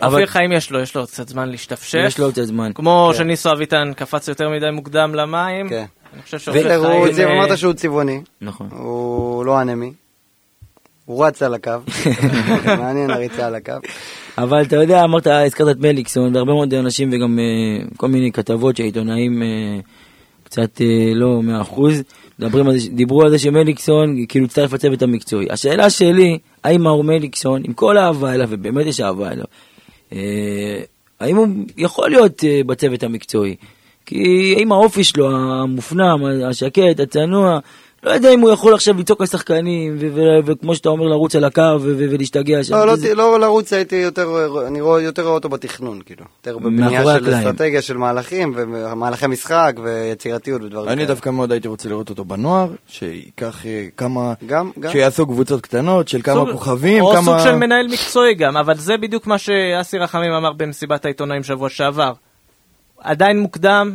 אבל- 0.00 0.12
אופיר 0.12 0.26
חיים 0.26 0.52
יש 0.52 0.70
לו, 0.70 0.80
יש 0.80 0.94
לו 0.96 1.06
קצת 1.06 1.28
זמן 1.28 1.48
להשתפשף. 1.48 1.98
יש 2.06 2.18
לו 2.18 2.28
את 2.28 2.38
הזמן. 2.38 2.70
כמו 2.74 3.08
כן. 3.12 3.18
שניסו 3.18 3.52
אביטן 3.52 3.92
קפץ 3.96 4.28
יותר 4.28 4.48
מדי 4.50 4.70
מוקדם 4.72 5.14
למים. 5.14 5.68
כן. 5.68 5.84
אני 6.14 6.22
חושב 6.22 6.38
שאופיר 6.38 6.74
הוא 6.74 6.86
חיים... 6.86 7.12
צבע- 7.14 7.24
אה, 7.24 7.32
אמרת 7.46 7.58
שהוא 7.58 7.72
צבעוני, 7.72 8.20
נכון. 8.40 8.68
הוא 8.72 9.44
לא 9.44 9.60
אנמי. 9.60 9.92
הוא 11.06 11.26
רץ 11.26 11.42
על 11.42 11.54
הקו, 11.54 11.70
מעניין 12.78 13.10
הריצה 13.10 13.46
על 13.46 13.54
הקו. 13.54 13.72
אבל 14.38 14.62
אתה 14.62 14.76
יודע, 14.76 15.04
אמרת, 15.04 15.26
הזכרת 15.26 15.76
את 15.76 15.80
מליקסון, 15.80 16.36
והרבה 16.36 16.52
מאוד 16.52 16.74
אנשים 16.74 17.10
וגם 17.12 17.38
אה, 17.38 17.86
כל 17.96 18.08
מיני 18.08 18.32
כתבות 18.32 18.76
שעיתונאים 18.76 19.42
אה, 19.42 19.78
קצת 20.44 20.80
אה, 20.80 21.12
לא 21.14 21.42
מאה 21.42 21.60
אחוז, 21.60 22.02
דיברו 22.92 23.22
על 23.22 23.30
זה 23.30 23.38
שמליקסון 23.38 24.24
כאילו 24.28 24.44
הצטרף 24.44 24.72
לצוות 24.72 25.02
המקצועי. 25.02 25.46
השאלה 25.50 25.90
שלי, 25.90 26.38
האם 26.64 26.82
מאור 26.82 27.04
מליקסון, 27.04 27.62
עם 27.64 27.72
כל 27.72 27.96
האהבה 27.96 28.34
אליו, 28.34 28.48
ובאמת 28.50 28.86
יש 28.86 29.00
אהבה 29.00 29.30
אליו, 29.32 29.44
אה, 30.12 30.80
האם 31.20 31.36
הוא 31.36 31.48
יכול 31.76 32.10
להיות 32.10 32.44
אה, 32.44 32.60
בצוות 32.66 33.02
המקצועי? 33.02 33.56
כי 34.06 34.54
האם 34.56 34.72
האופי 34.72 35.04
שלו, 35.04 35.36
המופנם, 35.36 36.24
השקט, 36.50 37.00
הצנוע, 37.00 37.58
לא 38.06 38.10
יודע 38.12 38.30
אם 38.34 38.40
הוא 38.40 38.50
יכול 38.50 38.74
עכשיו 38.74 38.94
לצעוק 38.98 39.20
על 39.20 39.26
שחקנים, 39.26 39.96
וכמו 40.44 40.74
שאתה 40.74 40.88
אומר, 40.88 41.06
לרוץ 41.06 41.36
על 41.36 41.44
הקו 41.44 41.62
ולהשתגע 41.82 42.64
שם. 42.64 42.74
לא, 42.74 42.86
לא, 42.86 42.96
זה- 42.96 43.14
לא 43.14 43.40
לרוץ 43.40 43.72
הייתי 43.72 43.96
יותר, 43.96 44.28
אני 44.66 44.80
רואה, 44.80 45.02
יותר 45.02 45.22
רואה 45.22 45.34
אותו 45.34 45.48
בתכנון, 45.48 46.00
כאילו. 46.06 46.24
יותר 46.38 46.58
בבנייה 46.58 47.02
של 47.04 47.08
הקלעים. 47.08 47.34
אסטרטגיה 47.36 47.82
של 47.82 47.96
מהלכים, 47.96 48.52
ומהלכי 48.56 49.26
משחק, 49.26 49.72
ויצירתיות 49.82 50.62
ודברים 50.62 50.88
אני 50.88 50.96
כאלה. 50.96 51.06
דווקא 51.08 51.30
מאוד 51.30 51.52
הייתי 51.52 51.68
רוצה 51.68 51.88
לראות 51.88 52.10
אותו 52.10 52.24
בנוער, 52.24 52.68
שייקח 52.88 53.66
אה, 53.66 53.86
כמה, 53.96 54.32
גם, 54.46 54.70
גם. 54.80 54.92
שיעשו 54.92 55.26
קבוצות 55.26 55.60
קטנות 55.60 56.08
של 56.08 56.22
כמה 56.22 56.34
סוג- 56.34 56.50
כוכבים, 56.52 57.02
או 57.04 57.12
כמה... 57.12 57.22
סוג 57.22 57.38
של 57.38 57.54
מנהל 57.54 57.86
מקצועי 57.88 58.34
גם, 58.34 58.56
אבל 58.56 58.74
זה 58.76 58.96
בדיוק 58.96 59.26
מה 59.26 59.38
שאסי 59.38 59.98
רחמים 59.98 60.32
אמר 60.32 60.52
במסיבת 60.52 61.04
העיתונאים 61.04 61.42
שבוע 61.42 61.68
שעבר. 61.68 62.12
עדיין 63.00 63.40
מוקדם, 63.40 63.94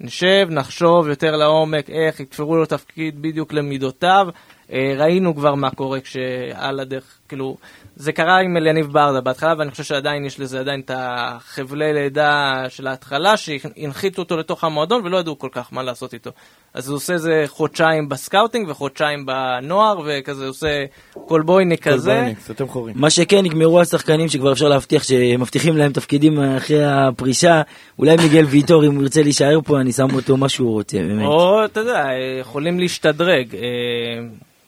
נשב, 0.00 0.46
נחשוב 0.50 1.08
יותר 1.08 1.36
לעומק 1.36 1.90
איך 1.90 2.20
יתפרו 2.20 2.56
לו 2.56 2.66
תפקיד 2.66 3.22
בדיוק 3.22 3.52
למידותיו. 3.52 4.28
אה, 4.72 4.94
ראינו 4.98 5.34
כבר 5.34 5.54
מה 5.54 5.70
קורה 5.70 6.00
כשעל 6.00 6.80
הדרך, 6.80 7.18
כאילו, 7.28 7.56
זה 7.98 8.12
קרה 8.12 8.38
עם 8.40 8.56
אליניב 8.56 8.86
ברדה 8.86 9.20
בהתחלה, 9.20 9.54
ואני 9.58 9.70
חושב 9.70 9.84
שעדיין 9.84 10.24
יש 10.24 10.40
לזה 10.40 10.60
עדיין 10.60 10.80
את 10.80 10.90
החבלי 10.94 11.92
לידה 11.92 12.64
של 12.68 12.86
ההתחלה, 12.86 13.36
שהנחיתו 13.36 14.22
אותו 14.22 14.36
לתוך 14.36 14.64
המועדון 14.64 15.00
ולא 15.04 15.16
ידעו 15.16 15.38
כל 15.38 15.48
כך 15.52 15.72
מה 15.72 15.82
לעשות 15.82 16.14
איתו. 16.14 16.30
אז 16.74 16.88
הוא 16.88 16.96
עושה 16.96 17.12
איזה 17.12 17.44
חודשיים 17.46 18.08
ב 18.08 18.15
scouting 18.15 18.68
וחודשיים 18.68 19.26
בנוער, 19.26 20.00
וכזה 20.06 20.46
עושה 20.46 20.84
קולבויניק 21.12 21.88
כזה. 21.88 22.32
חורים. 22.68 22.94
מה 22.98 23.10
שכן, 23.10 23.44
נגמרו 23.44 23.80
השחקנים 23.80 24.28
שכבר 24.28 24.52
אפשר 24.52 24.68
להבטיח 24.68 25.02
שמבטיחים 25.02 25.76
להם 25.76 25.92
תפקידים 25.92 26.40
אחרי 26.40 26.84
הפרישה. 26.84 27.62
אולי 27.98 28.16
מיגל 28.16 28.44
ויטור, 28.44 28.86
אם 28.86 28.94
הוא 28.94 29.02
ירצה 29.02 29.22
להישאר 29.22 29.60
פה, 29.64 29.80
אני 29.80 29.92
שם 29.92 30.14
אותו 30.14 30.36
מה 30.36 30.48
שהוא 30.48 30.72
רוצה, 30.72 30.98
באמת. 30.98 31.26
או, 31.26 31.64
אתה 31.64 31.80
יודע, 31.80 32.06
יכולים 32.40 32.80
להשתדרג. 32.80 33.56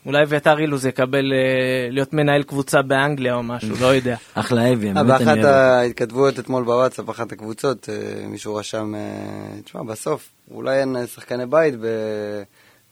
אולי 0.06 0.22
אביתר 0.22 0.58
אילוז 0.58 0.86
יקבל 0.86 1.32
אה, 1.32 1.88
להיות 1.90 2.12
מנהל 2.12 2.42
קבוצה 2.42 2.82
באנגליה 2.82 3.34
או 3.34 3.42
משהו, 3.42 3.76
לא 3.80 3.86
יודע. 3.86 4.16
אחלה 4.34 4.72
אבי, 4.72 4.92
באמת 4.92 5.06
באחת 5.06 5.20
אני 5.20 5.44
אוהב. 5.44 5.54
ההתכתבויות 5.54 6.38
אתמול 6.38 6.64
בוואטסאפ, 6.64 7.10
אחת 7.10 7.32
הקבוצות, 7.32 7.88
אה, 7.88 8.26
מישהו 8.26 8.54
רשם, 8.54 8.94
אה, 8.94 9.60
תשמע, 9.64 9.82
בסוף, 9.82 10.28
אולי 10.50 10.80
אין 10.80 10.96
שחקני 11.14 11.46
בית 11.46 11.74
ב- 11.80 12.42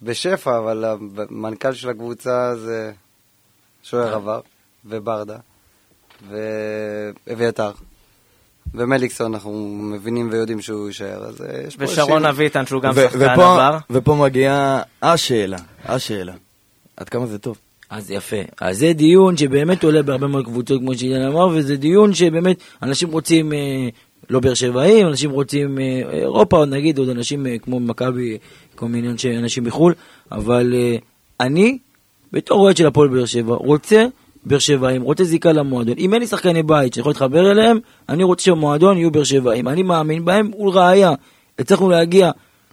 בשפע, 0.03 0.59
אבל 0.59 0.85
המנכ"ל 0.85 1.73
של 1.73 1.91
הקבוצה 1.91 2.57
זה 2.57 2.93
שוער 3.83 4.15
עבר, 4.15 4.41
וברדה, 4.87 5.37
ואביתר. 6.29 7.71
ומליקסון, 8.75 9.35
אנחנו 9.35 9.53
מבינים 9.83 10.29
ויודעים 10.33 10.61
שהוא 10.61 10.87
יישאר, 10.89 11.25
אז 11.25 11.45
יש 11.67 11.77
פה 11.77 11.85
ושרון 11.85 12.25
אביטן, 12.25 12.67
שהוא 12.67 12.83
גם 12.83 12.93
שחקן 12.95 13.31
עבר. 13.31 13.79
ופה 13.91 14.15
מגיעה 14.15 14.83
השאלה, 15.03 15.59
השאלה. 15.85 16.33
עד 17.01 17.09
כמה 17.09 17.27
זה 17.27 17.39
טוב? 17.39 17.59
אז 17.91 18.11
יפה. 18.11 18.37
אז 18.61 18.79
זה 18.79 18.93
דיון 18.93 19.37
שבאמת 19.37 19.85
עולה 19.85 20.03
בהרבה 20.03 20.27
מאוד 20.27 20.45
קבוצות, 20.45 20.81
כמו 20.81 20.95
שעידן 20.95 21.23
אמר, 21.23 21.49
וזה 21.55 21.77
דיון 21.77 22.15
שבאמת 22.15 22.57
אנשים 22.83 23.11
רוצים, 23.11 23.53
אה, 23.53 23.89
לא 24.31 24.41
באר 24.41 24.55
שבעים, 24.55 25.07
אנשים 25.07 25.31
רוצים 25.31 25.79
אה, 25.79 26.03
אירופה, 26.13 26.57
עוד 26.57 26.69
נגיד, 26.69 26.99
עוד 26.99 27.09
אנשים 27.09 27.47
אה, 27.47 27.59
כמו 27.59 27.81
מכבי, 27.81 28.39
כל 28.75 28.87
מיני 28.87 29.09
אנשי- 29.09 29.37
אנשים 29.39 29.65
מחו"ל, 29.65 29.95
אבל 30.33 30.75
אה, 30.77 30.97
אני, 31.41 31.79
בתור 32.33 32.61
אוהד 32.61 32.77
של 32.77 32.87
הפועל 32.87 33.09
באר 33.09 33.25
שבע, 33.27 33.55
רוצה 33.55 34.07
באר 34.45 34.59
שבעים, 34.59 35.03
רוצה 35.03 35.25
זיקה 35.25 35.53
למועדון. 35.53 35.95
אם 35.99 36.15
אין 36.15 36.21
לי 36.23 36.27
שחקני 36.27 36.63
בית 36.63 36.95
שאני 36.95 37.01
יכול 37.01 37.11
להתחבר 37.11 37.51
אליהם, 37.51 37.79
אני 38.09 38.25
רוצה 38.25 38.45
שהמועדון 38.45 38.97
יהיו 38.99 39.11
באר 39.11 39.25
שבעים. 39.25 39.69
אני 39.69 39.83
מאמין 39.83 40.25
בהם, 40.25 40.51
ולראיה, 40.61 41.13
הצלחנו 41.59 41.91
להגיע 41.91 42.31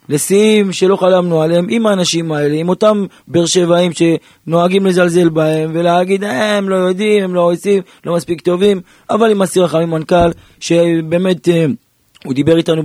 לשיאים 0.08 0.72
שלא 0.72 0.96
חלמנו 0.96 1.42
עליהם, 1.42 1.66
עם 1.70 1.86
האנשים 1.86 2.32
האלה, 2.32 2.54
עם 2.54 2.68
אותם 2.68 3.06
באר 3.28 3.46
שבעים 3.46 3.92
שנוהגים 3.92 4.86
לזלזל 4.86 5.28
בהם, 5.28 5.70
ולהגיד, 5.74 6.24
"אה, 6.24 6.56
הם 6.58 6.68
לא 6.68 6.74
יודעים, 6.74 7.24
הם 7.24 7.34
לא 7.34 7.52
עושים, 7.52 7.82
לא 8.04 8.14
מספיק 8.14 8.40
טובים, 8.40 8.80
אבל 9.10 9.30
עם 9.30 9.42
אסיר 9.42 9.64
רחמים 9.64 9.90
מנכ"ל, 9.90 10.30
שבאמת... 10.60 11.48
אה, 11.48 11.66
הוא 12.24 12.34
דיבר 12.34 12.56
איתנו 12.56 12.82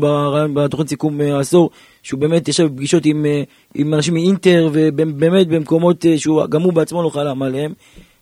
בתוכנית 0.53 0.89
סיכום 0.89 1.21
אה, 1.21 1.35
העשור, 1.35 1.69
שהוא 2.03 2.19
באמת 2.19 2.47
ישב 2.47 2.63
בפגישות 2.63 3.05
עם, 3.05 3.25
אה, 3.25 3.43
עם 3.75 3.93
אנשים 3.93 4.13
מאינטר, 4.13 4.69
ובאמת 4.73 5.47
במקומות 5.47 6.05
אה, 6.05 6.17
שהוא 6.17 6.45
גם 6.45 6.61
הוא 6.61 6.73
בעצמו 6.73 7.03
לא 7.03 7.09
חלם 7.09 7.41
עליהם, 7.41 7.73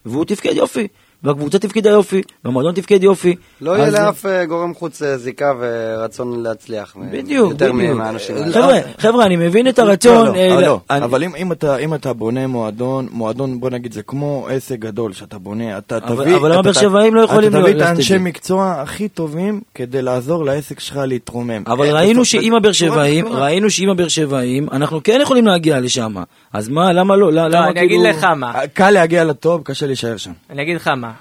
והוא 0.05 0.25
תפקד 0.25 0.55
יופי, 0.55 0.87
והקבוצה 1.23 1.59
תפקדה 1.59 1.89
יופי, 1.89 2.21
והמועדון 2.45 2.73
תפקד 2.73 3.03
יופי. 3.03 3.35
לא 3.61 3.71
יהיה 3.77 3.89
לאף 3.89 4.25
אה, 4.25 4.45
גורם 4.45 4.73
חוץ 4.73 5.01
אה, 5.01 5.17
זיקה 5.17 5.51
ורצון 5.59 6.43
להצליח. 6.43 6.95
בדיוק, 7.11 7.51
יותר 7.51 7.71
בדיוק. 7.73 7.97
מהאנשים 7.97 8.35
האלה. 8.35 8.51
חבר'ה, 8.53 8.77
חבר'ה, 8.97 9.25
אני 9.25 9.35
מבין 9.35 9.67
את 9.67 9.79
לא, 9.79 9.83
הרצון. 9.83 10.27
לא, 10.27 10.33
אה, 10.35 10.55
אה, 10.55 10.61
לא. 10.61 10.79
אבל 10.89 11.23
אם- 11.23 11.51
אתה- 11.51 11.77
אם 11.77 11.93
אתה 11.93 12.13
בונה 12.13 12.47
מועדון, 12.47 13.07
מועדון, 13.11 13.59
בוא 13.59 13.69
נגיד, 13.69 13.93
זה 13.93 14.01
כמו 14.03 14.47
עסק 14.49 14.79
גדול 14.79 15.13
שאתה 15.13 15.37
בונה, 15.37 15.77
אתה 15.77 15.97
אבל- 15.97 16.23
תביא... 16.23 16.35
אבל 16.35 16.51
למה 16.53 16.61
באר 16.61 16.73
שבעים 16.73 17.15
לא 17.15 17.21
יכולים 17.21 17.49
אתה 17.51 17.61
תביא 17.61 17.75
את 17.75 17.81
האנשי? 17.81 18.17
מקצוע 18.17 18.75
הכי 18.81 19.07
טובים 19.07 19.61
כדי 19.75 20.01
לעזור 20.01 20.45
לעסק 20.45 20.79
שלך 20.79 20.99
להתרומם. 21.07 21.63
אבל 21.67 21.85
אה, 21.85 21.93
ראינו 21.93 22.25
שעם 22.25 22.53
הבאר 22.55 22.71
שבעים. 22.71 23.27
ראינו 23.27 23.69
שעם 23.69 23.89
הבאר 23.89 24.07
שבעים, 24.07 24.67
אנחנו 24.71 24.99
כן 25.03 25.19
יכולים 25.21 25.47
להגיע 25.47 25.79
לשם. 25.79 26.15
אז 26.53 26.69
מה, 26.69 26.93
למה 26.93 27.15
לא? 27.15 27.31
למה 27.31 27.47
לא, 27.47 27.57
אני 27.63 27.69
אגיד 27.69 27.89
כאילו- 27.89 28.03
לך 28.03 28.23
מה. 28.23 28.53
קל 28.73 28.89
להגיע 28.91 29.23
לטוב, 29.23 29.61
קשה 29.63 29.87
להישאר 29.87 30.17
שם. 30.17 30.31
אני 30.49 30.61
אגיד 30.61 30.75
לך 30.75 30.87
מה, 30.87 31.11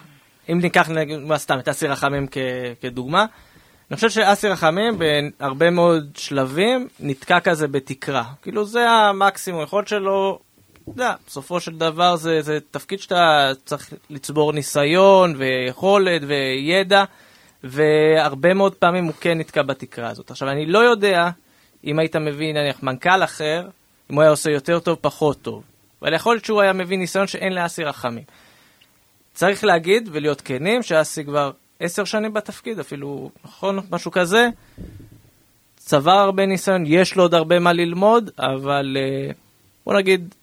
אם 0.53 0.61
ניקח 0.63 0.89
נגיד, 0.91 1.19
מה 1.19 1.39
סתם 1.39 1.59
את 1.59 1.69
אסי 1.69 1.87
רחמים 1.87 2.27
כ- 2.31 2.37
כדוגמה, 2.83 3.27
אני 3.91 3.97
חושב 3.97 4.11
שאסי 4.11 4.49
רחמים 4.49 4.99
בהרבה 5.39 5.71
מאוד 5.71 6.07
שלבים 6.17 6.89
נתקע 7.01 7.41
כזה 7.41 7.69
בתקרה. 7.69 8.25
כאילו 8.43 8.65
זה 8.65 8.91
המקסימום, 8.91 9.61
היכולת 9.61 9.89
שלו, 9.89 10.39
אתה 10.83 10.91
יודע, 10.93 11.15
בסופו 11.27 11.61
של 11.61 11.79
דבר 11.79 12.17
זה, 12.17 12.43
זה 12.43 12.59
תפקיד 12.71 13.01
שאתה 13.01 13.51
צריך 13.65 13.91
לצבור 14.11 14.53
ניסיון 14.53 15.35
ויכולת 15.39 16.23
וידע, 16.27 17.05
והרבה 17.65 18.55
מאוד 18.55 18.75
פעמים 18.75 19.05
הוא 19.05 19.15
כן 19.21 19.39
נתקע 19.39 19.63
בתקרה 19.63 20.09
הזאת. 20.11 20.31
עכשיו, 20.31 20.49
אני 20.51 20.67
לא 20.67 20.79
יודע 20.79 21.31
אם 21.85 21.99
היית 21.99 22.17
מביא 22.17 22.55
נניח 22.55 22.83
מנכ"ל 22.83 23.25
אחר, 23.25 23.67
אם 24.11 24.15
הוא 24.15 24.23
היה 24.23 24.31
עושה 24.31 24.51
יותר 24.51 24.79
טוב, 24.79 24.99
פחות 25.01 25.43
טוב. 25.43 25.63
אבל 26.03 26.15
יכול 26.15 26.35
להיות 26.35 26.45
שהוא 26.45 26.61
היה 26.61 26.73
מביא 26.73 26.99
ניסיון 26.99 27.27
שאין 27.27 27.53
לאסי 27.53 27.85
רחמים. 27.85 28.23
צריך 29.35 29.65
להגיד 29.65 30.09
ולהיות 30.13 30.41
כנים 30.41 30.83
שאסי 30.83 31.25
כבר 31.25 31.51
עשר 31.81 32.05
שנים 32.05 32.33
בתפקיד, 32.35 32.79
אפילו, 32.81 33.31
נכון, 33.45 33.81
משהו 33.91 34.11
כזה. 34.11 34.49
צבר 35.77 36.11
הרבה 36.11 36.47
ניסיון, 36.47 36.85
יש 36.87 37.17
לו 37.17 37.23
עוד 37.23 37.35
הרבה 37.35 37.59
מה 37.59 37.73
ללמוד, 37.73 38.31
אבל 38.39 38.97
אה, 39.01 39.31
בוא 39.87 39.95
נגיד, 39.95 40.35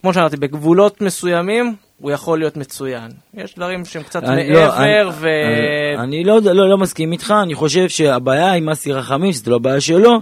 כמו 0.00 0.14
שאמרתי, 0.14 0.36
בגבולות 0.36 1.00
מסוימים 1.00 1.74
הוא 1.98 2.10
יכול 2.10 2.38
להיות 2.38 2.56
מצוין. 2.56 3.10
יש 3.34 3.54
דברים 3.54 3.84
שהם 3.84 4.02
קצת 4.02 4.22
אני- 4.24 4.52
לא, 4.52 4.76
אני- 4.76 4.86
מעבר, 4.86 5.10
ו... 5.14 5.26
אני- 5.26 5.96
אני 6.04 6.24
לא, 6.24 6.40
לא, 6.42 6.68
לא 6.70 6.78
מסכים 6.78 7.12
איתך, 7.12 7.34
אני 7.42 7.54
חושב 7.54 7.88
שהבעיה 7.88 8.52
עם 8.52 8.68
אסי 8.68 8.92
רחמים, 8.92 9.32
שזו 9.32 9.50
לא 9.50 9.56
הבעיה 9.56 9.80
שלו, 9.80 10.20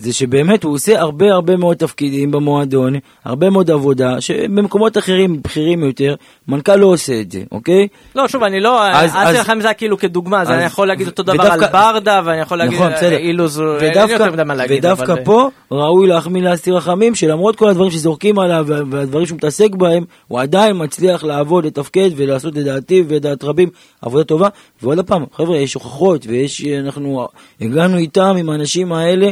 זה 0.00 0.12
שבאמת 0.12 0.64
הוא 0.64 0.74
עושה 0.74 1.00
הרבה 1.00 1.32
הרבה 1.32 1.56
מאוד 1.56 1.76
תפקידים 1.76 2.30
במועדון, 2.30 2.94
הרבה 3.24 3.50
מאוד 3.50 3.70
עבודה, 3.70 4.20
שבמקומות 4.20 4.98
אחרים, 4.98 5.42
בכירים 5.42 5.84
יותר, 5.84 6.14
מנכ"ל 6.48 6.76
לא 6.76 6.86
עושה 6.86 7.20
את 7.20 7.30
זה, 7.32 7.42
אוקיי? 7.52 7.88
לא, 8.16 8.28
שוב, 8.28 8.42
אני 8.42 8.60
לא, 8.60 8.86
אז- 8.86 9.10
אז- 9.14 9.36
זה 9.60 9.68
היה 9.68 9.74
כאילו 9.74 9.98
כדוגמה, 9.98 10.40
אז 10.42 10.48
אז- 10.48 10.54
אני 10.54 10.64
יכול 10.64 10.88
להגיד 10.88 11.06
אותו 11.06 11.22
דבר 11.22 11.32
ודווקא- 11.44 11.64
על 11.64 11.72
ברדה, 11.72 12.20
ואני 12.24 12.40
יכול 12.40 12.58
להגיד 12.58 12.74
נכון, 12.78 12.92
בסדר. 12.92 13.06
אין 13.06 13.86
לי 13.86 13.90
ודווקא, 13.90 14.12
יותר 14.12 14.32
מדי 14.32 14.42
מה 14.44 14.54
להגיד. 14.54 14.78
ודווקא 14.84 15.12
אבל- 15.12 15.24
פה 15.24 15.48
ראוי 15.72 16.06
להחמיא 16.08 16.42
לאסי 16.42 16.70
רחמים, 16.70 17.14
שלמרות 17.14 17.56
כל 17.56 17.68
הדברים 17.68 17.90
שזורקים 17.90 18.38
עליו 18.38 18.64
וה- 18.68 18.80
והדברים 18.90 19.26
שהוא 19.26 19.36
מתעסק 19.36 19.70
בהם, 19.74 20.04
הוא 20.28 20.40
עדיין 20.40 20.82
מצליח 20.84 21.24
לעבוד, 21.24 21.66
לתפקד 21.66 22.10
ולעשות 22.16 22.54
לדעתי 22.54 23.04
ולדעת 23.08 23.44
רבים 23.44 23.68
עבודה 24.02 24.24
טובה. 24.24 24.48
ועוד 24.82 25.00
פעם, 25.06 25.24
חבר'ה, 25.32 25.56
יש 25.56 25.74
הוכחות 25.74 26.26
ויש, 26.28 26.64
אנחנו 26.64 27.28
הגענו 27.60 27.96
איתם, 27.96 28.34
עם 28.38 28.50
האנשים 28.50 28.92
האלה, 28.92 29.30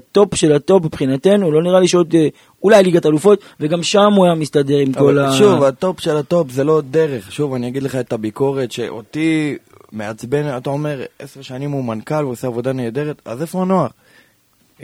ל 0.00 0.09
top 0.09 0.34
של 0.34 0.52
ה 0.52 0.60
top 0.60 0.84
מבחינתנו, 0.84 1.50
לא 1.50 1.62
נראה 1.62 1.80
לי 1.80 1.88
שעוד, 1.88 2.14
אה, 2.14 2.28
אולי 2.62 2.82
ליגת 2.82 3.06
אלופות, 3.06 3.40
וגם 3.60 3.82
שם 3.82 4.12
הוא 4.12 4.24
היה 4.24 4.34
מסתדר 4.34 4.78
עם 4.78 4.92
כל 4.92 5.18
ה... 5.18 5.32
שוב, 5.32 5.62
ה 5.62 5.71
top 5.71 6.00
של 6.00 6.16
ה 6.16 6.24
top 6.24 6.50
זה 6.50 6.64
לא 6.64 6.82
דרך. 6.90 7.32
שוב, 7.32 7.54
אני 7.54 7.68
אגיד 7.68 7.82
לך 7.82 7.96
את 7.96 8.12
הביקורת 8.12 8.72
שאותי 8.72 9.56
מעצבן, 9.92 10.56
אתה 10.56 10.70
אומר, 10.70 11.02
עשר 11.18 11.42
שנים 11.42 11.70
הוא 11.70 11.84
מנכ"ל, 11.84 12.22
הוא 12.24 12.32
עושה 12.32 12.46
עבודה 12.46 12.72
נהדרת, 12.72 13.22
אז 13.24 13.42
איפה 13.42 13.62
הנוער? 13.62 13.86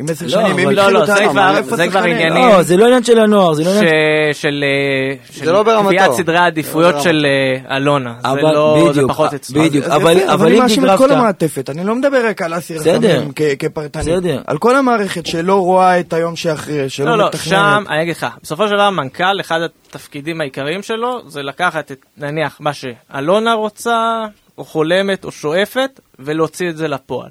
אם 0.01 0.05
עשר 0.11 0.25
לא, 0.27 0.31
שנים, 0.31 0.45
לא, 0.69 0.81
התחילו 0.81 0.99
לא, 0.99 1.03
את 1.03 1.07
זה 1.07 1.25
כבר- 1.31 1.57
איפה 1.57 1.77
זה 1.77 1.89
כבר? 1.89 1.99
עניינים. 2.03 2.49
לא, 2.49 2.63
זה 2.63 2.77
לא 2.77 2.85
עניין 2.87 3.05
של 3.05 3.19
הנוער, 3.21 3.55
זה 3.55 3.65
לא 3.65 3.71
עניין... 3.71 3.85
של 4.33 4.65
אה, 4.65 5.17
של 5.33 5.53
לא 5.53 5.63
ברמתו. 5.63 5.89
קביעת 5.89 6.13
סדרי 6.13 6.39
העדיפויות 6.39 6.91
זה 6.91 6.97
לא 6.97 7.03
של 7.03 7.27
אה, 7.69 7.77
אלונה. 7.77 8.15
זה 8.23 8.29
אבל- 8.29 8.43
לא, 8.55 8.91
זה 8.95 9.01
פחות 9.09 9.35
אצלו. 9.35 9.63
בדיוק. 9.63 9.85
אבל- 9.85 10.17
יפה, 10.17 10.33
אבל 10.33 10.47
אני 10.47 10.57
אם 10.57 10.63
מאשים 10.63 10.87
את 10.87 10.99
כל 10.99 11.13
המעטפת, 11.13 11.71
אני 11.71 11.85
לא 11.85 11.95
מדבר 11.95 12.27
רק 12.29 12.43
על 12.43 12.59
אסי 12.59 12.75
בסדר. 12.75 13.11
רחמים 13.17 13.33
כ- 13.37 13.43
כפרטני. 13.59 14.03
בסדר. 14.03 14.43
על 14.47 14.59
כל 14.59 14.77
המערכת 14.77 15.27
שלא 15.27 15.55
רואה 15.61 16.01
את 16.01 16.13
היום 16.13 16.37
שאחרי, 16.37 16.89
שלא 16.89 17.07
לא, 17.07 17.19
לא, 17.19 17.27
מתכננת. 17.27 17.45
שם, 17.45 17.85
אני 17.89 18.03
אגיד 18.03 18.17
לך, 18.17 18.27
בסופו 18.43 18.69
של 18.69 18.75
דבר 18.75 18.91
מנכ"ל, 18.91 19.41
אחד 19.41 19.61
התפקידים 19.89 20.41
העיקריים 20.41 20.83
שלו 20.83 21.21
זה 21.27 21.43
לקחת 21.43 21.93
את, 21.93 21.99
נניח, 22.17 22.57
מה 22.61 22.71
שאלונה 22.73 23.53
רוצה, 23.53 24.25
או 24.59 24.65
חולמת, 24.65 25.25
או 25.25 25.31
שואפת, 25.33 26.01
ולהוציא 26.19 26.69
את 26.71 26.77
זה 26.77 26.89
לפועל. 26.89 27.31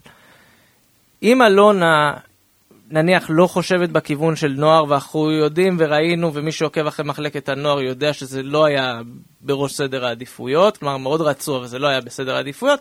אם 1.23 1.41
אלונה, 1.41 2.13
נניח, 2.89 3.25
לא 3.29 3.47
חושבת 3.47 3.89
בכיוון 3.89 4.35
של 4.35 4.53
נוער, 4.57 4.83
ואנחנו 4.89 5.31
יודעים 5.31 5.75
וראינו, 5.79 6.33
ומי 6.33 6.51
שעוקב 6.51 6.87
אחרי 6.87 7.05
מחלקת 7.05 7.49
הנוער 7.49 7.81
יודע 7.81 8.13
שזה 8.13 8.43
לא 8.43 8.65
היה 8.65 9.01
בראש 9.41 9.73
סדר 9.73 10.05
העדיפויות, 10.05 10.77
כלומר, 10.77 10.97
מאוד 10.97 11.21
רצו, 11.21 11.57
אבל 11.57 11.67
זה 11.67 11.79
לא 11.79 11.87
היה 11.87 12.01
בסדר 12.01 12.35
העדיפויות, 12.35 12.79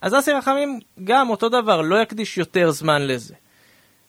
אז 0.00 0.14
אסי 0.14 0.32
רחמים 0.32 0.80
גם 1.04 1.30
אותו 1.30 1.48
דבר, 1.48 1.80
לא 1.80 2.02
יקדיש 2.02 2.38
יותר 2.38 2.70
זמן 2.70 3.02
לזה. 3.02 3.34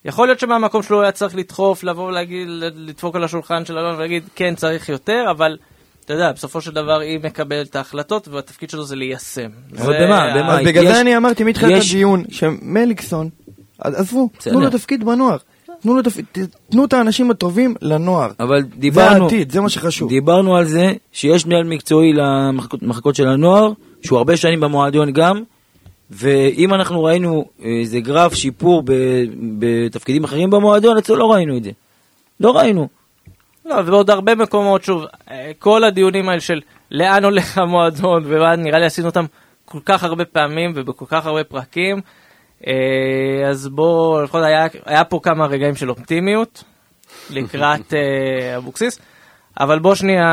יכול 0.05 0.27
להיות 0.27 0.39
שמהמקום 0.39 0.83
שלו 0.83 0.97
הוא 0.97 1.03
היה 1.03 1.11
צריך 1.11 1.35
לדחוף, 1.35 1.83
לבוא 1.83 2.07
ולהגיד, 2.07 2.47
לדפוק 2.75 3.15
על 3.15 3.23
השולחן 3.23 3.65
של 3.65 3.77
אלון 3.77 3.95
ולהגיד, 3.95 4.23
כן, 4.35 4.55
צריך 4.55 4.89
יותר, 4.89 5.25
אבל 5.31 5.57
אתה 6.05 6.13
יודע, 6.13 6.31
בסופו 6.31 6.61
של 6.61 6.71
דבר 6.71 6.99
היא 6.99 7.19
מקבלת 7.23 7.69
את 7.69 7.75
ההחלטות, 7.75 8.27
והתפקיד 8.27 8.69
שלו 8.69 8.83
זה 8.83 8.95
ליישם. 8.95 9.49
אבל 9.77 10.05
במה? 10.05 10.33
במה? 10.35 10.57
בגלל 10.65 10.87
זה 10.87 11.01
אני 11.01 11.17
אמרתי 11.17 11.43
מתחילת 11.43 11.81
הדיון, 11.81 12.23
שמליקסון, 12.29 13.29
עזבו. 13.81 14.29
תנו 14.37 14.61
לו 14.61 14.69
תפקיד 14.69 15.03
בנוער. 15.03 15.37
תנו 15.81 15.95
לו 15.95 16.01
תפקיד, 16.01 16.47
תנו 16.69 16.85
את 16.85 16.93
האנשים 16.93 17.31
הטובים 17.31 17.75
לנוער. 17.81 18.31
אבל 18.39 18.61
זה 18.61 18.67
דיברנו, 18.75 19.23
העתיד, 19.23 19.51
זה 19.51 19.61
מה 19.61 19.69
שחשוב. 19.69 20.09
דיברנו 20.09 20.55
על 20.55 20.65
זה 20.65 20.93
שיש 21.11 21.45
מנהל 21.45 21.63
מקצועי 21.63 22.13
למחלקות 22.13 23.15
של 23.15 23.27
הנוער, 23.27 23.71
שהוא 24.01 24.17
הרבה 24.17 24.37
שנים 24.37 24.59
במועדון 24.59 25.11
גם, 25.11 25.43
ואם 26.11 26.73
אנחנו 26.73 27.03
ראינו 27.03 27.45
איזה 27.63 27.99
גרף 27.99 28.33
שיפור 28.33 28.83
ב, 28.85 28.91
בתפקידים 29.59 30.23
אחרים 30.23 30.49
במועדון, 30.49 30.97
אצלו 30.97 31.15
לא 31.15 31.31
ראינו 31.31 31.57
את 31.57 31.63
זה. 31.63 31.71
לא 32.39 32.57
ראינו. 32.57 32.87
לא, 33.65 33.75
ובעוד 33.75 34.09
הרבה 34.09 34.35
מקומות, 34.35 34.83
שוב, 34.83 35.03
אה, 35.31 35.51
כל 35.59 35.83
הדיונים 35.83 36.29
האלה 36.29 36.41
של 36.41 36.61
לאן 36.91 37.25
הולך 37.25 37.57
המועדון, 37.57 38.23
ונראה 38.25 38.79
לי 38.79 38.85
עשינו 38.85 39.07
אותם 39.07 39.25
כל 39.65 39.79
כך 39.85 40.03
הרבה 40.03 40.25
פעמים 40.25 40.73
ובכל 40.75 41.05
כך 41.07 41.25
הרבה 41.25 41.43
פרקים, 41.43 41.97
אה, 41.97 42.01
אז 43.49 43.67
בוא, 43.67 44.21
לפחות 44.23 44.43
היה, 44.43 44.67
היה 44.85 45.03
פה 45.03 45.19
כמה 45.23 45.45
רגעים 45.45 45.75
של 45.75 45.89
אופטימיות 45.89 46.63
לקראת 47.29 47.93
אה, 47.97 48.57
אבוקסיס, 48.57 48.99
אבל 49.59 49.79
בוא 49.79 49.95
שנייה, 49.95 50.25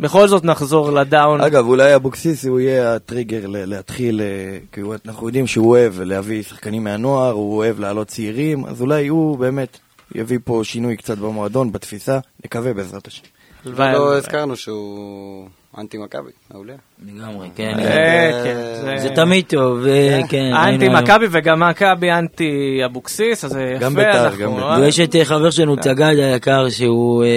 בכל 0.00 0.28
זאת 0.28 0.44
נחזור 0.44 0.90
לדאון. 0.92 1.40
אגב, 1.40 1.66
אולי 1.66 1.94
אבוקסיס 1.94 2.44
הוא 2.44 2.60
יהיה 2.60 2.94
הטריגר 2.94 3.46
להתחיל, 3.46 4.20
אה, 4.20 4.58
כי 4.72 4.80
אנחנו 5.06 5.26
יודעים 5.26 5.46
שהוא 5.46 5.70
אוהב 5.70 6.00
להביא 6.00 6.42
שחקנים 6.42 6.84
מהנוער, 6.84 7.32
הוא 7.32 7.56
אוהב 7.56 7.80
להעלות 7.80 8.08
צעירים, 8.08 8.64
אז 8.64 8.80
אולי 8.80 9.08
הוא 9.08 9.38
באמת 9.38 9.78
יביא 10.14 10.38
פה 10.44 10.60
שינוי 10.64 10.96
קצת 10.96 11.18
במועדון, 11.18 11.72
בתפיסה, 11.72 12.18
נקווה 12.44 12.74
בעזרת 12.74 13.06
השם. 13.06 13.22
לא. 13.64 14.16
הזכרנו 14.16 14.56
שהוא 14.56 15.48
אנטי 15.78 15.98
מכבי, 15.98 16.30
מעולה. 16.54 16.72
לגמרי, 17.06 17.48
כן. 17.56 17.74
אה, 17.78 18.40
כן, 18.44 18.54
זה- 18.82 18.96
זה 18.98 19.14
תמיד 19.14 19.44
טוב, 19.48 19.86
אה, 19.86 20.20
כן. 20.28 20.52
אנטי 20.54 20.88
מכבי 20.88 21.26
וגם 21.30 21.60
מכבי 21.62 22.12
אנטי 22.12 22.50
אבוקסיס, 22.84 23.44
אז 23.44 23.50
זה 23.50 23.62
יפה. 23.76 23.84
גם 23.84 23.94
בית"ר, 23.94 24.24
אנחנו- 24.24 24.38
גם 24.44 24.54
בית"ר. 24.54 24.72
אה, 24.72 24.80
ויש 24.80 25.00
את 25.00 25.16
אה, 25.16 25.24
חבר 25.24 25.50
שלנו, 25.50 25.76
צגד 25.76 26.14
היקר, 26.18 26.68
שהוא 26.68 27.24
אה, 27.24 27.28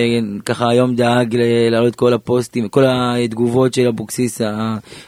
ככה 0.46 0.70
היום 0.70 0.96
דאג 0.96 1.36
ל- 1.36 1.40
להעלות 1.72 1.96
כל 1.96 2.14
הפוסטים, 2.14 2.68
כל 2.68 2.84
התגובות 2.88 3.74
של 3.74 3.88
אבוקסיס, 3.88 4.42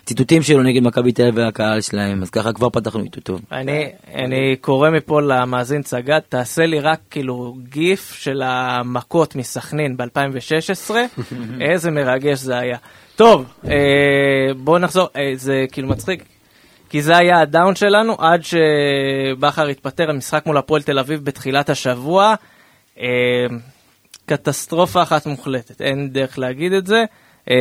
הציטוטים 0.03 0.41
שלו 0.41 0.63
נגד 0.63 0.83
מכבי 0.83 1.11
תל 1.11 1.21
אביב 1.27 1.37
והקהל 1.37 1.81
שלהם, 1.81 2.21
אז 2.21 2.29
ככה 2.29 2.53
כבר 2.53 2.69
פתחנו 2.69 3.03
איתו 3.03 3.21
טוב. 3.21 3.41
אני, 3.51 3.85
אני 4.15 4.55
קורא 4.61 4.89
מפה 4.89 5.21
למאזין 5.21 5.81
צגת, 5.81 6.23
תעשה 6.29 6.65
לי 6.65 6.79
רק 6.79 6.99
כאילו 7.09 7.55
גיף 7.69 8.13
של 8.19 8.41
המכות 8.45 9.35
מסכנין 9.35 9.97
ב-2016, 9.97 10.91
איזה 11.61 11.91
מרגש 11.91 12.39
זה 12.39 12.57
היה. 12.57 12.77
טוב, 13.17 13.45
אה, 13.65 14.53
בואו 14.57 14.77
נחזור, 14.77 15.07
אה, 15.15 15.31
זה 15.35 15.65
כאילו 15.71 15.87
מצחיק. 15.87 16.23
כי 16.89 17.01
זה 17.01 17.17
היה 17.17 17.39
הדאון 17.39 17.75
שלנו 17.75 18.15
עד 18.19 18.41
שבכר 18.43 19.67
התפטר 19.67 20.09
המשחק 20.09 20.45
מול 20.45 20.57
הפועל 20.57 20.81
תל 20.81 20.99
אביב 20.99 21.25
בתחילת 21.25 21.69
השבוע. 21.69 22.35
אה, 22.99 23.07
קטסטרופה 24.25 25.03
אחת 25.03 25.25
מוחלטת, 25.25 25.81
אין 25.81 26.09
דרך 26.13 26.39
להגיד 26.39 26.73
את 26.73 26.87
זה. 26.87 27.05
אה, 27.49 27.55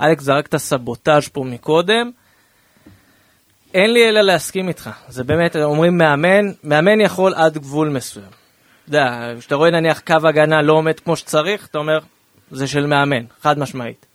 אלכס 0.00 0.22
זרק 0.22 0.46
את 0.46 0.54
הסבוטאז' 0.54 1.28
פה 1.28 1.44
מקודם. 1.44 2.10
אין 3.74 3.92
לי 3.92 4.08
אלא 4.08 4.20
להסכים 4.20 4.68
איתך. 4.68 4.90
זה 5.08 5.24
באמת, 5.24 5.56
אומרים 5.56 5.98
מאמן, 5.98 6.52
מאמן 6.64 7.00
יכול 7.00 7.34
עד 7.34 7.58
גבול 7.58 7.88
מסוים. 7.88 8.26
אתה 8.26 8.88
יודע, 8.88 9.32
כשאתה 9.38 9.54
רואה 9.54 9.70
נניח 9.70 10.00
קו 10.00 10.28
הגנה 10.28 10.62
לא 10.62 10.72
עומד 10.72 11.00
כמו 11.00 11.16
שצריך, 11.16 11.66
אתה 11.66 11.78
אומר, 11.78 11.98
זה 12.50 12.66
של 12.66 12.86
מאמן, 12.86 13.24
חד 13.42 13.58
משמעית. 13.58 14.13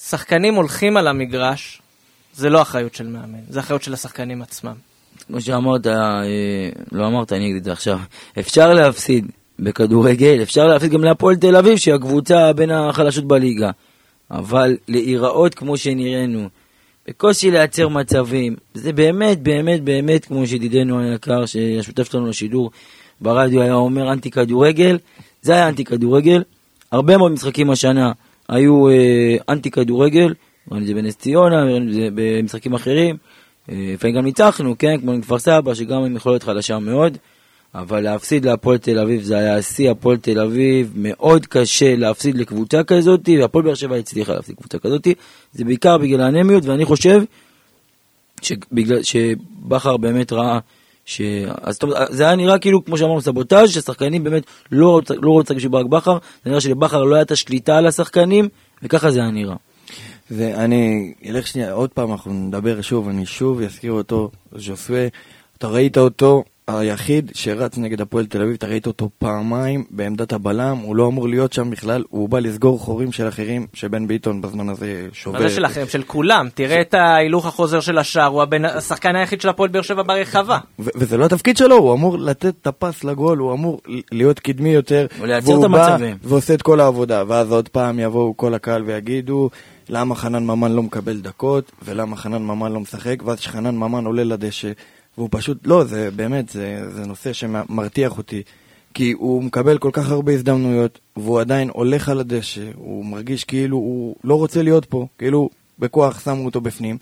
שחקנים 0.00 0.54
הולכים 0.54 0.96
על 0.96 1.08
המגרש, 1.08 1.82
זה 2.34 2.50
לא 2.50 2.62
אחריות 2.62 2.94
של 2.94 3.06
מאמן, 3.06 3.38
זה 3.48 3.60
אחריות 3.60 3.82
של 3.82 3.92
השחקנים 3.92 4.42
עצמם. 4.42 4.74
כמו 5.26 5.40
שאמרת, 5.40 5.86
אה, 5.86 6.22
לא 6.92 7.06
אמרת, 7.06 7.32
אני 7.32 7.44
אגיד 7.44 7.56
את 7.56 7.64
זה 7.64 7.72
עכשיו. 7.72 7.98
אפשר 8.38 8.72
להפסיד 8.72 9.26
בכדורגל, 9.58 10.42
אפשר 10.42 10.66
להפסיד 10.66 10.92
גם 10.92 11.04
להפועל 11.04 11.36
תל 11.36 11.56
אביב, 11.56 11.76
שהיא 11.76 11.94
הקבוצה 11.94 12.52
בין 12.52 12.70
החלשות 12.70 13.24
בליגה. 13.24 13.70
אבל 14.30 14.76
להיראות 14.88 15.54
כמו 15.54 15.76
שנראינו, 15.76 16.48
בקושי 17.08 17.50
לייצר 17.50 17.88
מצבים, 17.88 18.56
זה 18.74 18.92
באמת, 18.92 19.42
באמת, 19.42 19.82
באמת, 19.82 20.24
כמו 20.24 20.46
שידידנו 20.46 21.00
היקר, 21.00 21.46
שהשותף 21.46 22.10
שלנו 22.12 22.26
לשידור 22.26 22.70
ברדיו 23.20 23.62
היה 23.62 23.74
אומר 23.74 24.12
אנטי 24.12 24.30
כדורגל, 24.30 24.98
זה 25.42 25.52
היה 25.52 25.68
אנטי 25.68 25.84
כדורגל. 25.84 26.42
הרבה 26.92 27.16
מאוד 27.16 27.32
משחקים 27.32 27.70
השנה 27.70 28.12
היו 28.48 28.88
אה, 28.88 29.36
אנטי 29.48 29.70
כדורגל, 29.70 30.34
ראינו 30.70 30.82
את 30.82 30.86
זה 30.86 30.94
בנס 30.94 31.16
ציונה, 31.16 31.64
ראינו 31.64 31.88
את 31.88 31.94
זה 31.94 32.08
במשחקים 32.14 32.74
אחרים. 32.74 33.16
אה, 33.70 33.90
לפעמים 33.94 34.16
גם 34.16 34.24
ניצחנו, 34.24 34.74
כן, 34.78 35.00
כמו 35.00 35.12
כפר 35.22 35.38
סבא, 35.38 35.74
שגם 35.74 36.02
עם 36.04 36.16
יכולת 36.16 36.42
חלשה 36.42 36.78
מאוד. 36.78 37.18
אבל 37.74 38.00
להפסיד 38.00 38.44
להפועל 38.44 38.78
תל 38.78 38.98
אביב 38.98 39.22
זה 39.22 39.38
היה 39.38 39.62
שיא 39.62 39.90
הפועל 39.90 40.16
תל 40.16 40.40
אביב, 40.40 40.92
מאוד 40.96 41.46
קשה 41.46 41.96
להפסיד 41.96 42.38
לקבוצה 42.38 42.84
כזאת, 42.84 43.28
והפועל 43.40 43.64
באר 43.64 43.74
שבע 43.74 43.96
הצליחה 43.96 44.34
להפסיד 44.34 44.56
קבוצה 44.56 44.78
כזאת, 44.78 45.08
זה 45.52 45.64
בעיקר 45.64 45.98
בגלל 45.98 46.20
האנמיות, 46.20 46.64
ואני 46.64 46.84
חושב 46.84 47.22
שבכר 49.02 49.96
באמת 49.96 50.32
ראה, 50.32 50.58
ש... 51.06 51.20
אז 51.62 51.78
טוב, 51.78 51.90
זה 52.08 52.22
היה 52.26 52.36
נראה 52.36 52.58
כאילו, 52.58 52.84
כמו 52.84 52.98
שאמרנו, 52.98 53.20
סבוטאז' 53.20 53.70
ששחקנים 53.70 54.24
באמת 54.24 54.42
לא 54.72 54.90
רוצים 54.90 55.16
לא 55.22 55.30
רוצ 55.30 55.50
ברק 55.70 55.86
בכר, 55.86 56.18
זה 56.44 56.50
נראה 56.50 56.60
שלבכר 56.60 57.04
לא 57.04 57.16
הייתה 57.16 57.36
שליטה 57.36 57.78
על 57.78 57.86
השחקנים, 57.86 58.48
וככה 58.82 59.10
זה 59.10 59.20
היה 59.20 59.30
נראה. 59.30 59.56
ואני 60.30 61.14
אלך 61.26 61.46
שנייה, 61.46 61.72
עוד 61.72 61.90
פעם 61.90 62.12
אנחנו 62.12 62.32
נדבר 62.32 62.80
שוב, 62.80 63.08
אני 63.08 63.26
שוב 63.26 63.60
אזכיר 63.60 63.92
אותו, 63.92 64.30
ז'וסווה, 64.52 65.06
אתה 65.58 65.68
ראית 65.68 65.98
אותו, 65.98 66.44
היחיד 66.68 67.30
שרץ 67.34 67.78
נגד 67.78 68.00
הפועל 68.00 68.26
תל 68.26 68.42
אביב, 68.42 68.54
אתה 68.54 68.66
ראית 68.66 68.86
אותו 68.86 69.10
פעמיים 69.18 69.84
בעמדת 69.90 70.32
הבלם, 70.32 70.76
הוא 70.76 70.96
לא 70.96 71.06
אמור 71.06 71.28
להיות 71.28 71.52
שם 71.52 71.70
בכלל, 71.70 72.04
הוא 72.10 72.28
בא 72.28 72.38
לסגור 72.38 72.78
חורים 72.78 73.12
של 73.12 73.28
אחרים, 73.28 73.66
שבן 73.74 74.06
ביטון 74.06 74.40
בזמן 74.40 74.68
הזה 74.68 75.06
שובר. 75.12 75.38
מה 75.38 75.48
זה 75.48 75.54
שלכם? 75.54 75.84
של 75.88 76.02
כולם. 76.02 76.48
תראה 76.54 76.80
את 76.80 76.94
ההילוך 76.94 77.46
החוזר 77.46 77.80
של 77.80 77.98
השער, 77.98 78.26
הוא 78.26 78.42
הבן, 78.42 78.64
השחקן 78.64 79.16
היחיד 79.16 79.40
של 79.40 79.48
הפועל 79.48 79.70
באר 79.70 79.82
שבע 79.82 80.02
ברחבה. 80.02 80.58
וזה 80.78 81.16
לא 81.16 81.24
התפקיד 81.24 81.56
שלו, 81.56 81.76
הוא 81.76 81.94
אמור 81.94 82.18
לתת 82.18 82.54
את 82.62 82.66
הפס 82.66 83.04
לגול, 83.04 83.38
הוא 83.38 83.52
אמור 83.52 83.80
להיות 84.12 84.40
קדמי 84.40 84.70
יותר. 84.70 85.06
ולייצר 85.20 85.58
את 85.58 85.64
המצבים. 85.64 86.16
ועושה 86.22 86.54
את 86.54 86.62
כל 86.62 86.80
העבודה, 86.80 87.22
ואז 87.28 87.52
עוד 87.52 87.68
פעם 87.68 87.98
יבואו 87.98 88.36
כל 88.36 88.54
הקהל 88.54 88.82
ויגידו, 88.82 89.50
למה 89.88 90.14
חנן 90.14 90.44
ממן 90.44 90.72
לא 90.72 90.82
מקבל 90.82 91.20
דקות, 91.20 91.72
ולמה 91.84 92.16
חנן 92.16 92.42
ממן 92.42 92.72
לא 92.72 92.80
משחק, 92.80 93.16
ואז 93.24 93.40
שחנן 93.40 93.76
ממן 93.76 94.04
עולה 94.04 94.24
לדשא. 94.24 94.72
והוא 95.18 95.28
פשוט, 95.32 95.66
לא, 95.66 95.84
זה 95.84 96.10
באמת, 96.16 96.48
זה, 96.48 96.82
זה 96.90 97.06
נושא 97.06 97.32
שמרתיח 97.32 98.18
אותי. 98.18 98.42
כי 98.94 99.12
הוא 99.12 99.42
מקבל 99.42 99.78
כל 99.78 99.90
כך 99.92 100.10
הרבה 100.10 100.32
הזדמנויות, 100.32 100.98
והוא 101.16 101.40
עדיין 101.40 101.70
הולך 101.72 102.08
על 102.08 102.20
הדשא, 102.20 102.60
הוא 102.74 103.04
מרגיש 103.04 103.44
כאילו 103.44 103.76
הוא 103.76 104.16
לא 104.24 104.34
רוצה 104.34 104.62
להיות 104.62 104.84
פה, 104.84 105.06
כאילו 105.18 105.50
בכוח 105.78 106.20
שמו 106.20 106.44
אותו 106.44 106.60
בפנים. 106.60 106.98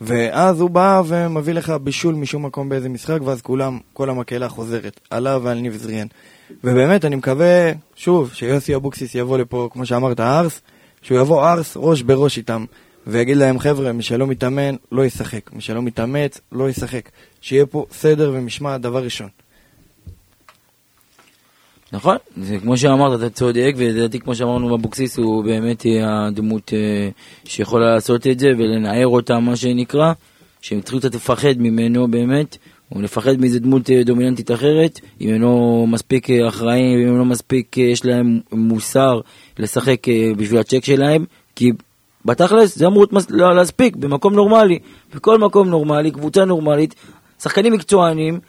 ואז 0.00 0.60
הוא 0.60 0.70
בא 0.70 1.02
ומביא 1.06 1.54
לך 1.54 1.70
בישול 1.70 2.14
משום 2.14 2.46
מקום 2.46 2.68
באיזה 2.68 2.88
משחק, 2.88 3.18
ואז 3.24 3.42
כולם, 3.42 3.78
כל 3.92 4.10
המקהלה 4.10 4.48
חוזרת, 4.48 5.00
עליו 5.10 5.40
ועל 5.44 5.58
ניב 5.58 5.76
זריאן. 5.76 6.06
ובאמת, 6.64 7.04
אני 7.04 7.16
מקווה, 7.16 7.72
שוב, 7.96 8.32
שיוסי 8.34 8.74
אבוקסיס 8.74 9.14
יבוא 9.14 9.38
לפה, 9.38 9.68
כמו 9.72 9.86
שאמרת, 9.86 10.20
ארס, 10.20 10.60
שהוא 11.02 11.18
יבוא 11.18 11.48
ארס 11.48 11.72
ראש 11.76 12.02
בראש 12.02 12.36
איתם. 12.36 12.64
ויגיד 13.08 13.36
להם, 13.36 13.58
חבר'ה, 13.58 13.92
מי 13.92 14.02
שלא 14.02 14.26
מתאמן, 14.26 14.74
לא 14.92 15.04
ישחק. 15.04 15.52
מי 15.52 15.60
שלא 15.60 15.82
מתאמץ, 15.82 16.40
לא 16.52 16.70
ישחק. 16.70 17.08
שיהיה 17.40 17.66
פה 17.66 17.86
סדר 17.92 18.32
ומשמעת, 18.34 18.80
דבר 18.80 19.04
ראשון. 19.04 19.28
נכון, 21.92 22.16
זה 22.42 22.58
כמו 22.58 22.76
שאמרת, 22.76 23.20
אתה 23.20 23.30
צודק, 23.30 23.74
ולדעתי 23.76 24.20
כמו 24.20 24.34
שאמרנו 24.34 24.74
אבוקסיס 24.74 25.16
הוא 25.16 25.44
באמת 25.44 25.86
הדמות 26.02 26.72
אה, 26.74 27.08
שיכולה 27.44 27.94
לעשות 27.94 28.26
את 28.26 28.38
זה 28.38 28.48
ולנער 28.58 29.06
אותה, 29.06 29.38
מה 29.38 29.56
שנקרא, 29.56 30.12
שהם 30.60 30.80
צריכים 30.80 31.00
קצת 31.00 31.14
לפחד 31.14 31.54
ממנו 31.58 32.08
באמת, 32.08 32.56
או 32.94 33.02
לפחד 33.02 33.40
מאיזה 33.40 33.60
דמות 33.60 33.90
אה, 33.90 34.02
דומיננטית 34.02 34.50
אחרת, 34.50 35.00
אם 35.20 35.28
הם 35.34 35.42
לא 35.42 35.84
מספיק 35.88 36.30
אה, 36.30 36.48
אחראים, 36.48 37.00
אם 37.00 37.08
הם 37.08 37.18
לא 37.18 37.24
מספיק, 37.24 37.76
יש 37.76 38.04
להם 38.04 38.40
מוסר 38.52 39.20
לשחק 39.58 40.02
בשביל 40.36 40.58
הצ'ק 40.58 40.84
שלהם, 40.84 41.24
כי 41.56 41.72
בתכלס 42.24 42.78
זה 42.78 42.86
אמור 42.86 43.06
להספיק 43.30 43.96
במקום 43.96 44.34
נורמלי, 44.34 44.78
בכל 45.14 45.38
מקום 45.38 45.68
נורמלי, 45.68 46.10
קבוצה 46.10 46.44
נורמלית, 46.44 46.94
שחקנים 47.42 47.72
מקצוענים, 47.72 48.40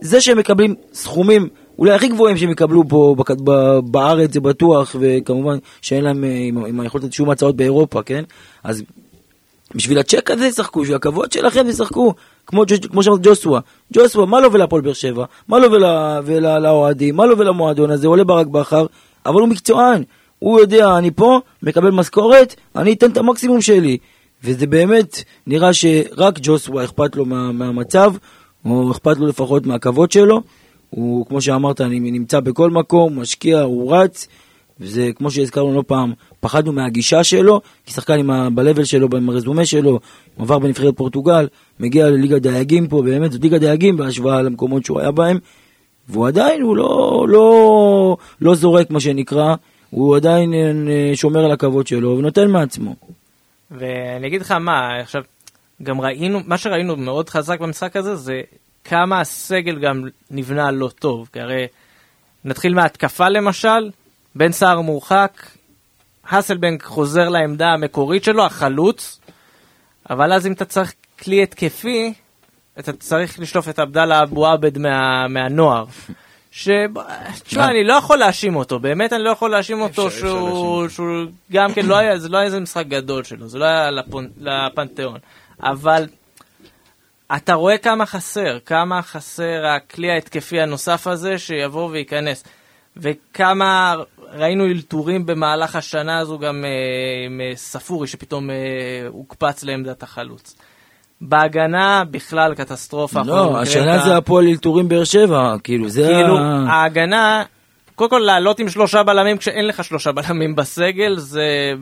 זה 0.00 0.20
שהם 0.20 0.38
מקבלים 0.38 0.74
סכומים 0.92 1.48
אולי 1.78 1.92
הכי 1.92 2.08
גבוהים 2.08 2.36
שהם 2.36 2.50
יקבלו 2.50 2.88
פה 2.88 3.16
בארץ 3.84 4.32
זה 4.32 4.40
בטוח, 4.40 4.96
וכמובן 5.00 5.58
שאין 5.82 6.04
להם 6.04 6.24
אה, 6.24 6.28
עם, 6.48 6.64
עם 6.64 6.80
היכולת 6.80 7.04
לתת 7.04 7.12
שום 7.12 7.30
הצעות 7.30 7.56
באירופה, 7.56 8.02
כן? 8.02 8.24
אז 8.64 8.82
בשביל 9.74 9.98
הצ'ק 9.98 10.30
הזה 10.30 10.46
ישחקו, 10.46 10.80
בשביל 10.80 10.96
הכבוד 10.96 11.32
שלכם 11.32 11.68
ישחקו, 11.68 12.14
כמו, 12.46 12.64
כמו 12.90 13.02
שאמרת 13.02 13.20
ג'וסווה. 13.22 13.60
ג'וסווה, 13.92 14.26
מה 14.26 14.40
לו 14.40 14.52
ולהפועל 14.52 14.82
באר 14.82 14.92
שבע? 14.92 15.24
מה 15.48 15.58
לו 15.58 15.68
ולאוהדים? 16.24 17.16
מה 17.16 17.26
לו 17.26 17.38
ולמועדון 17.38 17.90
הזה? 17.90 18.06
עולה 18.06 18.24
ברק 18.24 18.46
בכר, 18.46 18.86
אבל 19.26 19.40
הוא 19.40 19.48
מקצוען. 19.48 20.02
הוא 20.38 20.60
יודע, 20.60 20.98
אני 20.98 21.10
פה, 21.10 21.40
מקבל 21.62 21.90
משכורת, 21.90 22.54
אני 22.76 22.92
אתן 22.92 23.10
את 23.10 23.16
המקסימום 23.16 23.60
שלי. 23.60 23.98
וזה 24.44 24.66
באמת 24.66 25.22
נראה 25.46 25.72
שרק 25.72 26.38
ג'וסווה 26.42 26.84
אכפת 26.84 27.16
לו 27.16 27.24
מה, 27.24 27.52
מהמצב, 27.52 28.12
או 28.64 28.90
אכפת 28.90 29.16
לו 29.18 29.26
לפחות 29.26 29.66
מהכבוד 29.66 30.12
שלו. 30.12 30.42
הוא, 30.90 31.26
כמו 31.26 31.40
שאמרת, 31.40 31.80
אני 31.80 32.00
נמצא 32.00 32.40
בכל 32.40 32.70
מקום, 32.70 33.20
משקיע, 33.20 33.60
הוא 33.60 33.96
רץ, 33.96 34.28
וזה 34.80 35.10
כמו 35.16 35.30
שהזכרנו 35.30 35.74
לא 35.74 35.84
פעם, 35.86 36.12
פחדנו 36.40 36.72
מהגישה 36.72 37.24
שלו, 37.24 37.60
כי 37.86 37.92
שחקן 37.92 38.18
עם 38.18 38.54
ב-level 38.54 38.84
שלו, 38.84 39.08
עם 39.16 39.28
הרזומה 39.28 39.66
שלו, 39.66 39.90
הוא 39.90 40.00
עבר 40.44 40.58
בנבחרת 40.58 40.96
פורטוגל, 40.96 41.48
מגיע 41.80 42.10
לליגה 42.10 42.38
דייגים 42.38 42.88
פה, 42.88 43.02
באמת 43.02 43.32
זאת 43.32 43.42
ליגה 43.42 43.58
דייגים 43.58 43.96
בהשוואה 43.96 44.42
למקומות 44.42 44.84
שהוא 44.84 45.00
היה 45.00 45.10
בהם, 45.10 45.38
והוא 46.08 46.28
עדיין, 46.28 46.62
הוא 46.62 46.76
לא, 46.76 47.26
לא, 47.28 48.16
לא 48.40 48.54
זורק 48.54 48.90
מה 48.90 49.00
שנקרא, 49.00 49.54
הוא 49.90 50.16
עדיין 50.16 50.54
אה, 50.54 51.10
שומר 51.14 51.44
על 51.44 51.52
הכבוד 51.52 51.86
שלו 51.86 52.18
ונותן 52.18 52.50
מעצמו. 52.50 52.96
ואני 53.70 54.26
אגיד 54.26 54.40
לך 54.40 54.50
מה, 54.50 55.00
עכשיו, 55.00 55.22
גם 55.82 56.00
ראינו, 56.00 56.40
מה 56.46 56.58
שראינו 56.58 56.96
מאוד 56.96 57.28
חזק 57.28 57.60
במשחק 57.60 57.96
הזה 57.96 58.16
זה 58.16 58.40
כמה 58.84 59.20
הסגל 59.20 59.78
גם 59.78 60.02
נבנה 60.30 60.70
לא 60.70 60.88
טוב, 60.98 61.28
כי 61.32 61.40
הרי 61.40 61.66
נתחיל 62.44 62.74
מההתקפה 62.74 63.28
למשל, 63.28 63.90
בן 64.34 64.52
סער 64.52 64.80
מורחק, 64.80 65.46
האסלבנק 66.24 66.82
חוזר 66.82 67.28
לעמדה 67.28 67.68
המקורית 67.68 68.24
שלו, 68.24 68.44
החלוץ, 68.46 69.20
אבל 70.10 70.32
אז 70.32 70.46
אם 70.46 70.52
אתה 70.52 70.64
צריך 70.64 70.92
כלי 71.22 71.42
התקפי, 71.42 72.12
אתה 72.78 72.92
צריך 72.92 73.40
לשלוף 73.40 73.68
את 73.68 73.78
עבדאללה 73.78 74.22
אבו 74.22 74.46
עבד 74.46 74.78
מה, 74.78 75.28
מהנוער. 75.28 75.84
ש... 76.50 76.68
תשמע, 77.42 77.70
אני 77.70 77.84
לא 77.84 77.92
יכול 77.92 78.18
להאשים 78.18 78.56
אותו, 78.56 78.78
באמת 78.78 79.12
אני 79.12 79.22
לא 79.22 79.30
יכול 79.30 79.50
להאשים 79.50 79.80
אותו 79.80 80.10
שהוא, 80.10 80.88
שהוא 80.88 81.26
גם 81.52 81.72
כן 81.74 81.86
לא 81.86 81.96
היה, 81.96 82.18
זה 82.18 82.28
לא 82.28 82.36
היה 82.36 82.46
איזה 82.46 82.60
משחק 82.60 82.86
גדול 82.86 83.24
שלו, 83.24 83.48
זה 83.48 83.58
לא 83.58 83.64
היה. 83.64 83.90
לפנתיאון, 84.40 85.18
אבל 85.62 86.06
אתה 87.36 87.54
רואה 87.54 87.78
כמה 87.78 88.06
חסר, 88.06 88.58
כמה 88.66 89.02
חסר 89.02 89.66
הכלי 89.66 90.10
ההתקפי 90.10 90.60
הנוסף 90.60 91.06
הזה 91.06 91.38
שיבוא 91.38 91.88
וייכנס, 91.90 92.44
וכמה 92.96 93.94
ראינו 94.32 94.66
אלתורים 94.66 95.26
במהלך 95.26 95.76
השנה 95.76 96.18
הזו 96.18 96.38
גם 96.38 96.64
אה, 96.64 97.26
עם 97.26 97.40
אה, 97.40 97.56
ספורי 97.56 98.06
שפתאום 98.06 98.50
אה, 98.50 98.56
הוקפץ 99.08 99.64
לעמדת 99.64 100.02
החלוץ. 100.02 100.56
בהגנה 101.20 102.02
בכלל 102.10 102.54
קטסטרופה. 102.54 103.20
לא, 103.26 103.60
השנה 103.60 103.98
זה 103.98 104.16
הפועל 104.16 104.46
אלתורים 104.46 104.88
באר 104.88 105.04
שבע, 105.04 105.56
כאילו 105.64 105.88
זה... 105.88 106.10
כאילו, 106.14 106.38
ההגנה, 106.68 107.42
קודם 107.94 108.10
כל 108.10 108.18
לעלות 108.18 108.58
עם 108.58 108.68
שלושה 108.68 109.02
בלמים 109.02 109.38
כשאין 109.38 109.66
לך 109.66 109.84
שלושה 109.84 110.12
בלמים 110.12 110.56
בסגל, 110.56 111.16
זה 111.16 111.72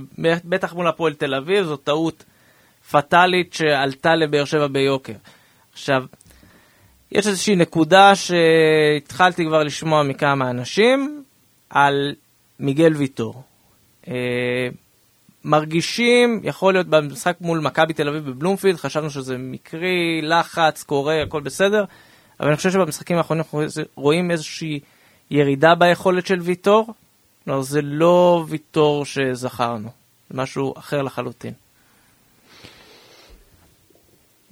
בטח 0.45 0.75
מול 0.75 0.89
הפועל 0.89 1.13
תל 1.13 1.35
אביב, 1.35 1.65
זו 1.65 1.77
טעות 1.77 2.25
פטאלית 2.91 3.55
שעלתה 3.55 4.15
לבאר 4.15 4.45
שבע 4.45 4.67
ביוקר. 4.67 5.13
עכשיו, 5.73 6.05
יש 7.13 7.27
איזושהי 7.27 7.57
נקודה 7.57 8.13
שהתחלתי 8.15 9.45
כבר 9.47 9.63
לשמוע 9.63 10.03
מכמה 10.03 10.51
אנשים 10.51 11.23
על 11.71 12.15
מיגל 12.61 12.93
ויטור. 12.97 13.43
מרגישים, 15.47 16.41
יכול 16.43 16.75
להיות 16.75 16.87
במשחק 16.87 17.37
מול 17.41 17.61
מכבי 17.61 17.93
תל 17.93 18.09
אביב 18.09 18.31
בבלומפילד, 18.31 18.77
חשבנו 18.77 19.11
שזה 19.11 19.37
מקרי, 19.39 20.21
לחץ, 20.23 20.83
קורה, 20.83 21.23
הכל 21.23 21.41
בסדר, 21.41 21.85
אבל 22.41 22.49
אני 22.49 22.57
חושב 22.57 22.71
שבמשחקים 22.71 23.17
האחרונים 23.17 23.45
אנחנו 23.45 23.63
רואים 23.95 24.31
איזושהי 24.31 24.81
ירידה 25.31 25.75
ביכולת 25.75 26.27
של 26.27 26.41
ויטור. 26.41 26.95
לא, 27.47 27.63
זה 27.63 27.83
לא 27.83 28.45
ויטור 28.49 29.05
שזכרנו, 29.05 29.89
זה 30.31 30.41
משהו 30.41 30.75
אחר 30.79 31.03
לחלוטין. 31.03 31.53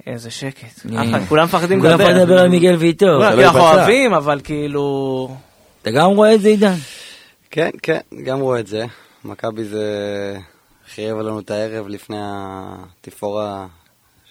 איזה 0.06 0.30
שקט. 0.30 0.86
כולם 1.28 1.44
מפחדים 1.44 1.80
כולם 1.80 1.94
מפחדים 1.94 2.16
לדבר 2.16 2.38
על 2.38 2.48
מיגל 2.48 2.74
ויטור. 2.74 3.18
לא, 3.18 3.32
אנחנו. 3.32 3.60
אוהבים, 3.60 4.14
אבל 4.14 4.40
כאילו... 4.44 5.36
אתה 5.82 5.90
גם 5.90 6.10
רואה 6.10 6.34
את 6.34 6.40
זה, 6.40 6.48
עידן? 6.48 6.74
כן, 7.50 7.70
כן, 7.82 8.00
גם 8.24 8.40
רואה 8.40 8.60
את 8.60 8.66
זה. 8.66 8.84
מכבי 9.24 9.64
זה 9.64 9.84
חייב 10.88 11.18
לנו 11.18 11.40
את 11.40 11.50
הערב 11.50 11.88
לפני 11.88 12.16
התפאורה 12.20 13.66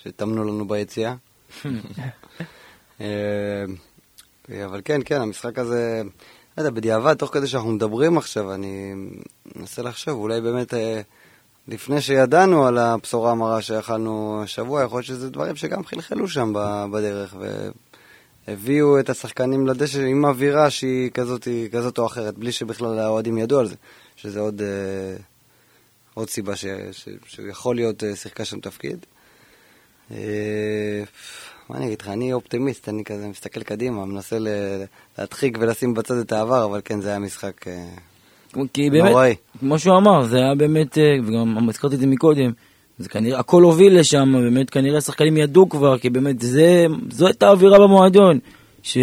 שטמנו 0.03 0.43
לנו 0.43 0.67
ביציאה. 0.67 1.15
אה, 3.01 3.65
אבל 4.65 4.81
כן, 4.85 5.01
כן, 5.05 5.21
המשחק 5.21 5.59
הזה, 5.59 6.01
לא 6.57 6.61
יודע, 6.61 6.69
בדיעבד, 6.69 7.13
תוך 7.13 7.33
כדי 7.33 7.47
שאנחנו 7.47 7.71
מדברים 7.71 8.17
עכשיו, 8.17 8.53
אני 8.53 8.93
מנסה 9.55 9.81
לחשוב, 9.81 10.19
אולי 10.19 10.41
באמת 10.41 10.73
אה, 10.73 11.01
לפני 11.67 12.01
שידענו 12.01 12.67
על 12.67 12.77
הבשורה 12.77 13.31
המרה 13.31 13.61
שאכלנו 13.61 14.41
השבוע, 14.43 14.83
יכול 14.83 14.97
להיות 14.97 15.05
שזה 15.05 15.29
דברים 15.29 15.55
שגם 15.55 15.85
חלחלו 15.85 16.27
שם 16.27 16.53
בדרך, 16.91 17.35
והביאו 18.47 18.99
את 18.99 19.09
השחקנים 19.09 19.67
לדשא 19.67 20.01
עם 20.01 20.25
אווירה 20.25 20.69
שהיא 20.69 21.11
כזאת, 21.11 21.47
כזאת 21.71 21.97
או 21.97 22.05
אחרת, 22.05 22.37
בלי 22.37 22.51
שבכלל 22.51 22.99
האוהדים 22.99 23.37
ידעו 23.37 23.59
על 23.59 23.67
זה, 23.67 23.75
שזה 24.15 24.39
עוד, 24.39 24.61
אה, 24.61 25.15
עוד 26.13 26.29
סיבה 26.29 26.55
ש, 26.55 26.65
ש, 26.91 27.09
שיכול 27.27 27.75
להיות 27.75 28.03
אה, 28.03 28.15
שיחקה 28.15 28.45
שם 28.45 28.59
תפקיד. 28.59 29.05
אה, 30.11 30.17
מה 31.69 31.77
אני 31.77 31.85
אגיד 31.85 32.01
לך, 32.01 32.07
אני 32.07 32.33
אופטימיסט, 32.33 32.89
אני 32.89 33.03
כזה 33.03 33.27
מסתכל 33.27 33.63
קדימה, 33.63 34.05
מנסה 34.05 34.39
ל- 34.39 34.83
להדחיק 35.17 35.57
ולשים 35.61 35.93
בצד 35.93 36.17
את 36.17 36.31
העבר, 36.31 36.65
אבל 36.65 36.81
כן, 36.85 37.01
זה 37.01 37.09
היה 37.09 37.19
משחק... 37.19 37.67
אה, 37.67 37.85
כי 38.73 38.89
באמת, 38.89 39.11
נוראי. 39.11 39.35
כמו 39.59 39.79
שהוא 39.79 39.97
אמר, 39.97 40.25
זה 40.25 40.37
היה 40.37 40.55
באמת, 40.55 40.97
וגם 41.25 41.69
הזכרתי 41.69 41.95
את 41.95 41.99
זה 41.99 42.07
מקודם, 42.07 42.51
זה 42.99 43.09
כנראה, 43.09 43.39
הכל 43.39 43.63
הוביל 43.63 43.99
לשם, 43.99 44.33
באמת 44.33 44.69
כנראה 44.69 44.97
השחקנים 44.97 45.37
ידעו 45.37 45.69
כבר, 45.69 45.97
כי 45.97 46.09
באמת 46.09 46.41
זה, 46.41 46.85
זו 47.11 47.27
הייתה 47.27 47.47
האווירה 47.47 47.79
במועדון. 47.79 48.39
ש... 48.83 48.97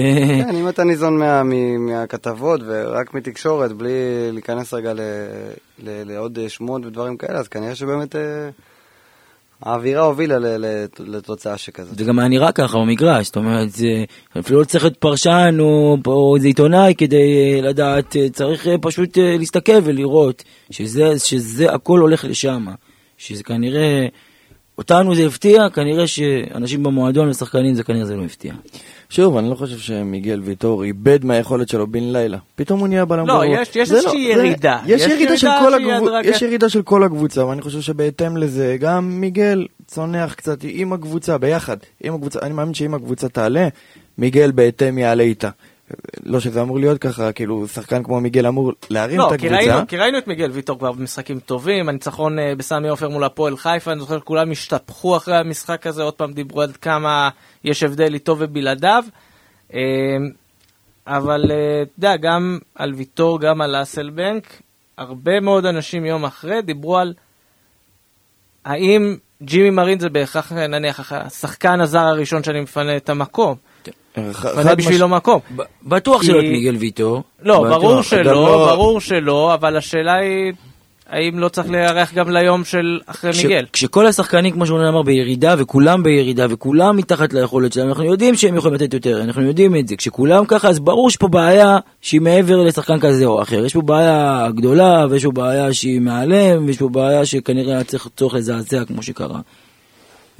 כן, 0.44 0.56
אם 0.56 0.68
אתה 0.68 0.84
ניזון 0.84 1.18
מה, 1.18 1.42
מ, 1.42 1.86
מהכתבות 1.86 2.60
ורק 2.66 3.14
מתקשורת, 3.14 3.72
בלי 3.72 3.90
להיכנס 4.32 4.74
רגע 4.74 4.92
ל, 4.92 5.00
ל, 5.78 6.12
לעוד 6.12 6.38
שמות 6.48 6.86
ודברים 6.86 7.16
כאלה, 7.16 7.38
אז 7.38 7.48
כנראה 7.48 7.74
שבאמת 7.74 8.16
אה, 8.16 8.50
האווירה 9.62 10.02
הובילה 10.02 10.38
ל, 10.38 10.46
ל, 10.66 10.86
לתוצאה 10.98 11.58
שכזאת. 11.58 11.98
זה 11.98 12.04
גם 12.04 12.18
היה 12.18 12.28
נראה 12.28 12.52
ככה 12.52 12.78
במגרש, 12.78 13.26
זאת 13.26 13.36
אומרת, 13.36 13.70
זה 13.70 14.04
אפילו 14.38 14.60
לא 14.60 14.64
צריך 14.64 14.84
להיות 14.84 14.96
פרשן 14.96 15.56
או, 15.60 15.96
או 16.06 16.36
איזה 16.36 16.46
עיתונאי 16.46 16.94
כדי 16.98 17.54
אה, 17.56 17.60
לדעת, 17.60 18.16
אה, 18.16 18.30
צריך 18.32 18.68
אה, 18.68 18.78
פשוט 18.80 19.18
להסתכל 19.18 19.78
ולראות 19.84 20.44
שזה, 20.70 21.18
שזה 21.18 21.72
הכל 21.72 21.98
הולך 21.98 22.24
לשם, 22.24 22.66
שזה 23.18 23.42
כנראה, 23.42 24.06
אותנו 24.80 25.14
זה 25.14 25.26
הפתיע, 25.26 25.68
כנראה 25.70 26.06
שאנשים 26.06 26.82
במועדון 26.82 27.28
ושחקנים 27.28 27.74
זה 27.74 27.82
כנראה 27.82 28.04
זה 28.04 28.16
לא 28.16 28.24
הפתיע. 28.24 28.52
שוב, 29.10 29.36
אני 29.36 29.50
לא 29.50 29.54
חושב 29.54 29.78
שמיגל 29.78 30.40
ויטור 30.44 30.84
איבד 30.84 31.24
מהיכולת 31.24 31.68
שלו 31.68 31.86
בן 31.86 32.12
לילה. 32.12 32.38
פתאום 32.54 32.80
הוא 32.80 32.88
נהיה 32.88 33.04
בלם 33.04 33.26
לא, 33.26 33.34
בראש. 33.34 33.46
יש- 33.68 33.76
יש 33.76 33.92
איזושהי 33.92 34.20
ירידה. 34.20 34.78
יש 34.86 35.02
יש 35.02 35.10
ירידה 35.12 35.36
של 35.36 35.48
שהיא 35.48 35.52
הקבוצה, 35.52 35.96
הדרגתית. 35.96 36.34
יש 36.34 36.42
ירידה 36.42 36.68
של 36.68 36.82
כל 36.82 37.04
הקבוצה, 37.04 37.46
ואני 37.46 37.62
חושב 37.62 37.80
שבהתאם 37.80 38.36
לזה, 38.36 38.76
גם 38.80 39.20
מיגל 39.20 39.66
צונח 39.86 40.34
קצת 40.34 40.58
עם 40.68 40.92
הקבוצה, 40.92 41.38
ביחד. 41.38 41.76
עם 42.02 42.14
הקבוצה, 42.14 42.38
אני 42.42 42.54
מאמין 42.54 42.74
שאם 42.74 42.94
הקבוצה 42.94 43.28
תעלה, 43.28 43.68
מיגל 44.18 44.50
בהתאם 44.50 44.98
יעלה 44.98 45.22
איתה. 45.22 45.50
לא 46.24 46.41
שזה 46.41 46.62
אמור 46.62 46.78
להיות 46.78 46.99
ככה, 46.99 47.32
כאילו, 47.32 47.68
שחקן 47.68 48.03
כמו 48.03 48.20
מיגל 48.20 48.47
אמור 48.47 48.72
להרים 48.91 49.18
לא, 49.18 49.34
את 49.34 49.41
כי 49.41 49.47
הקבוצה. 49.49 49.70
ראינו, 49.70 49.86
כי 49.88 49.97
ראינו 49.97 50.18
את 50.18 50.28
מיגל 50.28 50.51
ויטור 50.51 50.78
כבר 50.78 50.93
במשחקים 50.93 51.41
טובים, 51.41 51.88
הניצחון 51.88 52.38
אה, 52.38 52.55
בסמי 52.57 52.88
עופר 52.88 53.09
מול 53.09 53.24
הפועל 53.24 53.57
חיפה, 53.57 53.93
אני 53.93 54.01
זוכר 54.01 54.18
שכולם 54.18 54.51
השתפכו 54.51 55.16
אחרי 55.16 55.36
המשחק 55.36 55.86
הזה, 55.86 56.03
עוד 56.03 56.14
פעם 56.14 56.32
דיברו 56.32 56.62
עד 56.62 56.76
כמה 56.76 57.28
יש 57.64 57.82
הבדל 57.82 58.14
איתו 58.14 58.36
ובלעדיו. 58.38 59.05
אה, 59.74 59.80
אבל 61.07 61.51
אה, 61.51 61.82
אתה 61.82 61.91
יודע, 61.99 62.16
גם 62.16 62.59
על 62.74 62.95
ויטור, 62.95 63.41
גם 63.41 63.61
על 63.61 63.82
אסלבנק, 63.82 64.62
הרבה 64.99 65.41
מאוד 65.41 65.66
אנשים 65.66 66.07
יום 66.07 66.24
אחרי 66.24 66.62
דיברו 66.62 66.99
על 66.99 67.14
האם 68.64 69.16
ג'ימי 69.43 69.70
מרין 69.70 69.99
זה 69.99 70.09
בהכרח 70.09 70.53
נניח 70.53 71.12
השחקן 71.12 71.80
הזר 71.80 71.99
הראשון 71.99 72.43
שאני 72.43 72.61
מפנה 72.61 72.97
את 72.97 73.09
המקום. 73.09 73.57
חד 74.32 74.76
בשבילו 74.76 75.08
מש- 75.08 75.14
מקום. 75.16 75.40
ב- 75.56 75.62
בטוח 75.82 76.22
שלא 76.22 76.38
את 76.38 76.44
כי- 76.44 76.50
מיגל 76.50 76.76
ויטור. 76.76 77.22
לא, 77.42 77.62
בטוח. 77.62 77.68
ברור 77.82 78.02
שלא, 78.02 78.22
לא- 78.22 78.66
ברור 78.74 79.00
שלא, 79.00 79.54
אבל 79.54 79.76
השאלה 79.76 80.14
היא, 80.14 80.52
האם 81.11 81.38
לא 81.38 81.48
צריך 81.48 81.70
להיערך 81.70 82.14
גם 82.14 82.30
ליום 82.30 82.64
של 82.64 83.00
אחרי 83.06 83.32
כש- 83.32 83.44
מיגל? 83.44 83.64
כשכל 83.72 84.06
השחקנים, 84.06 84.52
כמו 84.52 84.66
שרונן 84.66 84.84
אמר, 84.86 85.02
בירידה, 85.02 85.54
וכולם 85.58 86.02
בירידה, 86.02 86.46
וכולם 86.50 86.96
מתחת 86.96 87.32
ליכולת 87.32 87.72
שלהם, 87.72 87.88
אנחנו 87.88 88.04
יודעים 88.04 88.34
שהם 88.34 88.56
יכולים 88.56 88.74
לתת 88.74 88.94
יותר, 88.94 89.22
אנחנו 89.22 89.42
יודעים 89.42 89.76
את 89.76 89.88
זה. 89.88 89.96
כשכולם 89.96 90.44
ככה, 90.44 90.68
אז 90.68 90.80
ברור 90.80 91.11
שיש 91.11 91.16
פה 91.16 91.28
בעיה 91.28 91.78
שהיא 92.00 92.20
מעבר 92.20 92.62
לשחקן 92.62 93.00
כזה 93.00 93.24
או 93.26 93.42
אחר. 93.42 93.64
יש 93.64 93.72
פה 93.72 93.82
בעיה 93.82 94.48
גדולה, 94.54 95.06
ויש 95.11 95.24
פה 95.24 95.30
בעיה 95.32 95.72
שהיא 95.72 96.00
מעליהם, 96.00 96.64
ויש 96.66 96.78
פה 96.78 96.88
בעיה 96.88 97.24
שכנראה 97.26 97.84
צריך 97.84 98.08
צורך 98.16 98.34
לזעזע, 98.34 98.84
כמו 98.84 99.02
שקרה. 99.02 99.40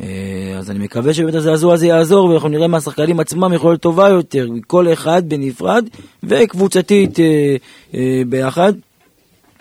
אה, 0.03 0.59
אז 0.59 0.71
אני 0.71 0.79
מקווה 0.79 1.15
שבאמת 1.15 1.35
הזעזוע 1.35 1.75
הזה 1.75 1.87
יעזור, 1.87 2.29
ואנחנו 2.29 2.49
נראה 2.49 2.69
מהשחקנים 2.69 3.21
עצמם 3.21 3.53
יכולת 3.53 3.81
טובה 3.81 4.09
יותר, 4.09 4.49
כל 4.67 4.93
אחד 4.93 5.29
בנפרד, 5.29 5.89
וקבוצתית 6.23 7.21
אה, 7.21 7.57
אה, 7.95 8.23
ביחד. 8.29 8.73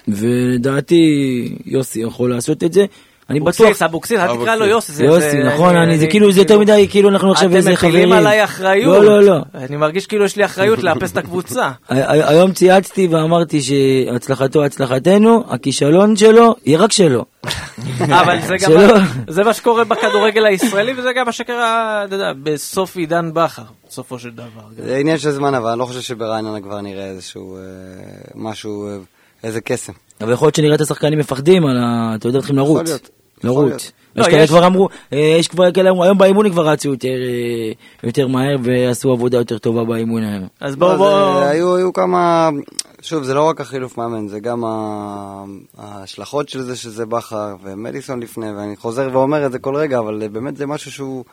ולדעתי 0.08 1.56
יוסי 1.66 2.02
יכול 2.02 2.30
לעשות 2.30 2.64
את 2.64 2.74
זה. 2.74 2.86
אני 3.30 3.40
בטוח... 3.40 3.62
אבוקסיס, 3.62 3.82
אבוקסיס, 3.82 4.20
אל 4.20 4.38
תקרא 4.38 4.56
לו 4.56 4.66
יוסי. 4.66 4.92
זה- 4.94 5.04
יוסי, 5.06 5.32
זה- 5.32 5.44
נכון, 5.44 5.76
אני, 5.76 5.98
זה 6.00 6.08
כאילו, 6.08 6.32
זה 6.32 6.42
יותר 6.42 6.60
מדי, 6.60 6.88
כאילו 6.90 7.10
אנחנו 7.10 7.32
עכשיו 7.32 7.56
איזה 7.56 7.70
אתם 7.70 7.78
חברים. 7.78 7.94
מטילים 7.96 8.14
עליי 8.14 8.44
אחריות. 8.44 9.04
לא, 9.04 9.06
לא, 9.06 9.24
לא. 9.24 9.38
אני 9.56 9.78
מרגיש 9.78 10.08
כאילו 10.08 10.26
יש 10.26 10.36
לי 10.36 10.46
אחריות 10.46 10.84
לאפס 10.84 11.12
את 11.12 11.18
הקבוצה. 11.18 11.72
היום 11.90 12.52
צייצתי 12.52 13.08
ואמרתי 13.08 13.62
שהצלחתו 13.62 14.66
הצלחתנו, 14.66 15.44
הכישלון 15.50 16.16
שלו 16.16 16.56
יהיה 16.66 16.80
רק 16.80 16.92
שלו. 16.92 17.26
אבל 18.20 18.38
זה 18.48 18.56
גם. 18.62 18.72
זה 19.28 19.44
מה 19.44 19.54
שקורה 19.54 19.84
בכדורגל 19.84 20.46
הישראלי, 20.46 20.94
וזה 20.98 21.10
גם 21.16 21.26
מה 21.26 21.32
שקרה, 21.32 22.02
אתה 22.06 22.16
יודע, 22.16 22.32
בסוף 22.44 22.96
עידן 22.98 23.30
בכר, 23.34 23.62
בסופו 23.90 24.20
של 24.20 24.30
דבר. 24.30 24.46
זה 24.78 24.98
עניין 24.98 25.18
של 25.18 25.32
זמן, 25.32 25.54
אבל 25.54 25.70
אני 25.70 25.80
לא 25.80 25.86
חושב 25.86 26.02
שברעננה 26.02 26.62
כבר 26.62 26.82
נראה 26.82 27.06
איזשהו 27.06 27.58
אה, 27.58 27.62
משהו, 28.36 28.88
אה, 28.88 28.96
איזה 29.44 29.62
קסם. 29.62 29.94
אבל 30.22 30.32
יכול 30.34 30.46
להיות 30.46 30.56
שנראה 30.56 30.76
את 30.76 30.82
השחקנים 30.82 31.20
מפחדים 31.20 31.66
על 31.66 31.78
ה... 31.78 32.16
אתה 32.16 32.28
יודע, 32.28 32.40
יכול 32.40 32.56
לרוץ. 32.56 32.76
להיות, 32.88 32.88
יכול 32.88 32.98
לרוץ. 33.08 33.19
להיות. 33.44 33.82
יש 33.82 33.92
לא, 34.16 34.24
כאלה 34.32 34.44
יש- 34.44 34.50
כבר 34.50 34.68
אמרו, 34.68 34.90
אה, 35.14 35.36
יש 35.40 35.48
כבר 35.48 35.72
כאלה 35.72 35.90
אמרו, 35.90 36.04
היום 36.04 36.18
באימון 36.18 36.50
כבר 36.52 36.68
רצו 36.70 36.90
יותר, 36.90 37.08
אה, 37.08 37.72
יותר 38.04 38.28
מהר 38.28 38.56
ועשו 38.64 39.12
עבודה 39.12 39.38
יותר 39.38 39.58
טובה 39.58 39.84
באימון 39.84 40.24
היום. 40.24 40.48
אז 40.60 40.74
לא, 40.74 40.80
בואו, 40.80 40.98
בואו, 40.98 41.40
היו, 41.40 41.76
היו 41.76 41.94
כמה, 41.94 42.50
שוב, 43.02 43.24
זה 43.24 43.34
לא 43.34 43.44
רק 43.44 43.62
החילוף 43.62 43.98
מאמן, 43.98 44.28
זה 44.28 44.40
גם 44.40 44.64
ההשלכות 45.78 46.50
של 46.50 46.62
זה 46.62 46.76
שזה 46.76 47.06
בכר 47.06 47.56
ומדיסון 47.64 48.20
לפני, 48.20 48.52
ואני 48.52 48.76
חוזר 48.76 49.10
ואומר 49.14 49.46
את 49.46 49.52
זה 49.52 49.60
כל 49.60 49.76
רגע, 49.76 50.00
אבל 50.00 50.28
באמת 50.32 50.58
זה 50.58 50.66
משהו 50.66 50.92
שהוא, 50.92 51.24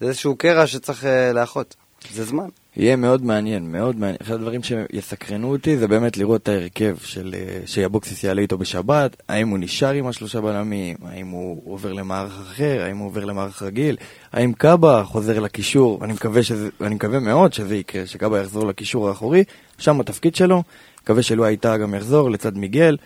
זה 0.00 0.06
איזשהו 0.06 0.36
קרע 0.36 0.66
שצריך 0.66 1.04
אה, 1.04 1.32
לאחות. 1.32 1.74
זה 2.12 2.24
זמן. 2.24 2.48
יהיה 2.76 2.96
מאוד 2.96 3.24
מעניין, 3.24 3.72
מאוד 3.72 3.96
מעניין. 3.96 4.16
אחד 4.22 4.34
הדברים 4.34 4.60
שיסקרנו 4.62 5.52
אותי 5.52 5.76
זה 5.76 5.88
באמת 5.88 6.16
לראות 6.16 6.42
את 6.42 6.48
ההרכב 6.48 6.96
של 7.04 7.34
אה, 7.38 7.60
שאבוקסיס 7.66 8.24
יעלה 8.24 8.42
איתו 8.42 8.58
בשבת, 8.58 9.22
האם 9.28 9.48
הוא 9.48 9.58
נשאר 9.58 9.92
עם 9.92 10.06
השלושה 10.06 10.40
בלמים, 10.40 10.96
האם 11.04 11.28
הוא 11.28 11.62
עובר 11.72 11.92
למערך 11.92 12.32
אחר, 12.40 12.82
האם 12.82 12.96
הוא 12.96 13.06
עובר 13.06 13.24
למערך 13.24 13.62
רגיל, 13.62 13.96
האם 14.32 14.52
קאבה 14.52 15.04
חוזר 15.04 15.40
לקישור, 15.40 16.04
אני 16.04 16.12
מקווה, 16.12 16.42
שזה, 16.42 16.68
אני 16.80 16.94
מקווה 16.94 17.20
מאוד 17.20 17.52
שזה 17.52 17.76
יקרה, 17.76 18.06
שקאבה 18.06 18.40
יחזור 18.40 18.66
לקישור 18.66 19.08
האחורי, 19.08 19.44
שם 19.78 20.00
התפקיד 20.00 20.34
שלו, 20.34 20.62
מקווה 21.02 21.22
שלו 21.22 21.44
הייתה 21.44 21.76
גם 21.76 21.94
יחזור 21.94 22.30
לצד 22.30 22.56
מיגל, 22.56 22.96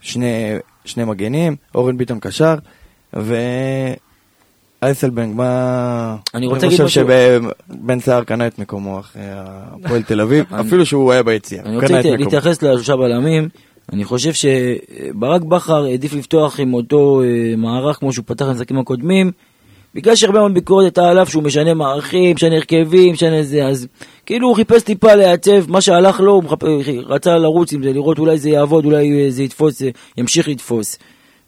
שני, 0.00 0.54
שני 0.84 1.04
מגנים, 1.04 1.56
אורן 1.74 1.96
ביטון 1.96 2.20
קשר, 2.20 2.54
ו... 3.16 3.34
אייסלבנג, 4.82 5.34
מה... 5.36 6.16
אני 6.34 6.46
רוצה 6.46 6.66
להגיד 6.66 6.80
חושב 6.80 7.02
משהו. 7.02 7.50
שבן 7.68 8.00
סער 8.00 8.24
קנה 8.24 8.46
את 8.46 8.58
מקומו 8.58 9.00
אחרי 9.00 9.22
הפועל 9.26 10.02
תל 10.02 10.20
אביב, 10.20 10.44
אפילו 10.60 10.86
שהוא 10.86 11.12
היה 11.12 11.22
ביציאה. 11.22 11.62
אני 11.64 11.76
רוצה. 11.76 12.00
להתייחס 12.02 12.62
לשלושה 12.62 12.96
בלמים. 12.96 13.48
אני 13.92 14.04
חושב 14.04 14.32
שברק 14.32 15.42
בכר 15.42 15.84
העדיף 15.84 16.14
לפתוח 16.14 16.60
עם 16.60 16.74
אותו 16.74 17.22
אה, 17.22 17.56
מערך 17.56 17.96
כמו 17.96 18.12
שהוא 18.12 18.24
פתח 18.28 18.44
במשחקים 18.44 18.78
הקודמים, 18.78 19.30
בגלל 19.94 20.14
שהרבה 20.14 20.38
מאוד 20.38 20.54
ביקורת 20.54 20.84
הייתה 20.84 21.08
עליו 21.08 21.26
שהוא 21.26 21.42
משנה 21.42 21.74
מערכים, 21.74 22.34
משנה 22.34 22.56
הרכבים, 22.56 23.12
משנה 23.12 23.42
זה, 23.42 23.66
אז 23.66 23.86
כאילו 24.26 24.48
הוא 24.48 24.56
חיפש 24.56 24.82
טיפה 24.82 25.14
לייצב, 25.14 25.70
מה 25.70 25.80
שהלך 25.80 26.20
לו, 26.20 26.32
הוא 26.32 26.44
מחפ... 26.44 26.62
רצה 27.06 27.38
לרוץ 27.38 27.72
עם 27.72 27.82
זה, 27.82 27.92
לראות 27.92 28.18
אולי 28.18 28.38
זה 28.38 28.50
יעבוד, 28.50 28.84
אולי 28.84 29.30
זה 29.30 29.42
יתפוס, 29.42 29.82
ימשיך 30.16 30.48
לתפוס. 30.48 30.98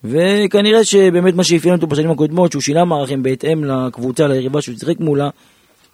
וכנראה 0.04 0.84
שבאמת 0.84 1.34
מה 1.34 1.44
שאפיין 1.44 1.74
אותו 1.74 1.86
בשנים 1.86 2.10
הקודמות, 2.10 2.52
שהוא 2.52 2.62
שינה 2.62 2.84
מערכים 2.84 3.22
בהתאם 3.22 3.64
לקבוצה, 3.64 4.26
ליריבה 4.26 4.62
שהוא 4.62 4.78
שיחק 4.78 5.00
מולה, 5.00 5.28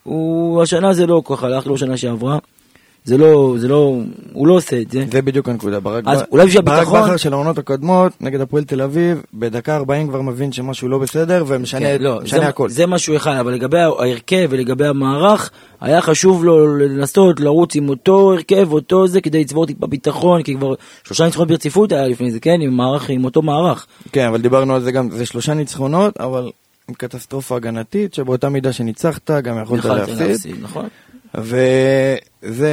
הוא, 0.03 0.63
השנה 0.63 0.93
זה 0.93 1.07
לא 1.07 1.21
כל 1.25 1.37
כך 1.37 1.45
הלך 1.45 1.67
לו 1.67 1.79
שנה 1.79 1.97
שעברה. 1.97 2.39
זה 3.07 3.19
לא, 3.19 3.55
זה 3.59 3.69
לא, 3.69 3.97
הוא 4.33 4.47
לא 4.49 4.55
עושה 4.55 4.81
את 4.81 4.91
זה. 4.91 5.05
זה 5.13 5.23
בדיוק 5.23 5.49
הנקודה. 5.49 5.81
ברק, 5.81 6.05
אז 6.07 6.23
ב- 6.23 6.25
אולי 6.33 6.47
בשביל 6.47 6.63
ברק 6.63 6.79
הביטחון- 6.79 7.03
בכר 7.03 7.17
של 7.17 7.33
העונות 7.33 7.59
הקודמות, 7.59 8.13
נגד 8.21 8.41
הפועל 8.41 8.65
תל 8.65 8.83
אביב, 8.83 9.23
בדקה 9.35 9.77
40 9.77 10.09
כבר 10.09 10.21
מבין 10.23 10.53
שמשהו 10.53 10.89
לא 10.89 10.99
בסדר, 10.99 11.45
ומשנה 11.47 11.81
כן, 11.81 11.97
לא, 12.01 12.21
זה, 12.27 12.47
הכל. 12.47 12.69
זה 12.69 12.87
משהו 12.87 13.17
אחד, 13.17 13.37
אבל 13.41 13.53
לגבי 13.53 13.79
ההרכב 13.79 14.47
ולגבי 14.51 14.87
המערך, 14.87 15.51
היה 15.81 16.01
חשוב 16.01 16.45
לו 16.45 16.77
לנסות 16.79 17.41
לרוץ 17.41 17.77
עם 17.77 17.89
אותו 17.89 18.33
הרכב, 18.33 18.73
אותו 18.73 19.07
זה, 19.09 19.21
כדי 19.21 19.41
לצבור 19.41 19.67
טיפה 19.67 19.87
ביטחון, 19.87 20.43
כי 20.43 20.55
כבר 20.55 20.75
שלושה 21.05 21.25
ניצחונות 21.25 21.49
ברציפות 21.49 21.93
היה 21.93 22.09
לפני 22.09 22.31
זה, 22.31 22.41
כן, 22.41 22.61
עם 22.61 22.77
מערך, 22.77 23.11
עם 23.11 23.25
אותו 23.25 23.43
מערך. 23.43 23.87
כן, 24.13 24.27
אבל 24.27 24.41
דיברנו 24.41 24.75
על 24.75 24.81
זה 24.83 24.93
גם, 24.93 25.11
זה 25.11 25.27
שלושה 25.27 25.55
ניצחונות, 25.55 26.21
אבל 26.21 26.51
עם 26.89 26.95
קטסטרופה 26.95 27.57
הגנתית, 27.57 28.15
שבאותה 28.15 28.49
מידה 28.49 28.73
שניצחת, 28.73 29.31
גם 29.31 29.63
יכולת 29.63 29.85
להפסיד. 29.85 30.55
נכון? 30.63 30.89
וזה... 31.35 32.71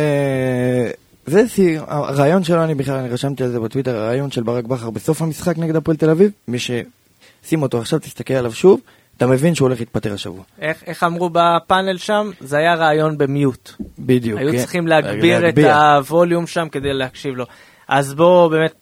זה 1.25 1.43
הרעיון 1.87 2.43
שלו, 2.43 2.63
אני 2.63 2.75
בכלל, 2.75 2.95
אני 2.95 3.09
רשמתי 3.09 3.43
על 3.43 3.49
זה 3.49 3.59
בטוויטר, 3.59 3.95
הרעיון 3.95 4.31
של 4.31 4.43
ברק 4.43 4.65
בכר 4.65 4.89
בסוף 4.89 5.21
המשחק 5.21 5.57
נגד 5.57 5.75
הפועל 5.75 5.97
תל 5.97 6.09
אביב, 6.09 6.31
מי 6.47 6.57
ששים 6.59 7.61
אותו 7.61 7.79
עכשיו, 7.79 7.99
תסתכל 7.99 8.33
עליו 8.33 8.51
שוב, 8.51 8.79
אתה 9.17 9.27
מבין 9.27 9.55
שהוא 9.55 9.67
הולך 9.67 9.79
להתפטר 9.79 10.13
השבוע. 10.13 10.43
איך, 10.61 10.83
איך 10.87 11.03
אמרו 11.03 11.29
בפאנל 11.29 11.97
שם? 11.97 12.29
זה 12.39 12.57
היה 12.57 12.75
רעיון 12.75 13.17
במיוט. 13.17 13.71
בדיוק. 13.99 14.39
היו 14.39 14.51
כן. 14.51 14.57
צריכים 14.57 14.87
להגביר 14.87 15.37
את 15.37 15.41
להגביה. 15.41 15.95
הווליום 15.95 16.47
שם 16.47 16.67
כדי 16.71 16.93
להקשיב 16.93 17.35
לו. 17.35 17.45
אז 17.87 18.13
בואו 18.13 18.49
באמת 18.49 18.73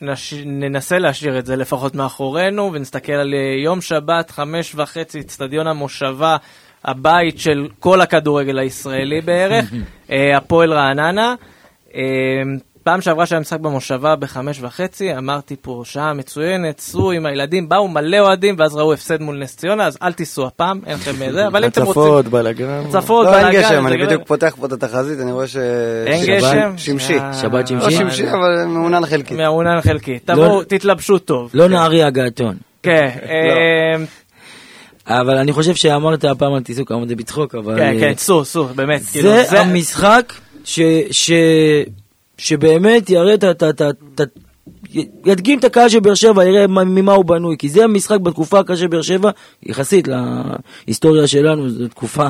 נש... 0.00 0.34
ננסה 0.46 0.98
להשאיר 0.98 1.38
את 1.38 1.46
זה 1.46 1.56
לפחות 1.56 1.94
מאחורינו, 1.94 2.70
ונסתכל 2.72 3.12
על 3.12 3.34
אה, 3.34 3.62
יום 3.64 3.80
שבת, 3.80 4.30
חמש 4.30 4.74
וחצי, 4.74 5.20
אצטדיון 5.20 5.66
המושבה, 5.66 6.36
הבית 6.84 7.38
של 7.38 7.68
כל 7.80 8.00
הכדורגל 8.00 8.58
הישראלי 8.58 9.20
בערך, 9.20 9.72
אה, 10.10 10.36
הפועל 10.36 10.72
רעננה. 10.72 11.34
אה, 11.94 12.02
פעם 12.84 13.00
שעברה 13.00 13.26
שהיה 13.26 13.40
משחק 13.40 13.60
במושבה 13.60 14.16
בחמש 14.16 14.58
וחצי, 14.62 15.16
אמרתי 15.16 15.56
פה 15.62 15.82
שעה 15.84 16.14
מצוינת, 16.14 16.80
סעו 16.80 17.12
עם 17.12 17.26
הילדים, 17.26 17.68
באו 17.68 17.88
מלא 17.88 18.18
אוהדים, 18.18 18.54
ואז 18.58 18.76
ראו 18.76 18.92
הפסד 18.92 19.20
מול 19.20 19.38
נס 19.38 19.56
ציונה, 19.56 19.86
אז 19.86 19.98
אל 20.02 20.12
תיסעו 20.12 20.46
הפעם, 20.46 20.80
אין 20.86 20.94
לכם 20.94 21.12
זה, 21.32 21.46
אבל 21.46 21.64
אם 21.64 21.70
אתם 21.70 21.82
רוצים... 21.82 22.02
הצפות, 22.02 22.26
בלאגרם. 22.26 22.84
הצפות, 22.86 23.26
לא, 23.26 23.38
אין 23.38 23.52
גשם, 23.52 23.86
אני 23.86 24.04
בדיוק 24.04 24.22
פותח 24.26 24.56
פה 24.60 24.66
את 24.66 24.72
התחזית, 24.72 25.20
אני 25.20 25.32
רואה 25.32 25.46
ש... 25.46 25.56
אין 26.06 26.26
גשם? 26.26 26.72
שמשי. 26.76 27.18
אה, 27.18 27.34
שבת 27.34 27.70
לא 27.70 27.80
שמשי? 27.80 27.96
שמשי, 27.96 28.30
אבל 28.30 28.64
מעונן 28.64 29.06
חלקי. 29.06 29.34
מעונן 29.34 29.80
חלקי. 29.80 30.18
תבואו, 30.18 30.64
תתלבשו 30.64 31.18
טוב. 31.18 31.50
לא 31.54 31.68
נהריה 31.68 32.10
געתון. 32.10 32.56
כן, 32.82 33.08
אה, 33.22 34.04
אבל 35.06 35.36
אני 35.36 35.52
חושב 35.52 35.74
שאמרת 35.74 36.24
הפעם 36.24 36.54
על 36.54 36.62
טיסוק, 36.62 36.92
אמרת 36.92 37.08
זה 37.08 37.16
בצחוק, 37.16 37.54
אבל... 37.54 37.76
כן, 37.76 37.82
אה, 37.94 38.00
כן, 38.00 38.12
סו, 38.16 38.44
סו, 38.44 38.64
באמת. 38.64 39.02
כאילו, 39.12 39.30
זה 39.30 39.60
המשחק 39.60 40.32
ש, 40.64 40.80
ש, 41.10 41.30
שבאמת 42.38 43.10
יראה 43.10 43.34
את 43.34 43.80
ה... 44.20 44.24
ידגים 45.26 45.58
את 45.58 45.64
הקהל 45.64 45.88
של 45.88 46.00
באר 46.00 46.14
שבע, 46.14 46.44
יראה 46.44 46.66
מה- 46.66 46.84
ממה 46.84 47.12
הוא 47.12 47.24
בנוי, 47.24 47.56
כי 47.58 47.68
זה 47.68 47.84
המשחק 47.84 48.20
בתקופה 48.20 48.58
הקשה 48.58 48.76
של 48.76 48.86
באר 48.86 49.02
שבע, 49.02 49.30
יחסית 49.62 50.08
להיסטוריה 50.86 51.26
שלנו, 51.26 51.70
זו 51.70 51.88
תקופה 51.88 52.28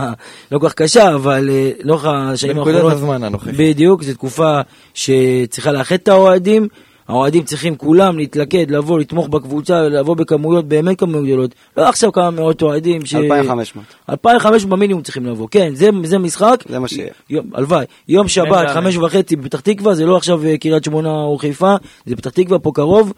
לא 0.53 0.59
כל 0.59 0.69
כך 0.69 0.75
קשה, 0.75 1.15
אבל 1.15 1.51
אה, 1.51 1.71
נוכח 1.85 2.05
השנים 2.13 2.57
בנקודת 2.57 2.75
האחרונות, 2.75 2.97
הזמן 2.97 3.23
הנוכחית. 3.25 3.55
בדיוק, 3.57 4.03
זו 4.03 4.13
תקופה 4.15 4.61
שצריכה 4.95 5.73
לאחד 5.73 5.95
את 5.95 6.09
האוהדים, 6.09 6.69
האוהדים 7.09 7.45
צריכים 7.45 7.77
כולם 7.77 8.19
להתלכד, 8.19 8.71
לבוא, 8.71 8.99
לתמוך 8.99 9.29
בקבוצה, 9.29 9.83
לבוא 9.83 10.17
בכמויות, 10.17 10.69
באמת 10.69 10.99
כמויות 10.99 11.27
גדולות, 11.27 11.55
לא 11.77 11.89
עכשיו 11.89 12.13
כמה 12.13 12.31
מאות 12.31 12.63
אוהדים, 12.63 13.07
ש... 13.07 13.15
2,500. 13.15 13.87
2,500 14.11 14.71
במינימום 14.71 15.03
צריכים 15.03 15.27
לבוא, 15.27 15.49
כן, 15.51 15.75
זה, 15.75 15.91
זה 16.05 16.19
משחק. 16.19 16.65
זה 16.69 16.79
מה 16.79 16.89
שיהיה. 16.89 17.11
הלוואי. 17.55 17.85
יום 18.09 18.29
שבת. 18.29 18.69
חמש 18.75 18.97
וחצי 18.97 19.37
בפתח 19.37 19.61
תקווה, 19.61 19.95
זה 19.95 20.07
לא 20.07 20.17
עכשיו 20.17 20.45
אה, 20.45 20.59
קריית 20.59 20.85
שמונה 20.85 21.11
או 21.11 21.39
חיפה, 21.39 21.75
זה 22.07 22.17
פתח 22.17 22.31
תקווה 22.31 22.59
פה 22.59 22.71
קרוב. 22.75 23.13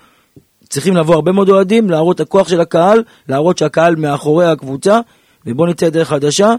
צריכים 0.68 0.97
לבוא 0.97 1.14
הרבה 1.14 1.32
מאוד 1.32 1.49
אוהדים, 1.49 1.91
להראות 1.91 2.16
את 2.16 2.20
הכוח 2.20 2.49
של 2.49 2.61
הקהל, 2.61 3.03
להראות 3.28 3.59
שהקהל 3.59 3.97
מאחורי 3.97 4.47
הקבוצה, 4.47 5.01
ובוא 5.47 5.66
נצא 5.66 5.87
לדרך 5.87 6.09
חדשה. 6.09 6.55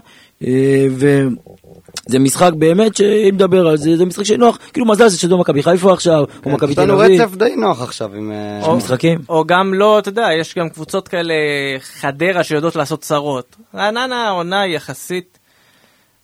אה, 0.46 0.86
וזה 0.90 2.18
משחק 2.18 2.50
באמת, 2.58 2.96
שאם 2.96 3.34
נדבר 3.34 3.66
על 3.68 3.76
זה, 3.76 3.96
זה 3.96 4.04
משחק 4.06 4.22
שנוח. 4.24 4.58
כאילו 4.72 4.86
מזל 4.86 5.08
זה 5.08 5.18
שזה 5.18 5.30
לא 5.30 5.38
מכבי 5.38 5.62
חיפה 5.62 5.92
עכשיו, 5.92 6.24
או 6.46 6.50
מכבי 6.50 6.70
יש 6.70 6.76
תל 6.76 6.82
לנו 6.82 7.04
אביב. 7.04 7.20
רצף 7.20 7.34
די 7.34 7.54
נוח 7.56 7.82
עכשיו 7.82 8.14
עם... 8.14 8.32
אה, 8.32 8.66
או- 8.66 8.76
משחקים. 8.76 9.18
או 9.28 9.44
גם 9.46 9.74
לא, 9.74 9.98
אתה 9.98 10.08
יודע, 10.08 10.28
יש 10.40 10.54
גם 10.58 10.68
קבוצות 10.68 11.08
כאלה, 11.08 11.34
חדרה, 11.80 12.44
שיודעות 12.44 12.76
לעשות 12.76 13.00
צרות. 13.00 13.56
רעננה 13.74 14.26
העונה 14.28 14.60
היא 14.60 14.76
יחסית... 14.76 15.38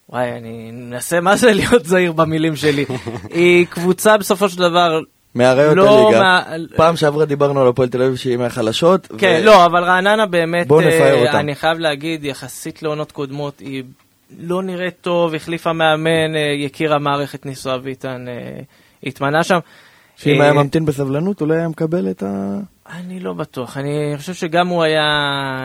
וואי, 0.09 0.33
אני 0.33 0.71
מנסה 0.73 1.21
מה 1.21 1.37
זה 1.37 1.53
להיות 1.59 1.85
זהיר 1.85 2.13
במילים 2.13 2.57
שלי. 2.57 2.85
היא 3.31 3.67
קבוצה 3.67 4.17
בסופו 4.17 4.49
של 4.49 4.59
דבר... 4.59 5.01
מהראיות 5.35 5.77
לא 5.77 6.07
הליגה. 6.07 6.21
מה- 6.23 6.43
פעם 6.77 6.97
שעברה 6.97 7.25
דיברנו 7.25 7.61
על 7.61 7.69
הפועל 7.69 7.89
תל 7.89 8.03
אביב 8.03 8.17
שהיא 8.17 8.37
מהחלשות. 8.37 9.07
כן, 9.19 9.39
ו- 9.43 9.47
לא, 9.47 9.65
אבל 9.67 9.85
רעננה 9.85 10.27
באמת, 10.27 10.67
בואו 10.67 10.81
נפאר 10.81 11.15
אה, 11.15 11.21
אותם. 11.27 11.39
אני 11.39 11.55
חייב 11.55 11.79
להגיד, 11.79 12.25
יחסית 12.25 12.83
לעונות 12.83 13.13
קודמות, 13.13 13.61
היא 13.61 13.83
לא 14.39 14.63
נראית 14.63 14.95
טוב, 15.01 15.35
החליפה 15.35 15.73
מאמן, 15.73 16.37
אה, 16.37 16.41
יקיר 16.41 16.95
המערכת 16.95 17.47
ניסו 17.47 17.75
אביטן, 17.75 18.29
אה, 18.29 18.61
התמנה 19.03 19.45
שם. 19.45 19.59
שאם 20.17 20.41
אה, 20.41 20.45
היה 20.45 20.53
ממתין 20.53 20.85
בסבלנות, 20.85 21.41
אולי 21.41 21.57
היה 21.57 21.69
מקבל 21.69 22.11
את 22.11 22.23
ה... 22.23 22.59
אני 22.91 23.21
לא 23.21 23.33
בטוח, 23.33 23.77
אני 23.77 24.15
חושב 24.17 24.35
שגם 24.35 24.69
הוא 24.69 24.83
היה 24.83 25.03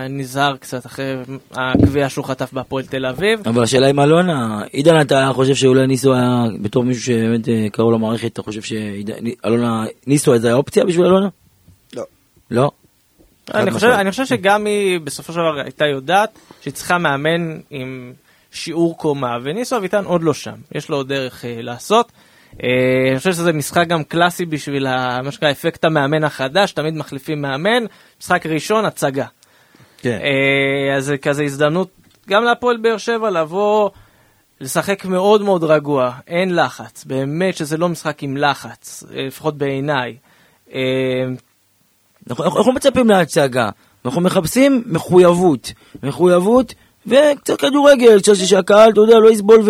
נזהר 0.09 0.57
קצת 0.57 0.85
אחרי 0.85 1.15
הגביע 1.51 2.09
שהוא 2.09 2.25
חטף 2.25 2.53
בהפועל 2.53 2.85
תל 2.85 3.05
אביב. 3.05 3.47
אבל 3.47 3.63
השאלה 3.63 3.89
אם 3.89 3.99
אלונה, 3.99 4.61
עידן 4.71 5.01
אתה 5.01 5.31
חושב 5.33 5.55
שאולי 5.55 5.87
ניסו 5.87 6.13
היה, 6.13 6.45
בתור 6.61 6.83
מישהו 6.83 7.03
שבאמת 7.03 7.41
קראו 7.71 7.91
למערכת, 7.91 8.33
אתה 8.33 8.41
חושב 8.41 8.61
שאלונה, 8.61 9.85
ניסו 10.07 10.33
איזה 10.33 10.53
אופציה 10.53 10.85
בשביל 10.85 11.05
אלונה? 11.05 11.27
לא. 11.95 12.03
לא? 12.51 12.71
אני 13.53 13.71
חושב. 13.71 13.87
אני 13.87 14.11
חושב 14.11 14.25
שגם 14.25 14.65
היא 14.65 14.99
בסופו 14.99 15.33
של 15.33 15.39
דבר 15.39 15.59
הייתה 15.63 15.85
יודעת 15.85 16.39
שהיא 16.61 16.73
צריכה 16.73 16.97
מאמן 16.97 17.59
עם 17.69 18.13
שיעור 18.51 18.97
קומה, 18.97 19.37
וניסו 19.43 19.77
אביטן 19.77 20.05
עוד 20.05 20.23
לא 20.23 20.33
שם, 20.33 20.55
יש 20.75 20.89
לו 20.89 20.97
עוד 20.97 21.07
דרך 21.07 21.45
אה, 21.45 21.61
לעשות. 21.61 22.11
אה, 22.63 22.67
אני 23.11 23.17
חושב 23.17 23.31
שזה 23.31 23.53
משחק 23.53 23.87
גם 23.87 24.03
קלאסי 24.03 24.45
בשביל 24.45 24.87
ה- 24.87 25.21
מה 25.23 25.31
שנקרא 25.31 25.51
אפקט 25.51 25.85
המאמן 25.85 26.23
החדש, 26.23 26.71
תמיד 26.71 26.93
מחליפים 26.93 27.41
מאמן, 27.41 27.83
משחק 28.21 28.45
ראשון, 28.45 28.85
הצגה. 28.85 29.25
כן. 29.97 30.19
אה, 30.21 30.97
אז 30.97 31.05
זה 31.05 31.17
כזה 31.17 31.43
הזדמנות 31.43 31.89
גם 32.29 32.43
להפועל 32.43 32.77
באר 32.77 32.97
שבע 32.97 33.29
לבוא, 33.29 33.89
לשחק 34.61 35.05
מאוד 35.05 35.41
מאוד 35.41 35.63
רגוע, 35.63 36.11
אין 36.27 36.55
לחץ, 36.55 37.05
באמת 37.05 37.57
שזה 37.57 37.77
לא 37.77 37.89
משחק 37.89 38.23
עם 38.23 38.37
לחץ, 38.37 39.03
אה, 39.15 39.21
לפחות 39.27 39.57
בעיניי. 39.57 40.15
אה, 40.73 40.79
אנחנו, 42.29 42.43
אנחנו 42.43 42.59
אנחנו 42.59 42.71
מצפים 42.73 43.09
להצגה, 43.09 43.69
אנחנו 44.05 44.21
מחפשים 44.21 44.83
מחויבות, 44.85 45.71
מחויבות 46.03 46.73
וקצת 47.09 47.61
כדורגל, 47.61 48.17
שהקהל, 48.33 48.89
אתה 48.89 49.01
יודע, 49.01 49.19
לא 49.19 49.31
יסבול 49.31 49.61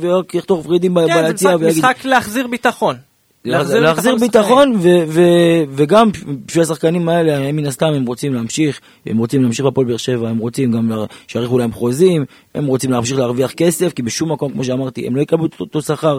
ורק 0.00 0.34
יחתוך 0.34 0.66
ורידים 0.66 0.94
ב- 0.94 1.06
כן, 1.06 1.14
זה 1.14 1.22
ביציע 1.22 1.56
משחק, 1.56 2.04
להחזיר 2.04 2.46
ביטחון. 2.46 2.96
להחזיר, 3.44 3.80
להחזיר 3.80 4.16
ביטחון, 4.16 4.78
וגם 5.74 6.10
בשביל 6.46 6.62
השחקנים 6.62 7.08
האלה, 7.08 7.38
הם 7.38 7.56
מן 7.56 7.66
הסתם 7.66 7.86
הם 7.86 8.06
רוצים 8.06 8.34
להמשיך, 8.34 8.80
הם 9.06 9.18
רוצים 9.18 9.42
להמשיך 9.42 9.66
בפועל 9.66 9.86
באר 9.86 9.96
שבע, 9.96 10.28
הם 10.28 10.38
רוצים 10.38 10.72
גם 10.72 10.92
שיאריכו 11.26 11.58
להם 11.58 11.72
חוזים, 11.72 12.24
הם 12.54 12.66
רוצים 12.66 12.90
להמשיך 12.90 13.18
להרוויח 13.18 13.52
כסף, 13.52 13.92
כי 13.92 14.02
בשום 14.02 14.32
מקום, 14.32 14.52
כמו 14.52 14.64
שאמרתי, 14.64 15.06
הם 15.06 15.16
לא 15.16 15.20
יקבלו 15.20 15.46
את 15.46 15.60
אותו 15.60 15.82
שכר. 15.82 16.18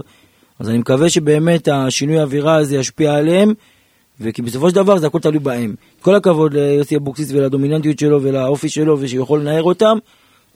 אז 0.59 0.69
אני 0.69 0.77
מקווה 0.77 1.09
שבאמת 1.09 1.67
השינוי 1.67 2.19
האווירה 2.19 2.55
הזה 2.55 2.75
ישפיע 2.75 3.15
עליהם, 3.15 3.53
וכי 4.21 4.41
בסופו 4.41 4.69
של 4.69 4.75
דבר 4.75 4.97
זה 4.97 5.07
הכל 5.07 5.19
תלוי 5.19 5.39
בהם. 5.39 5.75
כל 6.01 6.15
הכבוד 6.15 6.53
ליוסי 6.53 6.95
אבוקסיס 6.95 7.31
ולדומיננטיות 7.31 7.99
שלו 7.99 8.23
ולאופי 8.23 8.69
שלו, 8.69 8.97
ושהוא 8.99 9.23
יכול 9.23 9.39
לנער 9.39 9.63
אותם, 9.63 9.97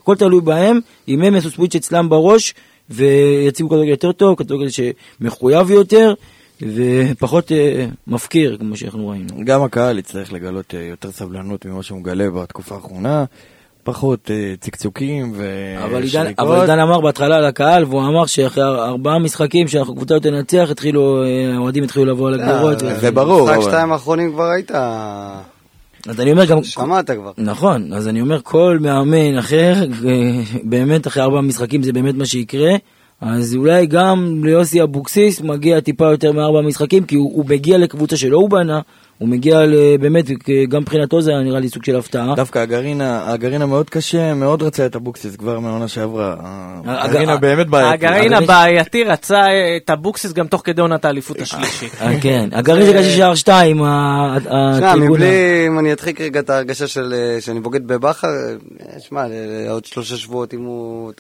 הכל 0.07 0.15
תלוי 0.15 0.41
בהם, 0.41 0.79
אם 1.07 1.21
הם 1.21 1.35
יעשו 1.35 1.49
סוויץ' 1.49 1.75
אצלם 1.75 2.09
בראש, 2.09 2.53
ויציגו 2.89 3.69
כדורגל 3.69 3.89
יותר 3.89 4.11
טוב, 4.11 4.35
כדורגל 4.37 4.67
שמחויב 4.69 5.71
יותר, 5.71 6.13
ופחות 6.61 7.51
אה, 7.51 7.85
מפקיר, 8.07 8.57
כמו 8.59 8.77
שאנחנו 8.77 9.07
ראינו. 9.09 9.27
גם 9.45 9.63
הקהל 9.63 9.99
יצטרך 9.99 10.33
לגלות 10.33 10.73
אה, 10.75 10.81
יותר 10.81 11.11
סבלנות 11.11 11.65
ממה 11.65 11.83
שהוא 11.83 11.99
מגלה 11.99 12.29
בתקופה 12.29 12.75
האחרונה, 12.75 13.25
פחות 13.83 14.31
אה, 14.31 14.53
צקצוקים 14.59 15.33
אבל 15.83 15.93
עידן, 16.03 16.05
ושריקות. 16.07 16.39
אבל 16.47 16.61
עידן 16.61 16.79
אמר 16.79 17.01
בהתחלה 17.01 17.39
לקהל, 17.41 17.83
והוא 17.83 18.01
אמר 18.01 18.25
שאחרי 18.25 18.63
ארבעה 18.63 19.19
משחקים 19.19 19.67
שאנחנו 19.67 19.95
קבוצה 19.95 20.13
יותר 20.13 20.29
תנצח, 20.29 20.67
התחילו, 20.71 21.23
אה, 21.23 21.55
האוהדים 21.55 21.83
התחילו 21.83 22.05
לבוא 22.05 22.27
על 22.27 22.33
הגדרות. 22.39 22.83
אה, 22.83 22.99
זה 22.99 23.11
ברור, 23.11 23.43
משחק 23.45 23.55
אבל- 23.57 23.63
שתיים 23.71 23.91
האחרונים 23.91 24.31
כבר 24.33 24.49
היית... 24.49 24.71
אז 26.07 26.19
אני 26.19 26.31
אומר 26.31 26.45
גם... 26.45 26.63
שמעת 26.63 27.11
כבר. 27.11 27.31
נכון, 27.37 27.93
אז 27.93 28.07
אני 28.07 28.21
אומר 28.21 28.39
כל 28.43 28.77
מאמן 28.81 29.37
אחר, 29.37 29.73
באמת 30.63 31.07
אחרי 31.07 31.23
ארבעה 31.23 31.41
משחקים 31.41 31.83
זה 31.83 31.93
באמת 31.93 32.15
מה 32.15 32.25
שיקרה. 32.25 32.71
אז 33.21 33.55
אולי 33.55 33.85
גם 33.85 34.41
ליוסי 34.43 34.83
אבוקסיס 34.83 35.41
מגיע 35.41 35.79
טיפה 35.79 36.11
יותר 36.11 36.31
מארבע 36.31 36.61
משחקים, 36.61 37.03
כי 37.03 37.15
הוא, 37.15 37.31
הוא 37.35 37.45
מגיע 37.49 37.77
לקבוצה 37.77 38.17
שלא 38.17 38.37
הוא 38.37 38.49
בנה, 38.49 38.81
הוא 39.17 39.29
מגיע 39.29 39.59
באמת, 39.99 40.25
גם 40.69 40.81
מבחינתו 40.81 41.21
זה 41.21 41.31
היה 41.31 41.39
נראה 41.39 41.59
לי 41.59 41.69
סוג 41.69 41.83
של 41.83 41.95
הפתעה. 41.95 42.35
דווקא 42.35 42.59
הגרעין, 42.59 43.01
הגרעין 43.03 43.61
המאוד 43.61 43.89
קשה, 43.89 44.33
מאוד 44.33 44.63
רצה 44.63 44.85
את 44.85 44.95
אבוקסיס 44.95 45.35
כבר 45.35 45.59
מהעונה 45.59 45.87
שעברה. 45.87 46.35
הגרעין 46.85 47.29
הבאמת 47.29 47.67
בעייתי. 47.67 48.05
הגרעין 48.05 48.33
הבעייתי 48.33 49.03
רצה 49.03 49.45
את 49.77 49.89
אבוקסיס 49.89 50.33
גם 50.33 50.47
תוך 50.47 50.61
כדי 50.65 50.81
עונת 50.81 51.05
האליפות 51.05 51.41
השלישית. 51.41 51.91
אה, 52.01 52.21
כן, 52.21 52.49
הגרעין 52.51 52.85
זה 52.85 52.93
קשה 52.93 53.17
שער 53.17 53.35
שתיים, 53.35 53.77
שמע, 53.77 54.95
מבלי, 54.95 55.67
אם 55.67 55.79
אני 55.79 55.93
אדחיק 55.93 56.21
רגע 56.21 56.39
את 56.39 56.49
ההרגשה 56.49 56.87
שאני 57.39 57.59
בוגד 57.59 57.87
בבכר, 57.87 58.27
אה, 58.27 58.99
שמע, 58.99 59.23
עוד 59.69 59.85
שלושה 59.85 60.17
שבועות 60.17 60.53
אם 60.53 60.63
הוא... 60.63 61.11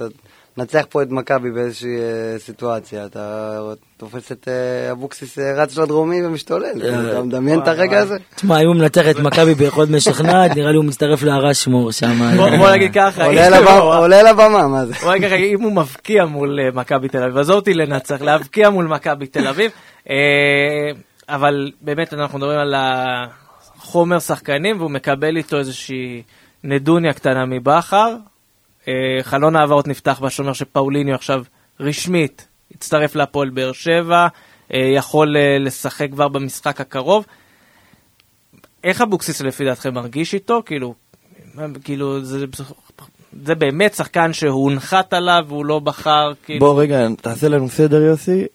נצח 0.57 0.85
פה 0.89 1.01
את 1.01 1.11
מכבי 1.11 1.51
באיזושהי 1.51 1.97
אה, 1.97 2.39
סיטואציה, 2.39 3.05
אתה 3.05 3.59
תופס 3.97 4.31
את 4.31 4.47
אה, 4.47 4.91
אבוקסיס 4.91 5.39
אה, 5.39 5.53
רץ 5.55 5.77
לדרומי 5.77 6.25
ומשתולל, 6.25 6.81
אתה 7.09 7.23
מדמיין 7.23 7.59
את 7.59 7.67
הרגע 7.67 7.99
הזה? 7.99 8.17
תשמע, 8.35 8.61
אם 8.61 8.67
הוא 8.67 8.75
מנצח 8.75 9.09
את 9.09 9.19
מכבי 9.19 9.53
ביכולת 9.53 9.89
משכנעת, 9.89 10.55
נראה 10.55 10.71
לי 10.71 10.77
הוא 10.77 10.85
מצטרף 10.85 11.23
להרש 11.23 11.63
שמור 11.63 11.91
שם. 11.91 12.37
בוא 12.57 12.71
נגיד 12.71 12.93
ככה, 12.93 13.25
עולה 13.97 14.23
לבמה, 14.23 14.67
מה 14.67 14.85
זה? 14.85 14.93
בוא 14.93 15.13
נגיד 15.13 15.27
ככה, 15.27 15.35
אם 15.35 15.61
הוא 15.61 15.71
מבקיע 15.71 16.25
מול 16.25 16.59
מכבי 16.73 17.09
תל 17.09 17.23
אביב, 17.23 17.37
עזוב 17.37 17.55
אותי 17.55 17.73
לנצח, 17.73 18.21
להבקיע 18.21 18.69
מול 18.69 18.85
מכבי 18.85 19.27
תל 19.27 19.47
אביב, 19.47 19.71
אבל 21.29 21.71
באמת 21.81 22.13
אנחנו 22.13 22.37
מדברים 22.37 22.59
על 22.59 22.75
החומר 22.77 24.19
שחקנים, 24.19 24.77
והוא 24.77 24.91
מקבל 24.91 25.37
איתו 25.37 25.57
איזושהי 25.57 26.21
נדוניה 26.63 27.13
קטנה 27.13 27.45
מבכר. 27.45 28.15
אה, 28.87 28.93
חלון 29.23 29.55
העברות 29.55 29.87
נפתח 29.87 30.19
בשומר 30.19 30.53
שפאוליניו 30.53 31.15
עכשיו 31.15 31.43
רשמית 31.79 32.47
הצטרף 32.75 33.15
להפועל 33.15 33.49
באר 33.49 33.71
שבע, 33.71 34.27
אה, 34.73 34.79
יכול 34.95 35.37
אה, 35.37 35.57
לשחק 35.59 36.07
כבר 36.11 36.27
במשחק 36.27 36.81
הקרוב. 36.81 37.25
איך 38.83 39.01
אבוקסיס 39.01 39.41
לפי 39.41 39.65
דעתכם 39.65 39.93
מרגיש 39.93 40.33
איתו? 40.33 40.61
כאילו, 40.65 40.93
כאילו 41.83 42.23
זה, 42.23 42.45
זה 43.43 43.55
באמת 43.55 43.93
שחקן 43.93 44.33
שהונחת 44.33 45.13
עליו 45.13 45.45
והוא 45.47 45.65
לא 45.65 45.79
בחר, 45.79 46.31
כאילו... 46.45 46.59
בוא 46.59 46.81
רגע, 46.81 47.07
תעשה 47.21 47.49
לנו 47.49 47.69
סדר 47.69 48.01
יוסי. 48.01 48.45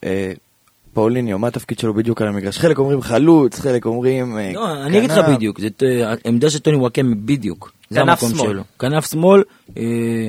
פאוליניו, 0.92 1.38
מה 1.38 1.48
התפקיד 1.48 1.78
שלו 1.78 1.94
בדיוק 1.94 2.22
על 2.22 2.28
המגרש? 2.28 2.58
חלק 2.58 2.78
אומרים 2.78 3.00
חלוץ, 3.00 3.60
חלק 3.60 3.84
אומרים... 3.84 4.38
לא, 4.54 4.82
אני 4.82 4.98
אגיד 4.98 5.10
לך 5.10 5.18
בדיוק, 5.28 5.60
זאת 5.60 5.82
עמדה 6.24 6.50
של 6.50 6.58
טוני 6.58 6.76
נוואקמה 6.76 7.26
בדיוק. 7.26 7.72
זה 7.93 8.01
המקום 8.01 8.34
שלו. 8.34 8.62
כנף 8.78 9.11
שמאל. 9.11 9.43
אה, 9.78 9.82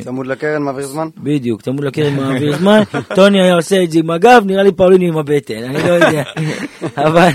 צמוד 0.03 0.28
לקרן, 0.28 0.61
מעביר 0.61 0.88
זמן? 0.88 1.07
בדיוק, 1.18 1.61
צמוד 1.61 1.84
לקרן, 1.84 2.16
מעביר 2.16 2.57
זמן. 2.57 2.82
טוני 3.16 3.41
היה 3.41 3.55
עושה 3.55 3.84
את 3.84 3.91
זה 3.91 3.99
עם 3.99 4.09
הגב, 4.09 4.43
נראה 4.45 4.64
לי 4.64 4.72
פאוליניו 4.71 5.07
עם 5.07 5.18
הבטן, 5.18 5.64
אני 5.64 5.74
לא 5.88 5.93
יודע. 5.93 6.24
אבל 7.07 7.30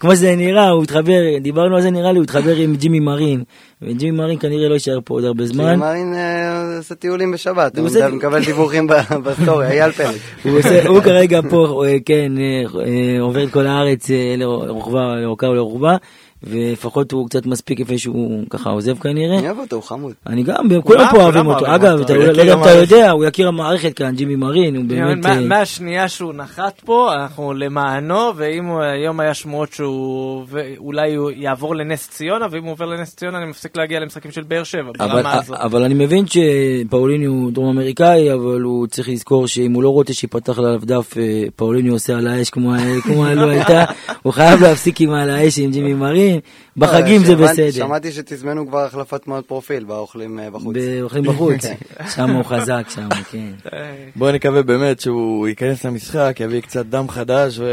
כמו 0.00 0.12
שזה 0.12 0.36
נראה, 0.36 0.68
הוא 0.68 0.82
התחבר, 0.82 1.38
דיברנו 1.40 1.76
על 1.76 1.82
זה 1.82 1.90
נראה 1.90 2.12
לי, 2.12 2.18
הוא 2.18 2.24
התחבר 2.24 2.56
עם 2.56 2.76
ג'ימי 2.76 3.00
מרין. 3.00 3.42
וג'ימי 3.82 4.18
מרין 4.18 4.38
כנראה 4.38 4.68
לא 4.68 4.74
יישאר 4.74 4.98
פה 5.04 5.14
עוד 5.14 5.24
הרבה 5.24 5.46
זמן. 5.46 5.64
ג'ימי 5.64 5.76
מרין 5.76 6.14
אה, 6.14 6.76
עושה 6.76 6.94
טיולים 6.94 7.32
בשבת, 7.32 7.78
הוא 7.78 7.88
מקבל 8.12 8.44
דיווחים 8.44 8.86
ב 9.24 9.30
story, 9.30 9.66
אייל 9.66 9.92
פלד. 9.92 10.18
הוא 10.86 11.00
כרגע 11.00 11.40
פה, 11.50 11.84
אה, 11.86 11.96
כן, 12.04 12.32
עובר 13.20 13.44
את 13.44 13.50
כל 13.50 13.66
הארץ 13.66 14.10
לרוחבה, 14.36 15.00
לאורכה 15.22 15.46
ולרוחבה. 15.46 15.96
ולפחות 16.44 17.12
הוא 17.12 17.28
קצת 17.28 17.46
מספיק 17.46 17.80
איפה 17.80 17.98
שהוא 17.98 18.44
ככה 18.50 18.70
עוזב 18.70 18.98
כנראה. 18.98 19.38
אני 19.38 19.46
אוהב 19.46 19.58
אותו, 19.58 19.76
הוא 19.76 19.82
חמוד. 19.82 20.12
אני 20.26 20.42
גם, 20.42 20.68
כולם 20.84 21.06
פה 21.10 21.22
אוהבים 21.22 21.46
אותו. 21.46 21.74
אגב, 21.74 22.10
לא 22.10 22.22
יודע 22.22 22.54
אם 22.54 22.62
אתה 22.62 22.70
יודע, 22.70 23.10
הוא 23.10 23.24
יכיר 23.24 23.48
המערכת 23.48 23.94
כאן, 23.94 24.14
ג'ימי 24.14 24.36
מרין, 24.36 24.76
הוא 24.76 24.84
באמת... 24.84 25.26
אה, 25.26 25.40
מהשנייה 25.40 26.08
שהוא 26.08 26.34
נחת 26.34 26.80
פה, 26.84 27.14
אנחנו 27.14 27.52
למענו, 27.54 28.36
ואם 28.36 28.76
היום 28.80 29.20
היה 29.20 29.34
שמועות 29.34 29.72
שהוא 29.72 30.44
אולי 30.78 31.14
הוא 31.14 31.30
יעבור 31.30 31.76
לנס 31.76 32.08
ציונה, 32.08 32.46
ואם 32.50 32.64
הוא 32.64 32.72
עובר 32.72 32.86
לנס 32.86 33.16
ציונה 33.16 33.38
אני 33.38 33.46
מפסיק 33.46 33.76
להגיע 33.76 34.00
למשחקים 34.00 34.30
של 34.30 34.42
באר 34.42 34.64
שבע, 34.64 34.92
ברמה 34.98 35.38
הזאת. 35.38 35.58
אבל 35.60 35.82
אני 35.82 35.94
מבין 35.94 36.24
שפאוליני 36.26 37.26
הוא 37.26 37.52
דרום 37.52 37.68
אמריקאי, 37.68 38.32
אבל 38.32 38.60
הוא 38.60 38.86
צריך 38.86 39.08
לזכור 39.08 39.46
שאם 39.46 39.72
הוא 39.72 39.82
לא 39.82 39.88
רוצה 39.88 40.14
שיפתח 40.14 40.58
עליו 40.58 40.80
דף, 40.82 41.18
אה, 41.18 41.44
פאוליני 41.56 41.88
עושה 41.88 42.16
על 42.16 42.26
האש 42.26 42.50
כמו 43.04 43.26
הלא 43.26 43.48
הייתה, 43.48 43.84
הוא 44.22 44.32
חייב 44.32 44.62
להפסיק 44.62 45.00
עם 45.00 45.10
על 45.10 45.30
האש 45.30 45.58
עם 45.58 45.70
ג'ימי 45.70 45.94
מרין. 45.94 46.31
בחגים 46.76 47.24
זה 47.24 47.36
בסדר. 47.36 47.70
שמעתי 47.70 48.12
שתזמנו 48.12 48.66
כבר 48.66 48.84
החלפת 48.84 49.22
תמונת 49.22 49.46
פרופיל 49.46 49.84
באוכלים 49.84 50.38
אה, 50.38 50.50
בחוץ. 50.50 50.76
באוכלים 50.76 51.24
בחוץ, 51.24 51.64
שם 52.14 52.30
הוא 52.30 52.44
חזק 52.44 52.86
שם, 52.88 53.08
כן. 53.30 53.70
בוא 54.16 54.30
נקווה 54.30 54.62
באמת 54.62 55.00
שהוא 55.00 55.48
ייכנס 55.48 55.84
למשחק, 55.84 56.36
יביא 56.40 56.60
קצת 56.60 56.86
דם 56.86 57.08
חדש 57.08 57.58
ו... 57.58 57.64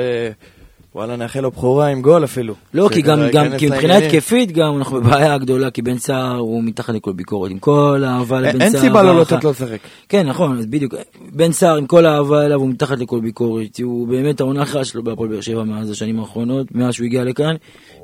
וואלה, 0.96 1.16
נאחל 1.16 1.40
לו 1.40 1.52
בכורה 1.52 1.88
עם 1.88 2.02
גול 2.02 2.24
אפילו. 2.24 2.54
לא, 2.74 2.90
כי 2.94 3.02
גם, 3.02 3.20
גם, 3.34 3.48
כי 3.58 3.68
מבחינה 3.68 3.98
התקפית 3.98 4.52
גם 4.52 4.78
אנחנו 4.78 5.02
בבעיה 5.02 5.38
גדולה, 5.38 5.72
כי 5.72 5.82
בן 5.82 5.98
סער 5.98 6.36
הוא 6.38 6.64
מתחת 6.64 6.94
לכל 6.94 7.14
ביקורת, 7.14 7.52
עם 7.52 7.60
כל 7.60 8.04
האהבה 8.08 8.42
לבן 8.42 8.52
סער. 8.52 8.62
אין 8.62 8.78
סיבה 8.78 9.04
לא 9.04 9.22
לתת 9.22 9.44
לו 9.44 9.52
לשחק. 9.52 9.78
כן, 10.10 10.28
נכון, 10.28 10.58
אז 10.58 10.66
בדיוק. 10.66 10.94
בן 11.32 11.52
סער 11.52 11.76
עם 11.76 11.88
כל 11.88 12.06
האהבה 12.06 12.46
אליו 12.46 12.60
הוא 12.60 12.70
מתחת 12.70 13.00
לכל 13.00 13.20
ביקורת, 13.20 13.80
הוא 13.84 14.08
באמת 14.08 14.40
העונה 14.40 14.62
הכי 14.62 14.86
שלו 14.86 15.04
בהפועל 15.04 15.30
באר 15.30 15.42
שבע 15.42 15.64
מאז 15.64 15.92
השנים 15.92 16.20
האחרונות, 16.20 16.76
מאז 16.76 16.94
שהוא 16.94 17.06
הגיע 17.06 17.24
לכאן. 17.24 17.56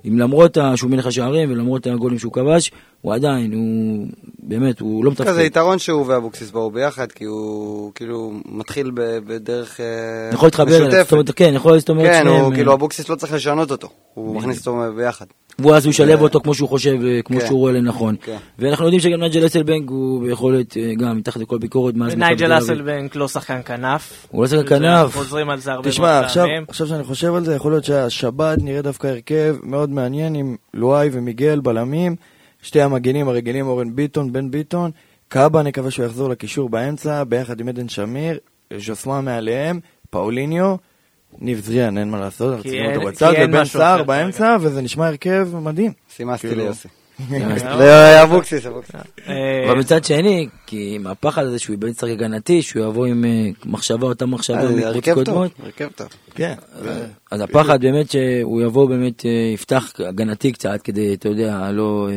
אם 0.07 0.19
למרות 0.19 0.57
שהוא 0.75 0.91
מלך 0.91 1.05
השערים 1.05 1.51
ולמרות 1.51 1.87
הגולים 1.87 2.19
שהוא 2.19 2.33
כבש, 2.33 2.71
הוא 3.01 3.13
עדיין, 3.13 3.53
הוא 3.53 4.07
באמת, 4.47 4.79
הוא 4.79 5.05
לא 5.05 5.11
מתפקד. 5.11 5.31
זה 5.31 5.43
יתרון 5.43 5.79
שהוא 5.79 6.05
ואבוקסיס 6.07 6.51
באו 6.51 6.71
ביחד, 6.71 7.11
כי 7.11 7.23
הוא 7.23 7.91
כאילו 7.95 8.33
מתחיל 8.45 8.91
בדרך 8.95 9.79
אה, 9.79 9.85
יכול 10.33 10.47
להתחבר 10.47 11.03
זאת 11.03 11.11
אומרת, 11.11 11.31
כן, 11.31 11.51
יכול 11.55 11.79
זאת 11.79 11.89
אומרת 11.89 12.11
כן, 12.11 12.27
הוא 12.27 12.53
כאילו 12.53 12.73
אבוקסיס 12.73 13.09
לא 13.09 13.15
צריך 13.15 13.33
לשנות 13.33 13.71
אותו, 13.71 13.89
הוא 14.13 14.35
מכניס 14.35 14.67
אותו 14.67 14.83
ביחד. 14.95 15.25
ואז 15.59 15.85
הוא 15.85 15.89
ישלב 15.89 16.21
אותו 16.21 16.39
כמו 16.39 16.53
שהוא 16.53 16.69
חושב, 16.69 16.95
אה, 17.05 17.21
כמו 17.25 17.39
כן. 17.39 17.47
שהוא 17.47 17.59
רואה 17.59 17.73
לנכון. 17.73 18.15
כן. 18.21 18.37
ואנחנו 18.59 18.85
יודעים 18.85 19.01
שגם 19.01 19.19
נייג'ל 19.19 19.45
האסלבנק 19.45 19.89
הוא 19.89 20.21
ביכולת 20.21 20.77
אה, 20.77 20.91
גם 20.99 21.17
מתחת 21.17 21.41
לכל 21.41 21.57
ביקורת. 21.57 21.95
נייג'ל 21.95 22.57
האסלבנק 22.57 23.15
לא 23.15 23.27
שחקן 23.27 23.61
כנף. 23.65 24.27
הוא 24.31 24.41
לא 24.41 24.47
שחקן 24.47 24.79
כנף. 24.79 25.15
חוזרים 25.15 25.49
על 25.49 25.59
זה 25.59 25.71
הרבה 25.71 25.89
מאוד 25.99 26.27
פעמים. 26.27 26.63
תשמע, 26.63 26.65
עכשיו 26.67 26.87
שאני 26.87 27.03
חושב 27.03 27.35
על 27.35 27.45
זה, 27.45 27.55
יכול 27.55 27.71
להיות 27.71 27.85
שהשבת 27.85 28.57
נראה 28.61 28.81
דווקא 28.81 29.07
הרכב 29.07 29.55
מאוד 29.63 29.89
מעניין 29.89 30.35
עם 30.35 30.55
לואי 30.73 31.09
ומיגל 31.11 31.59
בלמים. 31.59 32.15
שתי 32.65 32.81
המגינים 32.81 33.27
הרגילים 33.27 33.67
אורן 33.67 33.95
ביטון, 33.95 34.33
בן 34.33 34.51
ביטון, 34.51 34.91
כבהא 35.27 35.63
נקווה 35.63 35.91
שהוא 35.91 36.05
יחזור 36.05 36.29
לקישור 36.29 36.69
באמצע, 36.69 37.23
ביחד 37.23 37.59
עם 37.59 37.67
עדן 37.67 37.89
שמיר, 37.89 38.39
ז'וסואה 38.77 39.21
מעליהם, 39.21 39.79
פאוליניו, 40.09 40.75
ניב 41.39 41.59
זריהן, 41.59 41.97
אין 41.97 42.09
מה 42.09 42.19
לעשות, 42.19 42.53
אנחנו 42.53 42.63
צריכים 42.69 42.85
אותו 42.85 43.07
בצד, 43.07 43.33
ובן 43.43 43.65
סער 43.65 44.03
באמצע, 44.03 44.57
וזה 44.61 44.81
נשמע 44.81 45.07
הרכב 45.07 45.47
מדהים. 45.53 45.91
סימסתי 46.09 46.47
כאילו. 46.47 46.63
ליוסי. 46.63 46.87
לאבוקסיס, 47.79 48.65
אבוקסיס. 48.65 48.95
אה, 49.27 49.65
אבל 49.69 49.79
מצד 49.79 50.05
שני, 50.05 50.47
כי 50.65 50.91
עם 50.95 51.07
הפחד 51.07 51.43
הזה 51.43 51.59
שהוא 51.59 51.73
איבד 51.73 51.91
שחק 51.93 52.09
הגנתי, 52.09 52.61
שהוא 52.61 52.85
יבוא 52.85 53.05
עם 53.05 53.25
אה, 53.25 53.49
מחשבה, 53.65 54.07
אותה 54.07 54.25
מחשבה 54.25 54.63
אה, 54.63 54.69
מקבוצות 54.69 55.13
קודמות. 55.13 55.51
הרכב 55.63 55.87
טוב, 55.95 56.07
כן. 56.35 56.53
אז 57.31 57.41
הפחד 57.41 57.81
באמת 57.81 58.11
שהוא 58.11 58.61
יבוא 58.61 58.89
באמת, 58.89 59.25
יפתח 59.53 59.93
הגנתי 59.99 60.51
קצת, 60.51 60.81
כדי, 60.83 61.13
אתה 61.13 61.29
יודע, 61.29 61.71
לא... 61.71 62.09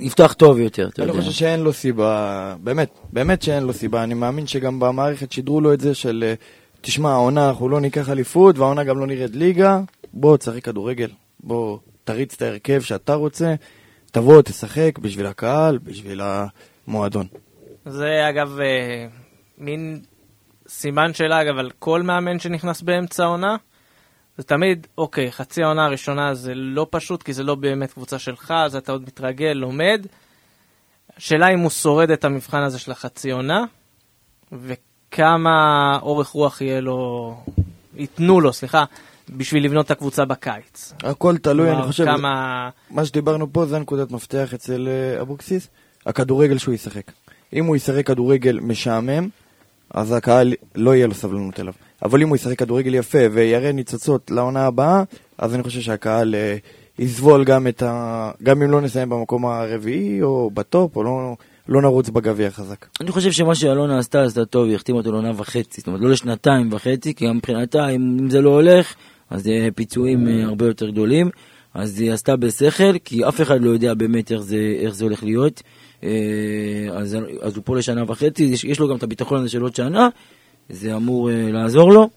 יפתח 0.00 0.32
טוב 0.32 0.58
יותר, 0.58 0.88
אתה 0.88 1.02
יודע. 1.02 1.12
אני 1.12 1.20
חושב 1.20 1.32
שאין 1.32 1.60
לו 1.60 1.72
סיבה, 1.72 2.54
באמת, 2.62 2.88
באמת 3.12 3.42
שאין 3.42 3.62
לו 3.62 3.72
סיבה. 3.72 4.02
אני 4.02 4.14
מאמין 4.14 4.46
שגם 4.46 4.80
במערכת 4.80 5.32
שידרו 5.32 5.60
לו 5.60 5.72
את 5.72 5.80
זה 5.80 5.94
של, 5.94 6.34
תשמע, 6.80 7.12
העונה 7.12 7.48
אנחנו 7.48 7.68
לא 7.68 7.80
ניקח 7.80 8.08
אליפות, 8.08 8.58
והעונה 8.58 8.84
גם 8.84 8.98
לא 8.98 9.06
נראית 9.06 9.36
ליגה, 9.36 9.80
בוא 10.12 10.36
תשחק 10.36 10.64
כדורגל, 10.64 11.08
בוא 11.40 11.78
תריץ 12.04 12.34
את 12.34 12.42
ההרכב 12.42 12.80
שאתה 12.80 13.14
רוצה, 13.14 13.54
תבוא, 14.12 14.42
תשחק 14.42 14.98
בשביל 14.98 15.26
הקהל, 15.26 15.78
בשביל 15.78 16.20
המועדון. 16.24 17.26
זה 17.86 18.28
אגב 18.28 18.58
אה, 18.60 19.06
מין 19.58 20.00
סימן 20.68 21.14
שאלה 21.14 21.42
אגב 21.42 21.58
על 21.58 21.70
כל 21.78 22.02
מאמן 22.02 22.38
שנכנס 22.38 22.82
באמצע 22.82 23.24
העונה. 23.24 23.56
זה 24.38 24.44
תמיד, 24.44 24.86
אוקיי, 24.98 25.32
חצי 25.32 25.62
העונה 25.62 25.84
הראשונה 25.84 26.34
זה 26.34 26.52
לא 26.54 26.86
פשוט, 26.90 27.22
כי 27.22 27.32
זה 27.32 27.42
לא 27.42 27.54
באמת 27.54 27.92
קבוצה 27.92 28.18
שלך, 28.18 28.54
אז 28.64 28.76
אתה 28.76 28.92
עוד 28.92 29.02
מתרגל, 29.02 29.52
לומד. 29.52 30.06
השאלה 31.16 31.48
אם 31.48 31.58
הוא 31.58 31.70
שורד 31.70 32.10
את 32.10 32.24
המבחן 32.24 32.62
הזה 32.62 32.78
של 32.78 32.92
החצי 32.92 33.30
עונה, 33.30 33.64
וכמה 34.52 35.98
אורך 36.02 36.28
רוח 36.28 36.60
יהיה 36.60 36.80
לו, 36.80 37.36
ייתנו 37.96 38.40
לו, 38.40 38.52
סליחה, 38.52 38.84
בשביל 39.30 39.64
לבנות 39.64 39.86
את 39.86 39.90
הקבוצה 39.90 40.24
בקיץ. 40.24 40.92
הכל 41.02 41.36
תלוי, 41.36 41.70
אני 41.70 41.82
חושב, 41.82 42.04
כמה... 42.04 42.70
מה 42.90 43.04
שדיברנו 43.04 43.52
פה 43.52 43.66
זה 43.66 43.78
נקודת 43.78 44.10
מפתח 44.10 44.54
אצל 44.54 44.88
אה, 44.88 45.20
אבוקסיס, 45.20 45.68
הכדורגל 46.06 46.58
שהוא 46.58 46.74
ישחק. 46.74 47.12
אם 47.52 47.64
הוא 47.64 47.76
ישחק 47.76 48.06
כדורגל 48.06 48.60
משעמם, 48.62 49.28
אז 49.90 50.12
הקהל 50.12 50.54
לא 50.74 50.94
יהיה 50.94 51.06
לו 51.06 51.14
סבלנות 51.14 51.60
אליו. 51.60 51.72
אבל 52.02 52.22
אם 52.22 52.28
הוא 52.28 52.36
ישחק 52.36 52.58
כדורגל 52.58 52.94
יפה 52.94 53.18
ויראה 53.32 53.72
ניצוצות 53.72 54.30
לעונה 54.30 54.66
הבאה, 54.66 55.02
אז 55.38 55.54
אני 55.54 55.62
חושב 55.62 55.80
שהקהל 55.80 56.34
uh, 56.34 57.02
יסבול 57.02 57.44
גם 57.44 57.66
את 57.66 57.82
ה... 57.82 58.30
גם 58.42 58.62
אם 58.62 58.70
לא 58.70 58.80
נסיים 58.80 59.08
במקום 59.08 59.46
הרביעי 59.46 60.22
או 60.22 60.50
בטופ, 60.54 60.96
או 60.96 61.02
לא, 61.02 61.36
לא 61.68 61.82
נרוץ 61.82 62.08
בגביע 62.08 62.50
חזק. 62.50 62.86
אני 63.00 63.12
חושב 63.12 63.32
שמה 63.32 63.54
שאלונה 63.54 63.98
עשתה, 63.98 64.22
עשתה 64.22 64.44
טוב, 64.44 64.66
היא 64.66 64.74
החתימה 64.74 64.98
אותו 64.98 65.12
לעונה 65.12 65.30
וחצי, 65.36 65.80
זאת 65.80 65.86
אומרת 65.86 66.00
לא 66.00 66.10
לשנתיים 66.10 66.68
וחצי, 66.72 67.14
כי 67.14 67.26
גם 67.26 67.36
מבחינתה, 67.36 67.88
אם, 67.88 68.16
אם 68.20 68.30
זה 68.30 68.40
לא 68.40 68.50
הולך, 68.50 68.94
אז 69.30 69.46
יהיה 69.46 69.70
פיצויים 69.72 70.28
אה, 70.28 70.44
הרבה 70.44 70.66
יותר 70.66 70.90
גדולים. 70.90 71.30
אז 71.74 72.00
היא 72.00 72.12
עשתה 72.12 72.36
בשכל, 72.36 72.98
כי 73.04 73.28
אף 73.28 73.40
אחד 73.40 73.60
לא 73.60 73.70
יודע 73.70 73.94
באמת 73.94 74.32
איך 74.32 74.40
זה, 74.40 74.76
איך 74.80 74.94
זה 74.94 75.04
הולך 75.04 75.22
להיות. 75.22 75.62
אה, 76.04 76.10
אז, 76.92 77.16
אז 77.42 77.56
הוא 77.56 77.62
פה 77.64 77.76
לשנה 77.76 78.02
וחצי, 78.08 78.42
יש, 78.42 78.64
יש 78.64 78.80
לו 78.80 78.88
גם 78.88 78.96
את 78.96 79.02
הביטחון 79.02 79.38
הזה 79.38 79.48
של 79.48 79.62
עוד 79.62 79.74
שנה, 79.74 80.08
זה 80.68 80.96
אמור 80.96 81.30
אה, 81.30 81.50
לעזור 81.52 81.92
לו. 81.92 82.10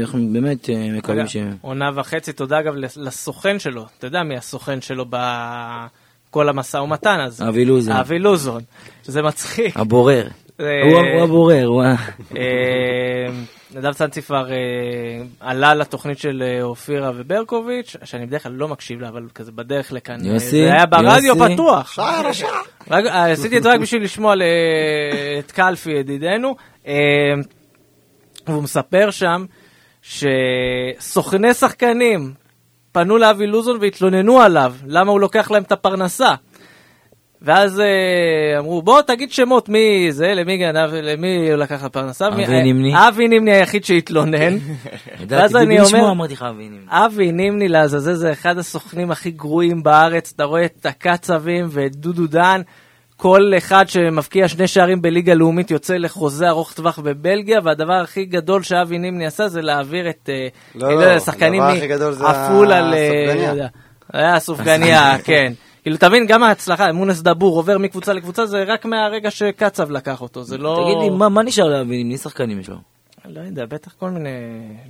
אנחנו 0.00 0.28
באמת 0.32 0.70
מקווים 0.96 1.28
ש... 1.28 1.36
עונה 1.60 1.90
וחצי, 1.94 2.32
תודה 2.32 2.60
אגב 2.60 2.74
לסוכן 2.96 3.58
שלו, 3.58 3.86
אתה 3.98 4.06
יודע 4.06 4.22
מי 4.22 4.36
הסוכן 4.36 4.80
שלו 4.80 5.04
בכל 5.10 6.48
המשא 6.48 6.76
ומתן 6.76 7.20
הזה? 7.20 7.48
אבי 7.48 7.64
לוזון. 7.64 7.96
אבי 7.96 8.18
לוזון, 8.18 8.62
שזה 9.02 9.22
מצחיק. 9.22 9.76
הבורר. 9.76 10.28
אה, 10.60 10.82
הוא 11.14 11.22
הבורר, 11.22 11.64
הוא 11.66 11.82
ה... 11.82 11.94
אה, 12.36 13.32
נדב 13.74 13.92
צאנצי 13.92 14.22
כבר 14.22 14.50
אה, 14.52 14.56
עלה 15.40 15.74
לתוכנית 15.74 16.18
של 16.18 16.42
אופירה 16.62 17.10
וברקוביץ', 17.14 17.96
שאני 18.04 18.26
בדרך 18.26 18.42
כלל 18.42 18.52
לא 18.52 18.68
מקשיב 18.68 19.00
לה, 19.00 19.08
אבל 19.08 19.22
כזה 19.34 19.52
בדרך 19.52 19.92
לכאן. 19.92 20.24
יוסי, 20.24 20.50
זה 20.64 20.72
היה 20.72 20.86
ברדיו. 20.86 21.34
פתוח. 21.54 21.98
רק- 22.90 23.06
אה, 23.06 23.32
עשיתי 23.32 23.56
את 23.58 23.62
זה 23.62 23.68
רק 23.72 23.80
בשביל 23.80 24.02
לשמוע 24.02 24.34
את 25.38 25.50
קלפי 25.52 25.90
ידידנו. 25.90 26.56
והוא 28.46 28.62
מספר 28.62 29.10
שם 29.10 29.44
שסוכני 30.02 31.54
שחקנים 31.54 32.32
פנו 32.92 33.18
לאבי 33.18 33.46
לוזון 33.46 33.78
והתלוננו 33.80 34.40
עליו, 34.40 34.74
למה 34.86 35.12
הוא 35.12 35.20
לוקח 35.20 35.50
להם 35.50 35.62
את 35.62 35.72
הפרנסה. 35.72 36.34
ואז 37.42 37.80
אה, 37.80 38.58
אמרו, 38.58 38.82
בוא 38.82 39.02
תגיד 39.02 39.32
שמות, 39.32 39.68
מי 39.68 40.08
זה, 40.10 40.26
למי 40.26 40.58
גנב, 40.58 40.90
למי 40.94 41.50
הוא 41.50 41.56
לקח 41.56 41.80
את 41.80 41.84
הפרנסה. 41.84 42.28
אבי 42.28 42.44
אה, 42.44 42.62
נימני. 42.62 43.08
אבי 43.08 43.28
נימני 43.28 43.52
היחיד 43.52 43.84
שהתלונן. 43.84 44.56
ואז 45.28 45.56
אני 45.56 45.80
אומר, 45.80 46.10
אמרתי 46.10 46.32
לך 46.32 46.42
אבי 46.42 46.62
נימני. 46.62 46.86
אבי 46.88 47.32
נימני 47.32 47.68
לעזאזל 47.68 48.14
זה 48.14 48.32
אחד 48.32 48.58
הסוכנים 48.58 49.10
הכי 49.10 49.30
גרועים 49.30 49.82
בארץ, 49.82 50.32
אתה 50.36 50.44
רואה 50.44 50.64
את 50.64 50.86
הקצבים 50.86 51.66
ואת 51.70 51.96
דודו 51.96 52.26
דן, 52.26 52.60
כל 53.16 53.52
אחד 53.58 53.88
שמבקיע 53.88 54.48
שני 54.48 54.66
שערים 54.66 55.02
בליגה 55.02 55.34
לאומית 55.34 55.70
יוצא 55.70 55.94
לחוזה 55.94 56.48
ארוך 56.48 56.72
טווח 56.72 56.98
בבלגיה, 56.98 57.58
והדבר 57.64 57.92
הכי 57.92 58.24
גדול 58.24 58.62
שאבי 58.62 58.98
נימני 58.98 59.26
עשה 59.26 59.48
זה 59.48 59.60
להעביר 59.62 60.10
את 60.10 60.28
אה, 60.32 60.48
לא, 60.74 60.86
אני 60.86 60.94
לא, 60.94 61.00
יודע, 61.00 61.20
שחקנים 61.20 61.62
הדבר 61.62 61.76
הכי 61.76 61.86
גדול 61.86 62.12
זה 62.12 62.22
מעפולה 62.22 62.80
ל... 62.80 62.94
הסופגניה. 62.94 63.54
לא 64.14 64.20
הסופגניה, 64.20 65.16
כן. 65.24 65.52
כאילו, 65.88 65.98
תבין, 66.10 66.26
גם 66.26 66.42
ההצלחה, 66.42 66.92
מונס 66.92 67.20
דבור 67.20 67.56
עובר 67.56 67.78
מקבוצה 67.78 68.12
לקבוצה, 68.12 68.46
זה 68.46 68.62
רק 68.66 68.84
מהרגע 68.84 69.30
שקצב 69.30 69.90
לקח 69.90 70.20
אותו, 70.20 70.42
זה 70.44 70.58
לא... 70.58 70.84
תגיד 70.84 71.02
לי, 71.02 71.16
מה- 71.18 71.28
מה 71.28 71.42
נשאר 71.42 71.78
נימני? 71.78 72.04
מי 72.04 72.16
שחקנים 72.18 72.60
יש 72.60 72.68
לו? 72.68 72.76
לא 73.24 73.40
יודע, 73.40 73.66
בטח 73.66 73.92
כל 73.98 74.10
מיני, 74.10 74.28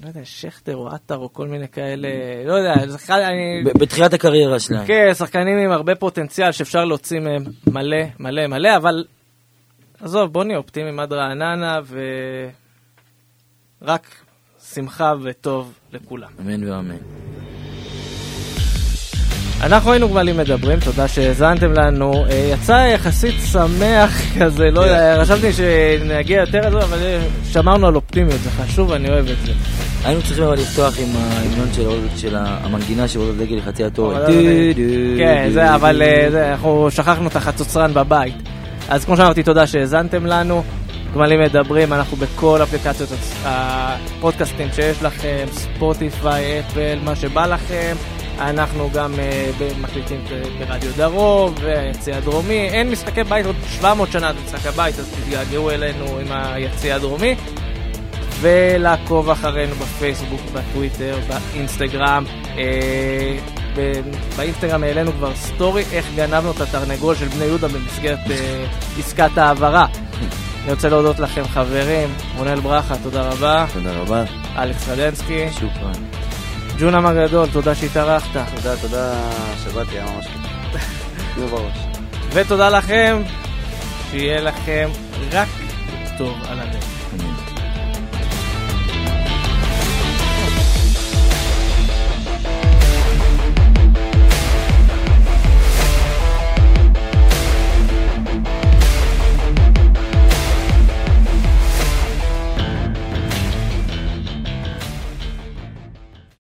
לא 0.03 0.09
יודע, 0.09 0.20
שכטר 0.24 0.76
או 0.76 0.88
עטר 0.88 1.16
או 1.16 1.32
כל 1.32 1.49
מיני 1.49 1.68
כאלה, 1.68 2.09
לא 2.46 2.53
יודע, 2.53 2.74
אחד, 2.94 3.18
אני... 3.18 3.64
בתחילת 3.80 4.12
הקריירה 4.12 4.61
שלהם. 4.61 4.86
כן, 4.86 5.14
שחקנים 5.14 5.59
עם 5.59 5.70
הרבה 5.70 5.94
פוטנציאל 5.94 6.53
שאפשר 6.53 6.84
להוציא 6.84 7.20
מהם 7.20 7.44
מלא, 7.66 7.96
מלא, 8.20 8.46
מלא, 8.46 8.76
אבל 8.76 9.05
עזוב, 10.01 10.32
בוא 10.32 10.44
נהיה 10.44 10.59
אופטימיים 10.59 11.01
עד 11.01 11.12
רעננה, 11.12 11.78
ורק 13.82 14.07
שמחה 14.74 15.12
וטוב 15.22 15.78
לכולם. 15.92 16.30
אמן 16.40 16.70
ואמן. 16.70 16.96
אנחנו 19.63 19.93
היינו 19.93 20.09
גמלים 20.09 20.37
מדברים, 20.37 20.81
תודה 20.81 21.09
שהאזנתם 21.09 21.73
לנו. 21.73 22.27
אה, 22.31 22.51
יצא 22.55 22.91
יחסית 22.95 23.35
שמח 23.53 24.21
כזה, 24.39 24.71
לא 24.71 24.81
יודע, 24.81 25.19
חשבתי 25.23 25.53
שנגיע 25.53 26.41
יותר 26.41 26.69
לזה, 26.69 26.79
אבל 26.79 26.99
אה, 27.03 27.21
שמרנו 27.51 27.87
על 27.87 27.97
אופטימיות, 27.97 28.41
זה 28.41 28.51
חשוב, 28.51 28.93
אני 28.93 29.09
אוהב 29.09 29.29
את 29.29 29.47
זה. 29.47 29.53
היינו 30.05 30.23
צריכים 30.23 30.45
אבל 30.45 30.57
לפתוח 30.57 30.95
עם 30.99 31.09
ההמנון 31.17 31.69
של 32.17 32.37
המנגינה 32.37 33.09
של 33.09 33.19
עוד 33.19 33.39
דגל 33.39 33.57
לחצי 33.57 33.85
התור. 33.85 34.13
אבל 34.13 34.21
לא 34.21 34.27
כן, 35.19 35.49
זה, 35.53 35.75
אבל 35.75 36.03
אה, 36.03 36.51
אנחנו 36.51 36.89
שכחנו 36.91 37.29
את 37.29 37.37
החצוצרן 37.37 37.95
בבית. 37.95 38.35
אז 38.89 39.05
כמו 39.05 39.17
שאמרתי, 39.17 39.43
תודה 39.43 39.67
שהאזנתם 39.67 40.27
לנו. 40.27 40.63
גמלים 41.15 41.41
מדברים, 41.41 41.93
אנחנו 41.93 42.17
בכל 42.17 42.63
אפליקציות 42.63 43.09
הפודקאסטים 43.45 44.69
שיש 44.75 45.03
לכם, 45.03 45.47
ספוטיפיי, 45.53 46.61
אפל, 46.61 46.99
מה 47.05 47.17
שבא 47.17 47.47
לכם. 47.47 47.97
אנחנו 48.39 48.91
גם 48.95 49.14
אה, 49.18 49.51
מקליטים 49.80 50.24
ברדיו 50.59 50.91
דרום 50.97 51.55
והיציע 51.61 52.14
הדרומי. 52.14 52.68
אין 52.68 52.91
משחקי 52.91 53.24
בית 53.24 53.47
עוד 53.47 53.57
700 53.68 54.12
שנה 54.12 54.28
עד 54.28 54.36
משחק 54.45 54.66
הבית, 54.66 54.99
אז 54.99 55.09
תתגעגעו 55.09 55.70
אלינו 55.70 56.18
עם 56.18 56.26
היציע 56.31 56.95
הדרומי. 56.95 57.34
ולעקוב 58.41 59.30
אחרינו 59.30 59.74
בפייסבוק, 59.74 60.41
בטוויטר, 60.53 61.18
באינסטגרם. 61.28 62.24
אה, 62.59 63.36
ב- 63.76 64.01
באינסטגרם 64.36 64.82
העלינו 64.82 65.12
כבר 65.12 65.34
story 65.35 65.85
איך 65.93 66.07
גנבנו 66.16 66.51
את 66.51 66.61
התרנגול 66.61 67.14
של 67.14 67.28
בני 67.28 67.45
יהודה 67.45 67.68
במסגרת 67.68 68.18
אה, 68.30 68.64
עסקת 68.99 69.39
העברה. 69.39 69.86
אני 70.64 70.72
רוצה 70.72 70.89
להודות 70.89 71.18
לכם 71.18 71.45
חברים, 71.45 72.14
רונל 72.36 72.61
ברכה, 72.61 72.95
תודה 73.03 73.28
רבה, 73.28 73.66
תודה 73.72 73.93
רבה. 73.93 74.24
אלכס 74.59 74.89
רדנסקי, 74.89 75.47
שוקרן. 75.53 76.03
ג'ונם 76.81 77.07
הגדול, 77.07 77.49
תודה 77.53 77.74
שהתארחת, 77.74 78.29
תודה, 78.55 78.76
תודה 78.76 79.31
שבאתי, 79.64 79.91
היה 79.91 80.05
ממש 80.05 80.26
כיף. 80.26 81.53
ותודה 82.33 82.68
לכם, 82.68 83.22
שיהיה 84.11 84.41
לכם 84.41 84.91
רק 85.33 85.49
טוב 86.18 86.37
על 86.49 86.61
הדרך. 86.61 86.97